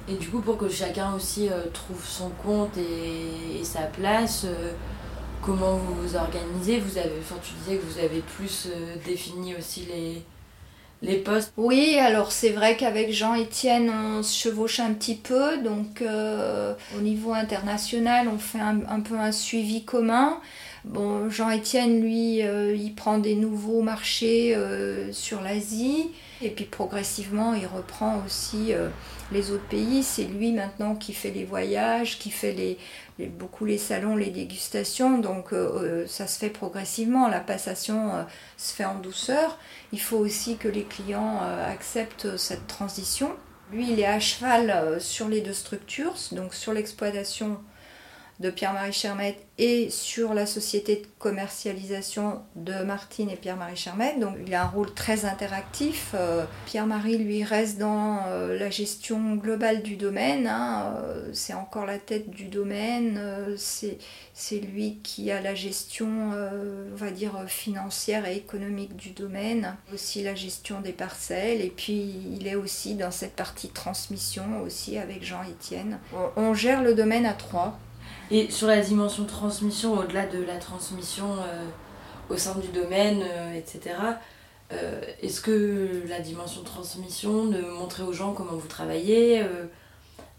et 0.09 0.15
du 0.15 0.29
coup, 0.29 0.41
pour 0.41 0.57
que 0.57 0.69
chacun 0.69 1.15
aussi 1.15 1.49
euh, 1.49 1.65
trouve 1.73 2.05
son 2.05 2.31
compte 2.31 2.77
et, 2.77 3.65
sa 3.65 3.83
place, 3.83 4.45
euh, 4.45 4.73
comment 5.43 5.77
vous 5.77 5.95
vous 5.95 6.17
organisez? 6.17 6.79
Vous 6.79 6.97
avez, 6.99 7.11
Tu 7.43 7.55
disais 7.65 7.77
que 7.79 7.85
vous 7.85 7.99
avez 7.99 8.21
plus 8.21 8.69
euh, 8.69 8.95
défini 9.05 9.57
aussi 9.57 9.85
les, 9.93 10.23
les 11.03 11.19
postes. 11.19 11.53
Oui, 11.57 11.99
alors 11.99 12.31
c'est 12.31 12.51
vrai 12.51 12.77
qu'avec 12.77 13.13
Jean-Étienne, 13.13 13.91
on 13.91 14.23
se 14.23 14.39
chevauche 14.39 14.79
un 14.79 14.93
petit 14.93 15.17
peu. 15.17 15.59
Donc 15.59 16.05
au 16.97 17.01
niveau 17.01 17.33
international, 17.33 18.29
on 18.29 18.39
fait 18.39 18.61
un, 18.61 18.81
un 18.89 19.01
peu 19.01 19.19
un 19.19 19.33
suivi 19.33 19.85
commun. 19.85 20.41
Bon, 20.85 21.29
Jean-Étienne, 21.29 22.01
lui, 22.01 22.39
il 22.39 22.95
prend 22.95 23.19
des 23.19 23.35
nouveaux 23.35 23.83
marchés 23.83 24.57
sur 25.11 25.43
l'Asie. 25.43 26.11
Et 26.43 26.51
puis 26.51 26.65
progressivement, 26.67 27.55
il 27.55 27.67
reprend 27.67 28.23
aussi 28.25 28.75
les 29.33 29.51
autres 29.51 29.67
pays. 29.69 30.03
C'est 30.03 30.25
lui 30.25 30.53
maintenant 30.53 30.95
qui 30.95 31.13
fait 31.13 31.31
les 31.31 31.45
voyages, 31.45 32.19
qui 32.19 32.31
fait 32.31 32.79
beaucoup 33.25 33.65
les 33.65 33.79
salons, 33.79 34.17
les 34.17 34.31
dégustations. 34.31 35.19
Donc 35.19 35.53
euh, 35.53 35.57
euh, 35.57 36.07
ça 36.07 36.27
se 36.27 36.39
fait 36.39 36.51
progressivement. 36.51 37.29
La 37.29 37.41
passation 37.41 38.15
euh, 38.15 38.23
se 38.57 38.75
fait 38.75 38.85
en 38.85 38.99
douceur. 38.99 39.59
Il 39.93 40.01
faut 40.01 40.19
aussi 40.19 40.57
que 40.57 40.69
les 40.69 40.85
clients 40.85 41.41
acceptent 41.67 42.37
cette 42.37 42.67
transition. 42.67 43.35
Lui, 43.73 43.91
il 43.91 44.01
est 44.01 44.07
à 44.07 44.21
cheval 44.21 45.01
sur 45.01 45.29
les 45.29 45.41
deux 45.41 45.53
structures, 45.53 46.15
donc 46.33 46.55
sur 46.55 46.73
l'exploitation 46.73 47.59
de 48.41 48.51
Pierre-Marie 48.51 48.93
Chermette 48.93 49.47
et 49.59 49.89
sur 49.89 50.35
la 50.35 50.45
société 50.45 50.97
de 50.97 51.07
commercialisation 51.19 52.43
de 52.57 52.85
Martine 52.85 53.31
et 53.31 53.37
Pierre-Marie 53.37 53.77
Chermette. 53.77 54.21
Donc 54.21 54.37
il 54.47 54.55
a 54.55 54.65
un 54.65 54.67
rôle 54.67 54.93
très 54.93 55.25
interactif. 55.25 56.13
Euh, 56.15 56.45
Pierre-Marie 56.67 57.17
lui 57.17 57.43
reste 57.43 57.79
dans 57.79 58.21
euh, 58.27 58.59
la 58.59 58.69
gestion 58.69 59.37
globale 59.37 59.83
du 59.83 59.97
domaine. 59.97 60.47
Hein. 60.47 60.95
Euh, 60.99 61.31
c'est 61.33 61.55
encore 61.55 61.87
la 61.87 61.99
tête 61.99 62.29
du 62.29 62.45
domaine. 62.45 63.19
c'est 63.57 64.59
lui 64.59 64.99
qui 65.03 65.31
a 65.31 65.41
la 65.41 65.55
gestion, 65.55 66.33
on 66.33 66.97
va 66.97 67.11
dire, 67.11 67.45
financière 67.47 68.27
et 68.27 68.37
économique 68.37 68.95
du 68.97 69.11
domaine. 69.11 69.75
Aussi 69.95 70.23
la 70.23 70.35
gestion 70.35 70.81
des 70.83 70.93
parcelles. 70.93 71.63
Et 71.63 71.73
puis 71.75 72.15
il 72.39 72.47
est 72.47 72.57
aussi 72.57 72.95
dans 72.95 73.11
cette 73.11 73.35
partie 73.35 73.69
transmission 73.69 74.61
aussi 74.63 74.99
avec 74.99 75.25
Jean-Étienne. 75.25 75.99
on 76.37 76.53
gère 76.53 76.83
le 76.83 76.95
domaine 76.95 77.25
à 77.25 77.33
trois. 77.33 77.79
Et 78.31 78.51
sur 78.51 78.67
la 78.67 78.81
dimension 78.81 79.25
transmission, 79.25 79.99
au-delà 79.99 80.27
de 80.27 80.43
la 80.43 80.57
transmission 80.57 81.27
euh, 81.35 81.65
au 82.29 82.37
sein 82.37 82.57
du 82.57 82.69
domaine, 82.69 83.23
euh, 83.23 83.55
etc., 83.55 83.95
euh, 84.73 85.01
est-ce 85.23 85.41
que 85.41 86.03
la 86.09 86.19
dimension 86.19 86.63
transmission, 86.65 87.47
de 87.47 87.61
montrer 87.61 88.03
aux 88.03 88.13
gens 88.13 88.33
comment 88.33 88.57
vous 88.57 88.67
travaillez, 88.67 89.45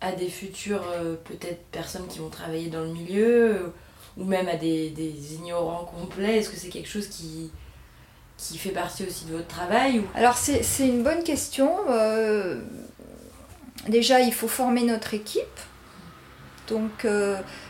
à 0.01 0.11
des 0.11 0.27
futures 0.27 0.83
peut-être 1.23 1.63
personnes 1.71 2.07
qui 2.07 2.19
vont 2.19 2.29
travailler 2.29 2.69
dans 2.69 2.81
le 2.81 2.89
milieu, 2.89 3.71
ou 4.17 4.25
même 4.25 4.49
à 4.49 4.57
des, 4.57 4.89
des 4.89 5.35
ignorants 5.35 5.85
complets, 5.85 6.39
est-ce 6.39 6.49
que 6.49 6.57
c'est 6.57 6.67
quelque 6.67 6.89
chose 6.89 7.07
qui, 7.07 7.51
qui 8.37 8.57
fait 8.57 8.71
partie 8.71 9.05
aussi 9.05 9.25
de 9.25 9.31
votre 9.31 9.47
travail 9.47 10.01
Alors 10.13 10.35
c'est 10.35 10.87
une 10.87 11.03
bonne 11.03 11.23
question. 11.23 11.71
déjà, 13.87 14.19
il 14.19 14.33
faut 14.33 14.49
former 14.49 14.83
notre 14.83 15.13
équipe. 15.13 15.45
Donc 16.67 17.05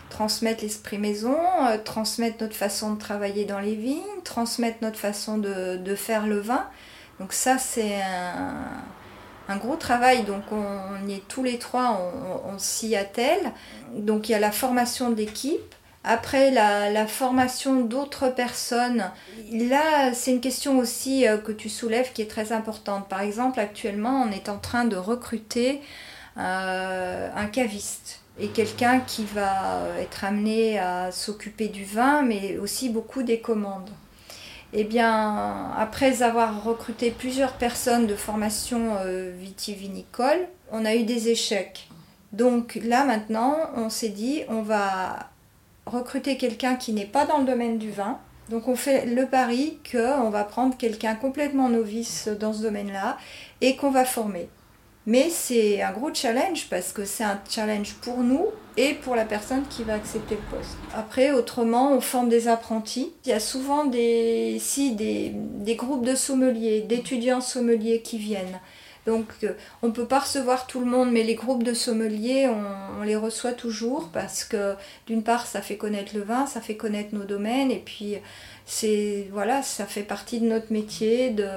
transmettre 0.10 0.64
l'esprit 0.64 0.98
maison, 0.98 1.38
euh, 1.68 1.78
transmettre 1.78 2.38
notre 2.42 2.56
façon 2.56 2.94
de 2.94 3.00
travailler 3.00 3.46
dans 3.46 3.60
les 3.60 3.76
vignes, 3.76 4.02
transmettre 4.24 4.78
notre 4.82 4.98
façon 4.98 5.38
de, 5.38 5.96
faire 5.96 6.28
le 6.28 6.40
vin. 6.40 6.66
Donc 7.20 7.34
ça, 7.34 7.58
c'est 7.58 8.02
un, 9.48 9.58
gros 9.58 9.76
travail. 9.76 10.24
Donc 10.24 10.44
on, 10.52 11.08
y 11.08 11.14
est 11.14 11.28
tous 11.28 11.44
les 11.44 11.58
trois, 11.58 12.02
on, 12.46 12.58
s'y 12.60 12.96
attelle. 12.96 13.52
Donc 13.94 14.30
il 14.30 14.34
y 14.34 14.36
a 14.36 14.40
la 14.40 14.52
formation 14.52 15.10
de 15.10 15.16
l'équipe. 15.16 15.76
Après, 16.04 16.52
la, 16.52 17.06
formation 17.08 17.82
d'autres 17.82 18.30
personnes, 18.30 19.12
là, 19.52 20.14
c'est 20.14 20.32
une 20.32 20.42
question 20.42 20.78
aussi 20.78 21.28
euh, 21.28 21.38
que 21.38 21.52
tu 21.52 21.68
soulèves 21.68 22.14
qui 22.14 22.22
est 22.22 22.30
très 22.30 22.54
importante. 22.54 23.10
Par 23.10 23.22
exemple, 23.22 23.60
actuellement, 23.60 24.24
on 24.26 24.32
est 24.32 24.48
en 24.48 24.58
train 24.58 24.86
de 24.86 24.96
recruter 24.96 25.82
euh, 26.38 27.30
un 27.36 27.48
caviste 27.48 28.22
et 28.40 28.48
quelqu'un 28.50 29.00
qui 29.00 29.26
va 29.26 29.84
être 30.00 30.24
amené 30.24 30.80
à 30.80 31.12
s'occuper 31.12 31.68
du 31.68 31.86
vin, 31.86 32.22
mais 32.22 32.58
aussi 32.58 32.90
beaucoup 32.90 33.24
des 33.24 33.40
commandes. 33.40 33.90
Eh 34.74 34.84
bien, 34.84 35.72
après 35.78 36.22
avoir 36.22 36.64
recruté 36.64 37.12
plusieurs 37.12 37.54
personnes 37.54 38.06
de 38.06 38.16
formation 38.16 38.98
vitivinicole, 39.40 40.48
on 40.72 40.86
a 40.86 40.96
eu 40.96 41.04
des 41.04 41.30
échecs. 41.30 41.90
Donc 42.34 42.80
là 42.84 43.06
maintenant, 43.06 43.56
on 43.76 43.90
s'est 43.90 44.10
dit, 44.10 44.44
on 44.50 44.62
va 44.62 45.30
recruter 45.86 46.38
quelqu'un 46.38 46.76
qui 46.76 46.92
n'est 46.92 47.06
pas 47.06 47.26
dans 47.26 47.40
le 47.40 47.46
domaine 47.46 47.78
du 47.78 47.92
vin. 47.92 48.20
Donc 48.50 48.68
on 48.68 48.76
fait 48.76 49.06
le 49.06 49.26
pari 49.26 49.78
qu'on 49.92 50.30
va 50.30 50.44
prendre 50.44 50.78
quelqu'un 50.78 51.16
complètement 51.16 51.70
novice 51.70 52.28
dans 52.28 52.54
ce 52.54 52.62
domaine-là 52.62 53.18
et 53.62 53.76
qu'on 53.76 53.92
va 53.92 54.06
former. 54.06 54.50
Mais 55.08 55.30
c'est 55.30 55.82
un 55.82 55.94
gros 55.94 56.14
challenge 56.14 56.68
parce 56.70 56.92
que 56.92 57.06
c'est 57.06 57.24
un 57.24 57.40
challenge 57.50 57.94
pour 58.02 58.18
nous 58.18 58.48
et 58.76 58.94
pour 58.94 59.16
la 59.16 59.24
personne 59.24 59.64
qui 59.70 59.84
va 59.84 59.94
accepter 59.94 60.36
le 60.36 60.58
poste. 60.58 60.76
Après, 60.94 61.32
autrement, 61.32 61.94
on 61.94 62.02
forme 62.02 62.28
des 62.28 62.50
apprentis. 62.50 63.14
Il 63.26 63.30
y 63.30 63.34
a 63.34 63.40
souvent 63.40 63.86
des, 63.86 64.62
des, 64.96 65.32
des 65.34 65.76
groupes 65.76 66.06
de 66.06 66.14
sommeliers, 66.14 66.82
d'étudiants 66.82 67.40
sommeliers 67.40 68.02
qui 68.02 68.18
viennent. 68.18 68.60
Donc 69.08 69.32
euh, 69.44 69.54
on 69.82 69.88
ne 69.88 69.94
peut 69.94 70.06
pas 70.06 70.20
recevoir 70.20 70.68
tout 70.68 70.82
le 70.82 70.86
monde, 70.86 71.10
mais 71.12 71.24
les 71.24 71.36
groupes 71.36 71.64
de 71.64 71.74
sommeliers, 71.74 72.50
on, 72.50 73.04
les 73.04 73.16
reçoit 73.16 73.54
toujours 73.54 74.10
parce 74.12 74.44
que 74.44 74.76
d'une 75.08 75.24
part, 75.24 75.48
ça 75.48 75.62
fait 75.62 75.78
connaître 75.78 76.14
le 76.14 76.24
vin, 76.24 76.46
ça 76.46 76.60
fait 76.60 76.76
connaître 76.76 77.16
nos 77.16 77.24
domaines, 77.24 77.72
et 77.72 77.82
puis 77.84 78.18
c'est 78.66 79.30
voilà, 79.32 79.64
ça 79.64 79.86
fait 79.86 80.04
partie 80.04 80.42
de 80.42 80.48
notre 80.48 80.74
métier 80.74 81.30
de, 81.30 81.48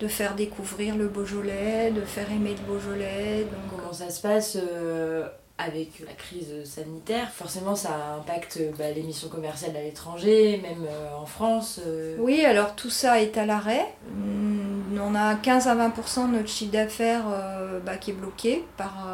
de 0.00 0.08
faire 0.08 0.34
découvrir 0.34 0.96
le 0.96 1.08
Beaujolais, 1.08 1.90
de 1.90 2.00
faire 2.02 2.30
aimer 2.32 2.54
le 2.54 2.72
Beaujolais. 2.72 3.44
Donc, 3.44 3.78
Comment 3.78 3.92
ça 3.92 4.10
se 4.10 4.22
passe 4.22 4.56
euh, 4.56 5.28
avec 5.64 6.00
la 6.06 6.12
crise 6.12 6.64
sanitaire, 6.64 7.30
forcément 7.30 7.74
ça 7.74 7.90
impacte 8.18 8.58
bah, 8.78 8.90
les 8.94 9.02
missions 9.02 9.28
commerciales 9.28 9.76
à 9.76 9.82
l'étranger, 9.82 10.60
même 10.62 10.86
euh, 10.88 11.16
en 11.20 11.26
France. 11.26 11.80
Euh. 11.84 12.16
Oui, 12.18 12.44
alors 12.44 12.74
tout 12.74 12.90
ça 12.90 13.20
est 13.20 13.36
à 13.36 13.44
l'arrêt. 13.44 13.86
Mm, 14.14 14.98
on 15.02 15.14
a 15.14 15.34
15 15.34 15.68
à 15.68 15.74
20% 15.74 16.30
de 16.30 16.36
notre 16.36 16.48
chiffre 16.48 16.72
d'affaires 16.72 17.24
euh, 17.30 17.78
bah, 17.80 17.96
qui 17.96 18.10
est 18.10 18.14
bloqué 18.14 18.64
par 18.76 19.06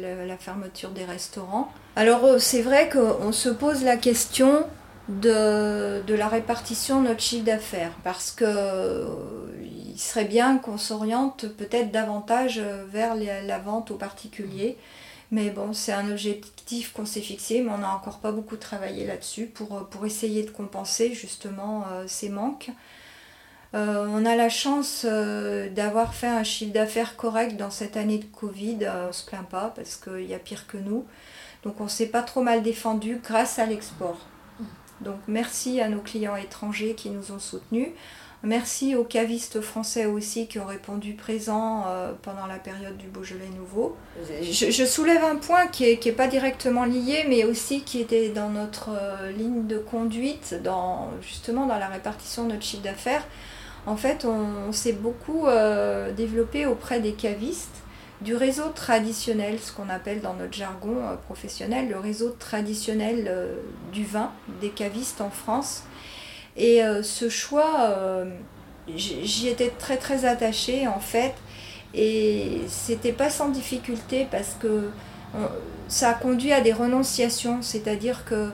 la, 0.00 0.36
fermeture 0.38 0.90
des 0.90 1.04
restaurants. 1.04 1.70
Alors 1.94 2.40
c'est 2.40 2.62
vrai 2.62 2.88
qu'on 2.88 3.32
se 3.32 3.48
pose 3.50 3.84
la 3.84 3.96
question 3.96 4.64
de, 5.08 6.02
de, 6.02 6.14
la 6.14 6.26
répartition 6.26 7.02
de 7.02 7.08
notre 7.08 7.20
chiffre 7.20 7.44
d'affaires 7.44 7.92
parce 8.02 8.30
que 8.30 8.44
il 9.92 9.98
serait 9.98 10.24
bien 10.24 10.58
qu'on 10.58 10.78
s'oriente 10.78 11.46
peut-être 11.46 11.92
davantage 11.92 12.60
vers 12.88 13.14
la 13.14 13.58
vente 13.58 13.90
aux 13.90 13.96
particuliers. 13.96 14.78
Mais 15.32 15.48
bon, 15.48 15.72
c'est 15.72 15.92
un 15.92 16.10
objectif 16.10 16.92
qu'on 16.92 17.06
s'est 17.06 17.22
fixé, 17.22 17.62
mais 17.62 17.70
on 17.70 17.78
n'a 17.78 17.94
encore 17.96 18.18
pas 18.18 18.32
beaucoup 18.32 18.56
travaillé 18.56 19.06
là-dessus 19.06 19.46
pour, 19.46 19.74
euh, 19.74 19.80
pour 19.80 20.04
essayer 20.04 20.42
de 20.42 20.50
compenser 20.50 21.14
justement 21.14 21.86
euh, 21.90 22.04
ces 22.06 22.28
manques. 22.28 22.70
Euh, 23.74 24.06
on 24.10 24.26
a 24.26 24.36
la 24.36 24.50
chance 24.50 25.06
d'avoir 25.06 26.12
fait 26.12 26.26
un 26.26 26.44
chiffre 26.44 26.74
d'affaires 26.74 27.16
correct 27.16 27.56
dans 27.56 27.70
cette 27.70 27.96
année 27.96 28.18
de 28.18 28.26
Covid. 28.26 28.86
on 28.86 29.06
ne 29.06 29.12
se 29.12 29.24
plaint 29.24 29.48
pas 29.48 29.72
parce 29.74 29.96
qu'il 29.96 30.26
y 30.26 30.34
a 30.34 30.38
pire 30.38 30.66
que 30.66 30.76
nous. 30.76 31.06
Donc 31.62 31.80
on 31.80 31.88
s'est 31.88 32.08
pas 32.08 32.20
trop 32.20 32.42
mal 32.42 32.62
défendu 32.62 33.18
grâce 33.24 33.58
à 33.58 33.64
l'export. 33.64 34.18
Donc 35.00 35.16
merci 35.26 35.80
à 35.80 35.88
nos 35.88 36.00
clients 36.00 36.36
étrangers 36.36 36.94
qui 36.94 37.08
nous 37.08 37.32
ont 37.32 37.38
soutenus. 37.38 37.88
Merci 38.44 38.96
aux 38.96 39.04
cavistes 39.04 39.60
français 39.60 40.06
aussi 40.06 40.48
qui 40.48 40.58
ont 40.58 40.66
répondu 40.66 41.12
présent 41.12 41.84
euh, 41.86 42.12
pendant 42.22 42.46
la 42.46 42.56
période 42.56 42.96
du 42.96 43.06
Beaujolais 43.06 43.48
nouveau. 43.56 43.96
Je, 44.42 44.84
soulève 44.84 45.22
un 45.22 45.36
point 45.36 45.68
qui 45.68 45.84
n'est 45.84 45.92
est 45.92 46.12
pas 46.12 46.26
directement 46.26 46.84
lié, 46.84 47.24
mais 47.28 47.44
aussi 47.44 47.82
qui 47.82 48.00
était 48.00 48.30
dans 48.30 48.48
notre 48.48 48.90
euh, 48.90 49.30
ligne 49.30 49.68
de 49.68 49.78
conduite, 49.78 50.60
dans, 50.64 51.10
justement 51.20 51.66
dans 51.66 51.78
la 51.78 51.86
répartition 51.86 52.44
de 52.44 52.54
notre 52.54 52.64
chiffre 52.64 52.82
d'affaires. 52.82 53.24
En 53.86 53.96
fait, 53.96 54.24
on, 54.24 54.72
s'est 54.72 54.92
beaucoup 54.92 55.46
euh, 55.46 56.10
développé 56.10 56.66
auprès 56.66 56.98
des 56.98 57.12
cavistes 57.12 57.82
du 58.22 58.34
réseau 58.34 58.70
traditionnel, 58.74 59.58
ce 59.60 59.70
qu'on 59.72 59.88
appelle 59.88 60.20
dans 60.20 60.34
notre 60.34 60.52
jargon 60.52 60.96
professionnel 61.26 61.88
le 61.88 61.98
réseau 61.98 62.30
traditionnel 62.38 63.48
du 63.92 64.04
vin 64.04 64.30
des 64.60 64.68
cavistes 64.68 65.20
en 65.20 65.30
France 65.30 65.82
et 66.56 66.82
euh, 66.82 67.02
ce 67.02 67.28
choix, 67.28 67.90
euh, 67.90 68.26
j'y 68.94 69.48
étais 69.48 69.70
très 69.70 69.96
très 69.96 70.24
attachée 70.24 70.86
en 70.86 71.00
fait. 71.00 71.34
Et 71.94 72.62
c'était 72.68 73.12
pas 73.12 73.30
sans 73.30 73.50
difficulté 73.50 74.26
parce 74.30 74.56
que 74.60 74.88
ça 75.88 76.10
a 76.10 76.14
conduit 76.14 76.52
à 76.52 76.62
des 76.62 76.72
renonciations. 76.72 77.60
C'est-à-dire 77.60 78.24
que 78.24 78.48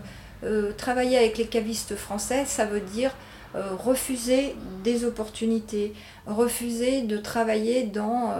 euh, 0.44 0.72
travailler 0.72 1.16
avec 1.18 1.38
les 1.38 1.46
cavistes 1.46 1.94
français, 1.96 2.44
ça 2.46 2.64
veut 2.64 2.80
dire 2.80 3.12
refuser 3.54 4.54
des 4.84 5.04
opportunités, 5.06 5.94
refuser 6.26 7.00
de 7.00 7.16
travailler 7.16 7.84
dans 7.84 8.34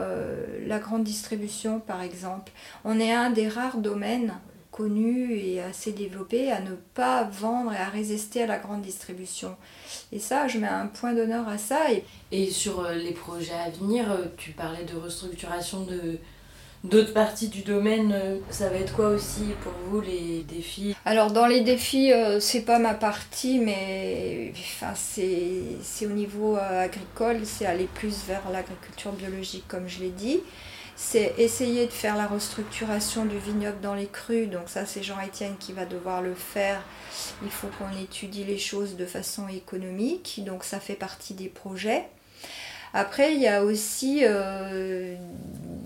la 0.67 0.79
grande 0.79 1.03
distribution 1.03 1.81
par 1.81 2.03
exemple. 2.03 2.53
On 2.85 3.01
est 3.01 3.13
un 3.13 3.31
des 3.31 3.49
rares 3.49 3.79
domaines 3.79 4.35
connu 4.79 5.37
et 5.37 5.61
assez 5.61 5.91
développé 5.91 6.53
à 6.53 6.61
ne 6.61 6.77
pas 6.95 7.25
vendre 7.25 7.73
et 7.73 7.77
à 7.77 7.89
résister 7.89 8.45
à 8.45 8.47
la 8.47 8.59
grande 8.59 8.83
distribution. 8.83 9.57
Et 10.13 10.21
ça, 10.21 10.47
je 10.47 10.59
mets 10.59 10.69
un 10.69 10.87
point 10.87 11.15
d'honneur 11.15 11.49
à 11.49 11.59
ça. 11.59 11.93
Et, 11.93 12.05
et 12.31 12.49
sur 12.49 12.85
euh, 12.85 12.95
les 12.95 13.11
projets 13.11 13.59
à 13.67 13.71
venir, 13.71 14.05
euh, 14.09 14.27
tu 14.37 14.53
parlais 14.53 14.85
de 14.85 14.97
restructuration 14.97 15.81
de 15.83 16.19
d'autres 16.85 17.13
parties 17.13 17.49
du 17.49 17.63
domaine. 17.63 18.13
Euh, 18.15 18.39
ça 18.51 18.69
va 18.69 18.77
être 18.77 18.95
quoi 18.95 19.09
aussi 19.09 19.47
pour 19.65 19.73
vous 19.89 20.01
les 20.01 20.45
défis? 20.45 20.95
Alors 21.05 21.33
dans 21.33 21.49
les 21.49 21.63
défis, 21.63 22.13
c'est 22.39 22.65
pas 22.65 22.79
ma 22.79 22.95
partie, 22.95 23.59
mais 23.59 24.53
enfin, 24.57 24.93
c'est 24.95 26.07
au 26.07 26.11
niveau 26.11 26.57
agricole, 26.57 27.41
c'est 27.43 27.67
aller 27.67 27.89
plus 27.93 28.23
vers 28.29 28.49
l'agriculture 28.53 29.11
biologique 29.11 29.65
comme 29.67 29.89
je 29.89 29.99
l'ai 29.99 30.11
dit 30.11 30.41
c'est 31.01 31.35
essayer 31.39 31.87
de 31.87 31.93
faire 31.93 32.17
la 32.17 32.27
restructuration 32.27 33.25
du 33.25 33.39
vignoble 33.39 33.81
dans 33.81 33.95
les 33.95 34.09
crues. 34.09 34.49
Donc 34.49 34.69
ça, 34.69 34.85
c'est 34.85 35.05
Jean-Étienne 35.05 35.55
qui 35.61 35.73
va 35.73 35.85
devoir 35.85 36.23
le 36.23 36.35
faire. 36.35 36.83
Il 37.45 37.51
faut 37.51 37.69
qu'on 37.79 37.97
étudie 38.03 38.43
les 38.43 38.59
choses 38.59 38.97
de 38.97 39.07
façon 39.07 39.47
économique. 39.47 40.43
Donc 40.45 40.65
ça 40.65 40.81
fait 40.81 40.97
partie 40.97 41.35
des 41.35 41.47
projets. 41.47 42.09
Après, 42.95 43.33
il 43.33 43.41
y 43.41 43.47
a 43.47 43.63
aussi 43.63 44.23
euh, 44.25 45.15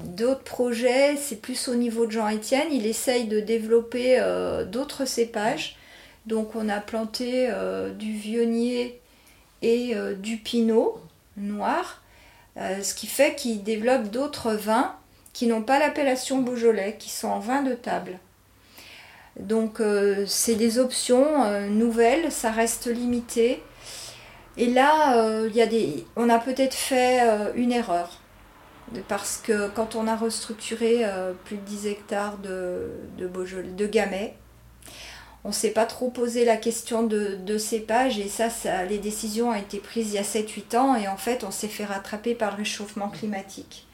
d'autres 0.06 0.44
projets, 0.44 1.16
c'est 1.18 1.42
plus 1.42 1.68
au 1.68 1.74
niveau 1.74 2.06
de 2.06 2.12
Jean-Étienne. 2.12 2.68
Il 2.70 2.86
essaye 2.86 3.26
de 3.26 3.38
développer 3.38 4.18
euh, 4.18 4.64
d'autres 4.64 5.04
cépages. 5.04 5.76
Donc 6.24 6.56
on 6.56 6.70
a 6.70 6.80
planté 6.80 7.48
euh, 7.50 7.92
du 7.92 8.12
vionnier 8.12 8.98
et 9.60 9.94
du 10.16 10.38
pinot 10.38 10.98
noir, 11.36 12.02
ce 12.56 12.94
qui 12.94 13.06
fait 13.06 13.36
qu'il 13.36 13.62
développe 13.62 14.10
d'autres 14.10 14.54
vins 14.54 14.96
qui 15.32 15.46
n'ont 15.46 15.62
pas 15.62 15.78
l'appellation 15.78 16.40
Beaujolais, 16.40 16.96
qui 16.98 17.10
sont 17.10 17.28
en 17.28 17.38
vin 17.38 17.62
de 17.62 17.74
table. 17.74 18.18
Donc 19.38 19.80
euh, 19.80 20.24
c'est 20.26 20.56
des 20.56 20.78
options 20.78 21.44
euh, 21.44 21.68
nouvelles, 21.68 22.30
ça 22.30 22.50
reste 22.50 22.86
limité. 22.86 23.62
Et 24.58 24.66
là, 24.66 25.16
euh, 25.16 25.48
y 25.54 25.62
a 25.62 25.66
des... 25.66 26.04
on 26.16 26.28
a 26.28 26.38
peut-être 26.38 26.74
fait 26.74 27.20
une 27.54 27.72
erreur. 27.72 28.18
Parce 29.08 29.38
que 29.38 29.68
quand 29.68 29.94
on 29.94 30.06
a 30.06 30.14
restructuré 30.14 31.06
plus 31.46 31.56
de 31.56 31.62
10 31.62 31.86
hectares 31.86 32.36
de, 32.36 32.90
de, 33.16 33.26
Beaujolais, 33.26 33.70
de 33.70 33.86
Gamay, 33.86 34.34
on 35.44 35.48
ne 35.48 35.54
s'est 35.54 35.70
pas 35.70 35.86
trop 35.86 36.10
posé 36.10 36.44
la 36.44 36.58
question 36.58 37.02
de, 37.02 37.58
cépage 37.58 38.18
et 38.18 38.28
ça, 38.28 38.50
ça, 38.50 38.84
les 38.84 38.98
décisions 38.98 39.48
ont 39.48 39.54
été 39.54 39.78
prises 39.78 40.12
il 40.12 40.16
y 40.16 40.18
a 40.18 40.22
7-8 40.22 40.76
ans 40.76 40.94
et 40.94 41.08
en 41.08 41.16
fait 41.16 41.42
on 41.42 41.50
s'est 41.50 41.68
fait 41.68 41.86
rattraper 41.86 42.34
par 42.34 42.50
le 42.50 42.58
réchauffement 42.58 43.08
climatique. 43.08 43.86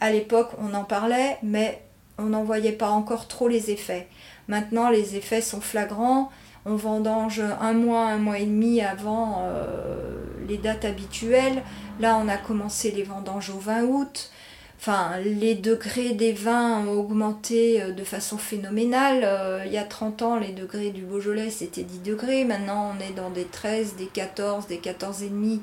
À 0.00 0.10
l'époque, 0.10 0.50
on 0.58 0.74
en 0.74 0.84
parlait, 0.84 1.38
mais 1.42 1.82
on 2.18 2.24
n'en 2.24 2.44
voyait 2.44 2.72
pas 2.72 2.90
encore 2.90 3.28
trop 3.28 3.48
les 3.48 3.70
effets. 3.70 4.08
Maintenant, 4.48 4.90
les 4.90 5.16
effets 5.16 5.40
sont 5.40 5.60
flagrants. 5.60 6.30
On 6.64 6.76
vendange 6.76 7.42
un 7.60 7.72
mois, 7.74 8.06
un 8.06 8.18
mois 8.18 8.38
et 8.38 8.46
demi 8.46 8.80
avant 8.80 9.42
euh, 9.42 10.16
les 10.48 10.58
dates 10.58 10.84
habituelles. 10.84 11.62
Là, 12.00 12.18
on 12.22 12.28
a 12.28 12.36
commencé 12.36 12.90
les 12.90 13.04
vendanges 13.04 13.50
au 13.50 13.58
20 13.58 13.84
août. 13.84 14.30
Enfin, 14.78 15.18
les 15.24 15.54
degrés 15.54 16.12
des 16.12 16.32
vins 16.32 16.86
ont 16.86 16.92
augmenté 16.92 17.80
euh, 17.80 17.92
de 17.92 18.04
façon 18.04 18.36
phénoménale. 18.36 19.20
Euh, 19.24 19.62
il 19.64 19.72
y 19.72 19.78
a 19.78 19.84
30 19.84 20.22
ans, 20.22 20.36
les 20.36 20.52
degrés 20.52 20.90
du 20.90 21.02
Beaujolais, 21.02 21.50
c'était 21.50 21.82
10 21.82 22.00
degrés. 22.00 22.44
Maintenant, 22.44 22.94
on 22.96 23.00
est 23.00 23.14
dans 23.14 23.30
des 23.30 23.44
13, 23.44 23.96
des 23.96 24.06
14, 24.06 24.66
des 24.66 24.78
14,5. 24.78 25.60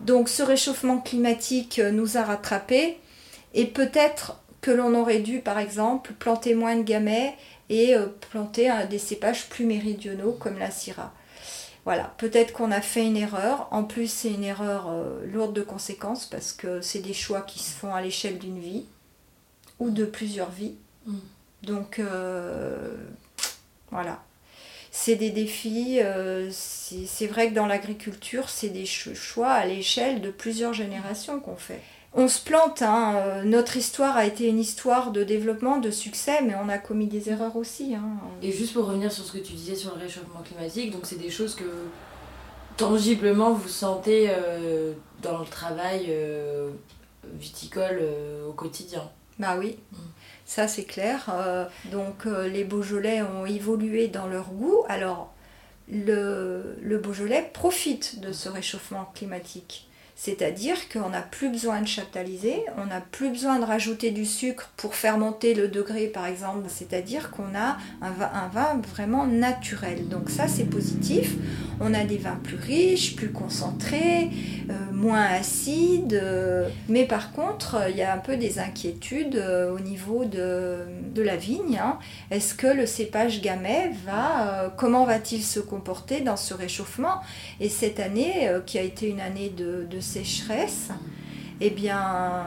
Donc, 0.00 0.28
ce 0.28 0.42
réchauffement 0.42 0.98
climatique 0.98 1.80
nous 1.92 2.16
a 2.16 2.22
rattrapés. 2.22 2.98
Et 3.54 3.66
peut-être 3.66 4.40
que 4.60 4.70
l'on 4.70 4.94
aurait 4.94 5.20
dû, 5.20 5.40
par 5.40 5.58
exemple, 5.58 6.12
planter 6.14 6.54
moins 6.54 6.76
de 6.76 6.82
gamets 6.82 7.36
et 7.68 7.94
euh, 7.96 8.06
planter 8.30 8.70
des 8.88 8.98
cépages 8.98 9.48
plus 9.48 9.64
méridionaux 9.66 10.32
comme 10.32 10.58
la 10.58 10.70
Syrah. 10.70 11.12
Voilà, 11.84 12.14
peut-être 12.18 12.52
qu'on 12.52 12.70
a 12.70 12.80
fait 12.80 13.04
une 13.04 13.16
erreur. 13.16 13.66
En 13.72 13.82
plus, 13.82 14.06
c'est 14.08 14.30
une 14.30 14.44
erreur 14.44 14.88
euh, 14.88 15.26
lourde 15.26 15.52
de 15.52 15.62
conséquences 15.62 16.26
parce 16.26 16.52
que 16.52 16.80
c'est 16.80 17.00
des 17.00 17.12
choix 17.14 17.40
qui 17.42 17.58
se 17.58 17.72
font 17.74 17.92
à 17.94 18.00
l'échelle 18.00 18.38
d'une 18.38 18.60
vie 18.60 18.84
ou 19.80 19.90
de 19.90 20.04
plusieurs 20.04 20.50
vies. 20.50 20.76
Mm. 21.06 21.16
Donc, 21.64 21.98
euh, 21.98 22.94
voilà. 23.90 24.22
c'est 24.92 25.16
des 25.16 25.30
défis. 25.30 25.98
euh, 26.00 26.50
c'est 26.52 27.26
vrai 27.26 27.48
que 27.48 27.54
dans 27.54 27.66
l'agriculture, 27.66 28.48
c'est 28.48 28.68
des 28.68 28.86
cho- 28.86 29.14
choix 29.14 29.50
à 29.50 29.66
l'échelle 29.66 30.20
de 30.20 30.30
plusieurs 30.30 30.74
générations 30.74 31.40
qu'on 31.40 31.56
fait. 31.56 31.80
On 32.14 32.28
se 32.28 32.40
plante, 32.44 32.82
hein, 32.82 33.14
euh, 33.16 33.42
notre 33.42 33.76
histoire 33.78 34.16
a 34.18 34.26
été 34.26 34.46
une 34.46 34.58
histoire 34.58 35.12
de 35.12 35.24
développement, 35.24 35.78
de 35.78 35.90
succès, 35.90 36.42
mais 36.42 36.54
on 36.62 36.68
a 36.68 36.76
commis 36.76 37.06
des 37.06 37.30
erreurs 37.30 37.56
aussi. 37.56 37.94
hein. 37.94 38.02
Et 38.42 38.52
juste 38.52 38.74
pour 38.74 38.86
revenir 38.86 39.10
sur 39.10 39.24
ce 39.24 39.32
que 39.32 39.38
tu 39.38 39.54
disais 39.54 39.74
sur 39.76 39.94
le 39.94 40.02
réchauffement 40.02 40.42
climatique, 40.44 40.90
donc 40.92 41.02
c'est 41.06 41.16
des 41.18 41.30
choses 41.30 41.54
que 41.54 41.64
tangiblement 42.76 43.52
vous 43.52 43.68
sentez 43.68 44.26
euh, 44.30 44.92
dans 45.22 45.38
le 45.38 45.46
travail 45.46 46.06
euh, 46.10 46.70
viticole 47.34 48.02
au 48.48 48.52
quotidien. 48.52 49.08
Bah 49.38 49.56
oui, 49.58 49.78
Mm. 49.92 49.96
ça 50.44 50.68
c'est 50.68 50.84
clair. 50.84 51.30
Donc 51.90 52.26
les 52.26 52.64
Beaujolais 52.64 53.22
ont 53.22 53.46
évolué 53.46 54.08
dans 54.08 54.26
leur 54.26 54.50
goût. 54.50 54.84
Alors 54.88 55.32
le, 55.90 56.76
le 56.80 56.98
Beaujolais 56.98 57.50
profite 57.54 58.20
de 58.20 58.32
ce 58.32 58.48
réchauffement 58.50 59.10
climatique. 59.14 59.88
C'est-à-dire 60.14 60.76
qu'on 60.88 61.08
n'a 61.08 61.22
plus 61.22 61.48
besoin 61.48 61.80
de 61.80 61.86
chaptaliser, 61.86 62.64
on 62.76 62.86
n'a 62.86 63.00
plus 63.00 63.30
besoin 63.30 63.58
de 63.58 63.64
rajouter 63.64 64.10
du 64.10 64.24
sucre 64.24 64.70
pour 64.76 64.94
faire 64.94 65.18
monter 65.18 65.54
le 65.54 65.68
degré 65.68 66.06
par 66.06 66.26
exemple. 66.26 66.68
C'est-à-dire 66.68 67.30
qu'on 67.30 67.54
a 67.56 67.78
un 68.00 68.10
vin, 68.10 68.30
un 68.32 68.48
vin 68.48 68.80
vraiment 68.94 69.26
naturel. 69.26 70.08
Donc 70.08 70.30
ça 70.30 70.48
c'est 70.48 70.64
positif. 70.64 71.34
On 71.84 71.94
a 71.94 72.04
des 72.04 72.16
vins 72.16 72.38
plus 72.44 72.56
riches, 72.56 73.16
plus 73.16 73.32
concentrés, 73.32 74.30
euh, 74.70 74.92
moins 74.92 75.24
acides. 75.24 76.14
euh, 76.14 76.68
mais 76.88 77.06
par 77.06 77.32
contre, 77.32 77.76
il 77.90 77.96
y 77.96 78.02
a 78.02 78.14
un 78.14 78.18
peu 78.18 78.36
des 78.36 78.60
inquiétudes 78.60 79.34
euh, 79.34 79.74
au 79.74 79.80
niveau 79.80 80.24
de, 80.24 80.84
la 81.16 81.36
vigne. 81.36 81.80
hein. 81.82 81.98
Est-ce 82.30 82.54
que 82.54 82.68
le 82.68 82.86
cépage 82.86 83.40
gamay 83.40 83.90
va, 84.06 84.72
comment 84.76 85.04
va-t-il 85.04 85.42
se 85.42 85.58
comporter 85.58 86.20
dans 86.20 86.36
ce 86.36 86.54
réchauffement? 86.54 87.20
Et 87.58 87.68
cette 87.68 87.98
année, 87.98 88.48
qui 88.64 88.78
a 88.78 88.82
été 88.82 89.08
une 89.08 89.20
année 89.20 89.50
de, 89.50 89.84
de 89.90 90.00
sécheresse, 90.00 90.90
eh 91.60 91.70
bien, 91.70 92.44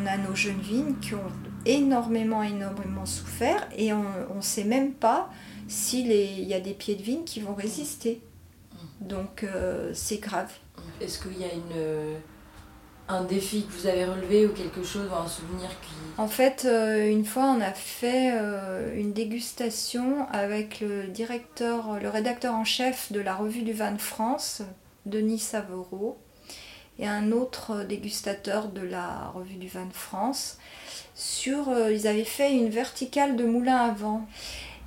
on 0.00 0.06
a 0.06 0.16
nos 0.16 0.34
jeunes 0.34 0.60
vignes 0.60 0.94
qui 1.00 1.14
ont 1.14 1.32
énormément, 1.66 2.42
énormément 2.42 3.06
souffert 3.06 3.68
et 3.76 3.92
on 3.92 4.04
ne 4.36 4.40
sait 4.40 4.64
même 4.64 4.92
pas 4.92 5.30
s'il 5.68 6.10
y 6.12 6.54
a 6.54 6.60
des 6.60 6.72
pieds 6.72 6.96
de 6.96 7.02
vigne 7.02 7.24
qui 7.24 7.40
vont 7.40 7.54
résister. 7.54 8.20
Donc, 9.00 9.44
euh, 9.44 9.90
c'est 9.94 10.18
grave. 10.18 10.52
Est-ce 11.00 11.18
qu'il 11.18 11.40
y 11.40 11.44
a 11.44 11.52
une, 11.52 11.74
euh, 11.74 12.18
un 13.08 13.24
défi 13.24 13.64
que 13.64 13.72
vous 13.72 13.86
avez 13.86 14.04
relevé 14.04 14.46
ou 14.46 14.50
quelque 14.50 14.82
chose, 14.82 15.08
ou 15.10 15.14
un 15.14 15.26
souvenir 15.26 15.68
qui... 15.68 15.94
En 16.18 16.28
fait, 16.28 16.66
euh, 16.66 17.08
une 17.08 17.24
fois, 17.24 17.44
on 17.56 17.60
a 17.60 17.72
fait 17.72 18.30
une 18.94 19.12
dégustation 19.12 20.26
avec 20.30 20.80
le 20.80 21.06
directeur, 21.06 21.98
le 22.00 22.08
rédacteur 22.08 22.54
en 22.54 22.64
chef 22.64 23.10
de 23.10 23.20
la 23.20 23.34
revue 23.34 23.62
du 23.62 23.72
vin 23.72 23.92
de 23.92 24.00
France, 24.00 24.62
Denis 25.06 25.38
Savreau, 25.38 26.18
et 26.98 27.06
un 27.06 27.32
autre 27.32 27.84
dégustateur 27.84 28.68
de 28.68 28.82
la 28.82 29.28
revue 29.34 29.56
du 29.56 29.68
vin 29.68 29.86
de 29.86 29.94
France. 29.94 30.58
Sur, 31.14 31.74
ils 31.90 32.06
avaient 32.06 32.24
fait 32.24 32.52
une 32.52 32.68
verticale 32.68 33.36
de 33.36 33.44
moulin 33.44 33.76
à 33.76 33.92
vent. 33.92 34.26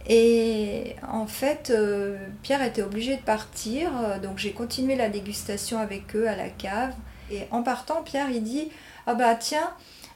Et 0.07 0.95
en 1.09 1.27
fait, 1.27 1.71
euh, 1.73 2.17
Pierre 2.41 2.61
était 2.61 2.81
obligé 2.81 3.15
de 3.15 3.21
partir, 3.21 3.89
euh, 3.97 4.19
donc 4.19 4.37
j'ai 4.37 4.51
continué 4.51 4.95
la 4.95 5.09
dégustation 5.09 5.79
avec 5.79 6.15
eux 6.15 6.27
à 6.27 6.35
la 6.35 6.49
cave. 6.49 6.93
Et 7.31 7.43
en 7.51 7.63
partant, 7.63 8.01
Pierre 8.03 8.29
il 8.29 8.43
dit 8.43 8.69
Ah 9.07 9.13
bah 9.13 9.35
tiens, 9.35 9.71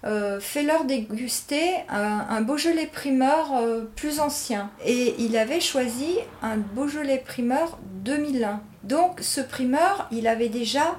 euh, 0.06 0.42
fais-leur 0.42 0.84
déguster 0.84 1.70
un, 1.90 2.42
Beaujolais 2.42 2.86
primeur 2.86 3.48
plus 3.96 4.20
ancien. 4.20 4.70
Et 4.86 5.16
il 5.20 5.38
avait 5.38 5.62
choisi 5.62 6.18
un 6.42 6.58
Beaujolais 6.58 7.24
primeur 7.26 7.80
2001. 8.04 8.62
Donc 8.84 9.20
ce 9.22 9.40
primeur, 9.40 10.08
il 10.12 10.28
avait 10.28 10.50
déjà 10.50 10.96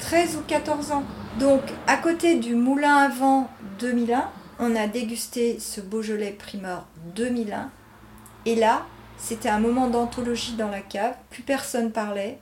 13 0.00 0.36
ou 0.36 0.40
14 0.48 0.90
ans. 0.90 1.04
Donc 1.38 1.62
à 1.86 1.96
côté 1.96 2.34
du 2.34 2.56
moulin 2.56 2.96
à 2.96 3.08
vent 3.08 3.48
2001, 3.78 4.28
on 4.58 4.74
a 4.74 4.88
dégusté 4.88 5.60
ce 5.60 5.80
Beaujolais 5.80 6.32
primeur 6.32 6.86
2001. 7.14 7.70
Et 8.46 8.54
là, 8.54 8.86
c'était 9.18 9.48
un 9.48 9.58
moment 9.58 9.88
d'anthologie 9.88 10.54
dans 10.54 10.70
la 10.70 10.80
cave, 10.80 11.14
plus 11.30 11.42
personne 11.42 11.92
parlait. 11.92 12.38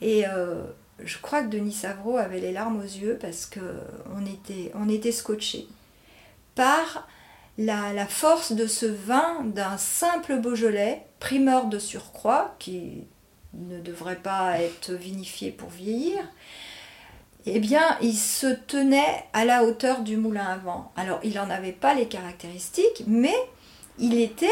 Et 0.00 0.26
euh, 0.28 0.62
je 1.02 1.18
crois 1.18 1.42
que 1.42 1.48
Denis 1.48 1.72
Savreau 1.72 2.18
avait 2.18 2.40
les 2.40 2.52
larmes 2.52 2.78
aux 2.78 2.82
yeux 2.82 3.18
parce 3.20 3.46
qu'on 3.46 4.26
était, 4.26 4.70
on 4.74 4.88
était 4.88 5.12
scotchés 5.12 5.66
par 6.54 7.08
la, 7.58 7.92
la 7.94 8.06
force 8.06 8.52
de 8.52 8.66
ce 8.66 8.86
vin 8.86 9.42
d'un 9.44 9.78
simple 9.78 10.38
Beaujolais, 10.38 11.06
primeur 11.18 11.66
de 11.66 11.78
surcroît, 11.78 12.54
qui 12.58 13.04
ne 13.54 13.80
devrait 13.80 14.16
pas 14.16 14.60
être 14.60 14.92
vinifié 14.92 15.50
pour 15.50 15.70
vieillir. 15.70 16.18
Eh 17.46 17.60
bien, 17.60 17.96
il 18.02 18.16
se 18.16 18.48
tenait 18.48 19.24
à 19.32 19.44
la 19.44 19.64
hauteur 19.64 20.00
du 20.00 20.16
moulin 20.16 20.44
à 20.44 20.56
vent. 20.56 20.92
Alors, 20.96 21.20
il 21.22 21.34
n'en 21.34 21.48
avait 21.48 21.72
pas 21.72 21.94
les 21.94 22.06
caractéristiques, 22.06 23.04
mais 23.06 23.36
il 23.98 24.20
était 24.20 24.46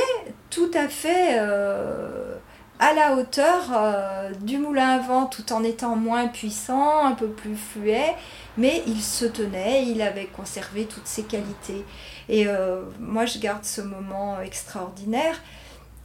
tout 0.51 0.71
à 0.75 0.89
fait 0.89 1.39
euh, 1.39 2.37
à 2.79 2.95
la 2.95 3.17
hauteur 3.17 3.71
euh, 3.75 4.31
du 4.41 4.59
moulin 4.59 4.89
à 4.89 4.99
vent 4.99 5.27
tout 5.27 5.53
en 5.53 5.63
étant 5.63 5.97
moins 5.97 6.29
puissant, 6.29 7.05
un 7.05 7.13
peu 7.13 7.29
plus 7.29 7.57
fluet, 7.57 8.15
mais 8.57 8.83
il 8.87 9.03
se 9.03 9.25
tenait, 9.25 9.87
il 9.87 10.03
avait 10.03 10.27
conservé 10.27 10.87
toutes 10.87 11.07
ses 11.07 11.25
qualités. 11.25 11.85
Et 12.29 12.47
euh, 12.47 12.83
moi 12.99 13.27
je 13.27 13.39
garde 13.39 13.65
ce 13.65 13.81
moment 13.81 14.41
extraordinaire. 14.41 15.41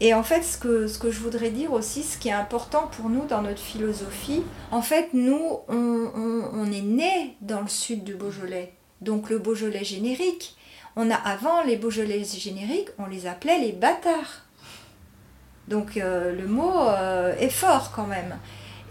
Et 0.02 0.14
en 0.14 0.24
fait, 0.24 0.44
ce 0.44 0.58
que, 0.58 0.88
ce 0.88 0.98
que 0.98 1.12
je 1.12 1.20
voudrais 1.20 1.50
dire 1.50 1.74
aussi, 1.74 2.04
ce 2.04 2.18
qui 2.18 2.30
est 2.30 2.34
important 2.34 2.88
pour 2.88 3.10
nous 3.10 3.26
dans 3.26 3.42
notre 3.42 3.60
philosophie, 3.60 4.44
en 4.72 4.82
fait, 4.82 5.10
nous, 5.14 5.60
on, 5.68 6.10
on, 6.16 6.50
on 6.54 6.72
est 6.72 6.82
né 6.82 7.36
dans 7.42 7.60
le 7.60 7.68
sud 7.68 8.06
du 8.06 8.16
Beaujolais, 8.16 8.72
donc 9.02 9.30
le 9.30 9.40
Beaujolais 9.40 9.84
générique. 9.84 10.56
On 10.96 11.10
a 11.12 11.16
avant 11.16 11.64
les 11.64 11.76
Beaujolais 11.76 12.24
génériques, 12.24 12.90
on 12.98 13.06
les 13.06 13.28
appelait 13.28 13.60
les 13.60 13.72
bâtards. 13.72 14.44
Donc 15.68 15.98
euh, 15.98 16.36
le 16.36 16.48
mot 16.48 16.80
euh, 16.90 17.36
est 17.38 17.50
fort 17.50 17.92
quand 17.96 18.08
même. 18.08 18.38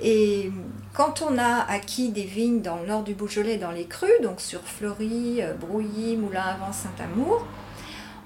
Et 0.00 0.52
quand 0.94 1.22
on 1.22 1.38
a 1.38 1.64
acquis 1.68 2.10
des 2.10 2.22
vignes 2.22 2.60
dans 2.60 2.76
le 2.76 2.86
nord 2.86 3.02
du 3.02 3.14
Beaujolais, 3.14 3.56
dans 3.56 3.72
les 3.72 3.86
crues, 3.86 4.20
donc 4.22 4.40
sur 4.40 4.60
Fleury, 4.62 5.42
euh, 5.42 5.54
Brouilly, 5.54 6.16
Moulin 6.16 6.42
à 6.42 6.54
Vent, 6.54 6.72
Saint-Amour, 6.72 7.44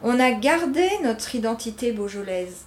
on 0.03 0.21
a 0.21 0.33
gardé 0.33 0.87
notre 1.03 1.35
identité 1.35 1.93
beaujolaise. 1.93 2.67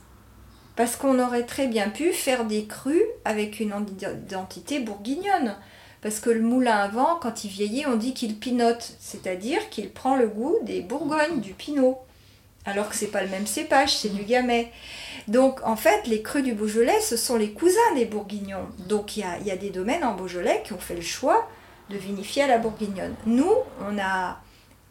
Parce 0.75 0.95
qu'on 0.95 1.19
aurait 1.19 1.43
très 1.43 1.67
bien 1.67 1.89
pu 1.89 2.11
faire 2.11 2.45
des 2.45 2.65
crues 2.65 3.05
avec 3.23 3.59
une 3.59 3.73
identité 4.27 4.79
bourguignonne. 4.79 5.55
Parce 6.05 6.19
que 6.19 6.29
le 6.29 6.41
moulin 6.41 6.77
à 6.77 6.87
vent, 6.87 7.17
quand 7.19 7.45
il 7.45 7.47
vieillit, 7.49 7.87
on 7.87 7.95
dit 7.95 8.13
qu'il 8.13 8.37
pinote, 8.37 8.93
c'est-à-dire 8.99 9.71
qu'il 9.71 9.89
prend 9.89 10.15
le 10.15 10.27
goût 10.27 10.55
des 10.61 10.81
Bourgognes, 10.81 11.39
du 11.41 11.53
pinot. 11.53 11.97
Alors 12.63 12.89
que 12.89 12.95
c'est 12.95 13.07
pas 13.07 13.23
le 13.23 13.29
même 13.29 13.47
cépage, 13.47 13.97
c'est 13.97 14.13
du 14.13 14.21
gamay. 14.21 14.71
Donc 15.27 15.61
en 15.65 15.75
fait, 15.75 16.05
les 16.05 16.21
crus 16.21 16.43
du 16.43 16.53
Beaujolais, 16.53 17.01
ce 17.01 17.17
sont 17.17 17.37
les 17.37 17.53
cousins 17.53 17.95
des 17.95 18.05
Bourguignons. 18.05 18.67
Donc 18.87 19.17
il 19.17 19.21
y 19.21 19.23
a, 19.23 19.39
il 19.39 19.47
y 19.47 19.51
a 19.51 19.57
des 19.57 19.71
domaines 19.71 20.03
en 20.03 20.13
Beaujolais 20.13 20.61
qui 20.63 20.73
ont 20.73 20.77
fait 20.77 20.93
le 20.93 21.01
choix 21.01 21.49
de 21.89 21.97
vinifier 21.97 22.43
à 22.43 22.47
la 22.47 22.59
bourguignonne. 22.59 23.15
Nous, 23.25 23.51
on 23.81 23.97
a, 23.97 24.37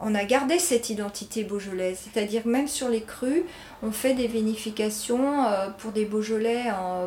on 0.07 0.15
a 0.15 0.25
gardé 0.25 0.59
cette 0.59 0.91
identité 0.91 1.45
beaujolaise, 1.45 1.99
c'est-à-dire 2.05 2.47
même 2.47 2.69
sur 2.69 2.91
les 2.91 3.01
crus, 3.01 3.43
on 3.83 3.91
fait 3.91 4.13
des 4.13 4.27
vinifications 4.27 5.47
euh, 5.47 5.69
pour 5.79 5.93
des 5.93 6.05
Beaujolais, 6.05 6.65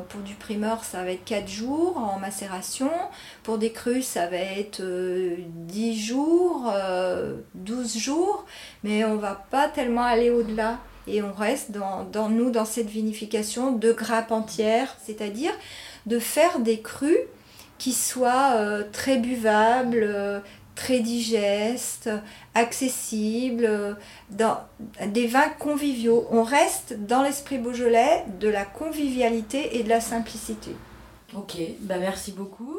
pour 0.10 0.22
du 0.22 0.34
primeur, 0.34 0.84
ça 0.84 1.04
va 1.04 1.12
être 1.12 1.24
4 1.24 1.48
jours 1.48 1.98
en 1.98 2.18
macération, 2.18 2.90
pour 3.44 3.60
des 3.60 3.72
crus, 3.72 4.06
ça 4.06 4.26
va 4.26 4.38
être 4.38 4.82
euh, 4.82 5.36
10 5.68 6.06
jours, 6.06 6.74
euh, 6.74 7.36
12 7.54 7.98
jours, 7.98 8.46
mais 8.84 9.06
on 9.06 9.18
va 9.18 9.46
pas 9.52 9.68
tellement 9.68 10.04
aller 10.04 10.32
au-delà. 10.32 10.80
Et 11.10 11.22
on 11.22 11.32
reste 11.32 11.72
dans, 11.72 12.30
nous, 12.30 12.52
dans 12.52 12.66
cette 12.66 12.90
vinification 12.90 13.72
de 13.72 13.94
grappes 13.94 14.32
entières, 14.32 14.94
c'est-à-dire 15.02 15.54
de 16.06 16.20
faire 16.20 16.60
des 16.60 16.82
crus 16.82 17.18
qui 17.78 17.94
soient 17.94 18.54
euh, 18.56 18.84
très 18.92 19.18
buvables, 19.18 20.04
euh, 20.04 20.40
très 20.78 21.00
digestes, 21.00 22.10
accessibles, 22.54 23.66
euh, 23.66 23.94
dans 24.30 24.60
des 25.08 25.28
vins 25.28 25.50
conviviaux. 25.50 26.26
On 26.32 26.44
reste 26.44 26.96
dans 27.06 27.24
l'esprit 27.24 27.58
beaujolais 27.58 28.24
de 28.40 28.48
la 28.48 28.64
convivialité 28.64 29.78
et 29.78 29.84
de 29.84 29.90
la 29.90 30.00
simplicité. 30.00 30.72
Ok, 31.36 31.58
bah 31.82 31.98
merci 31.98 32.32
beaucoup. 32.32 32.78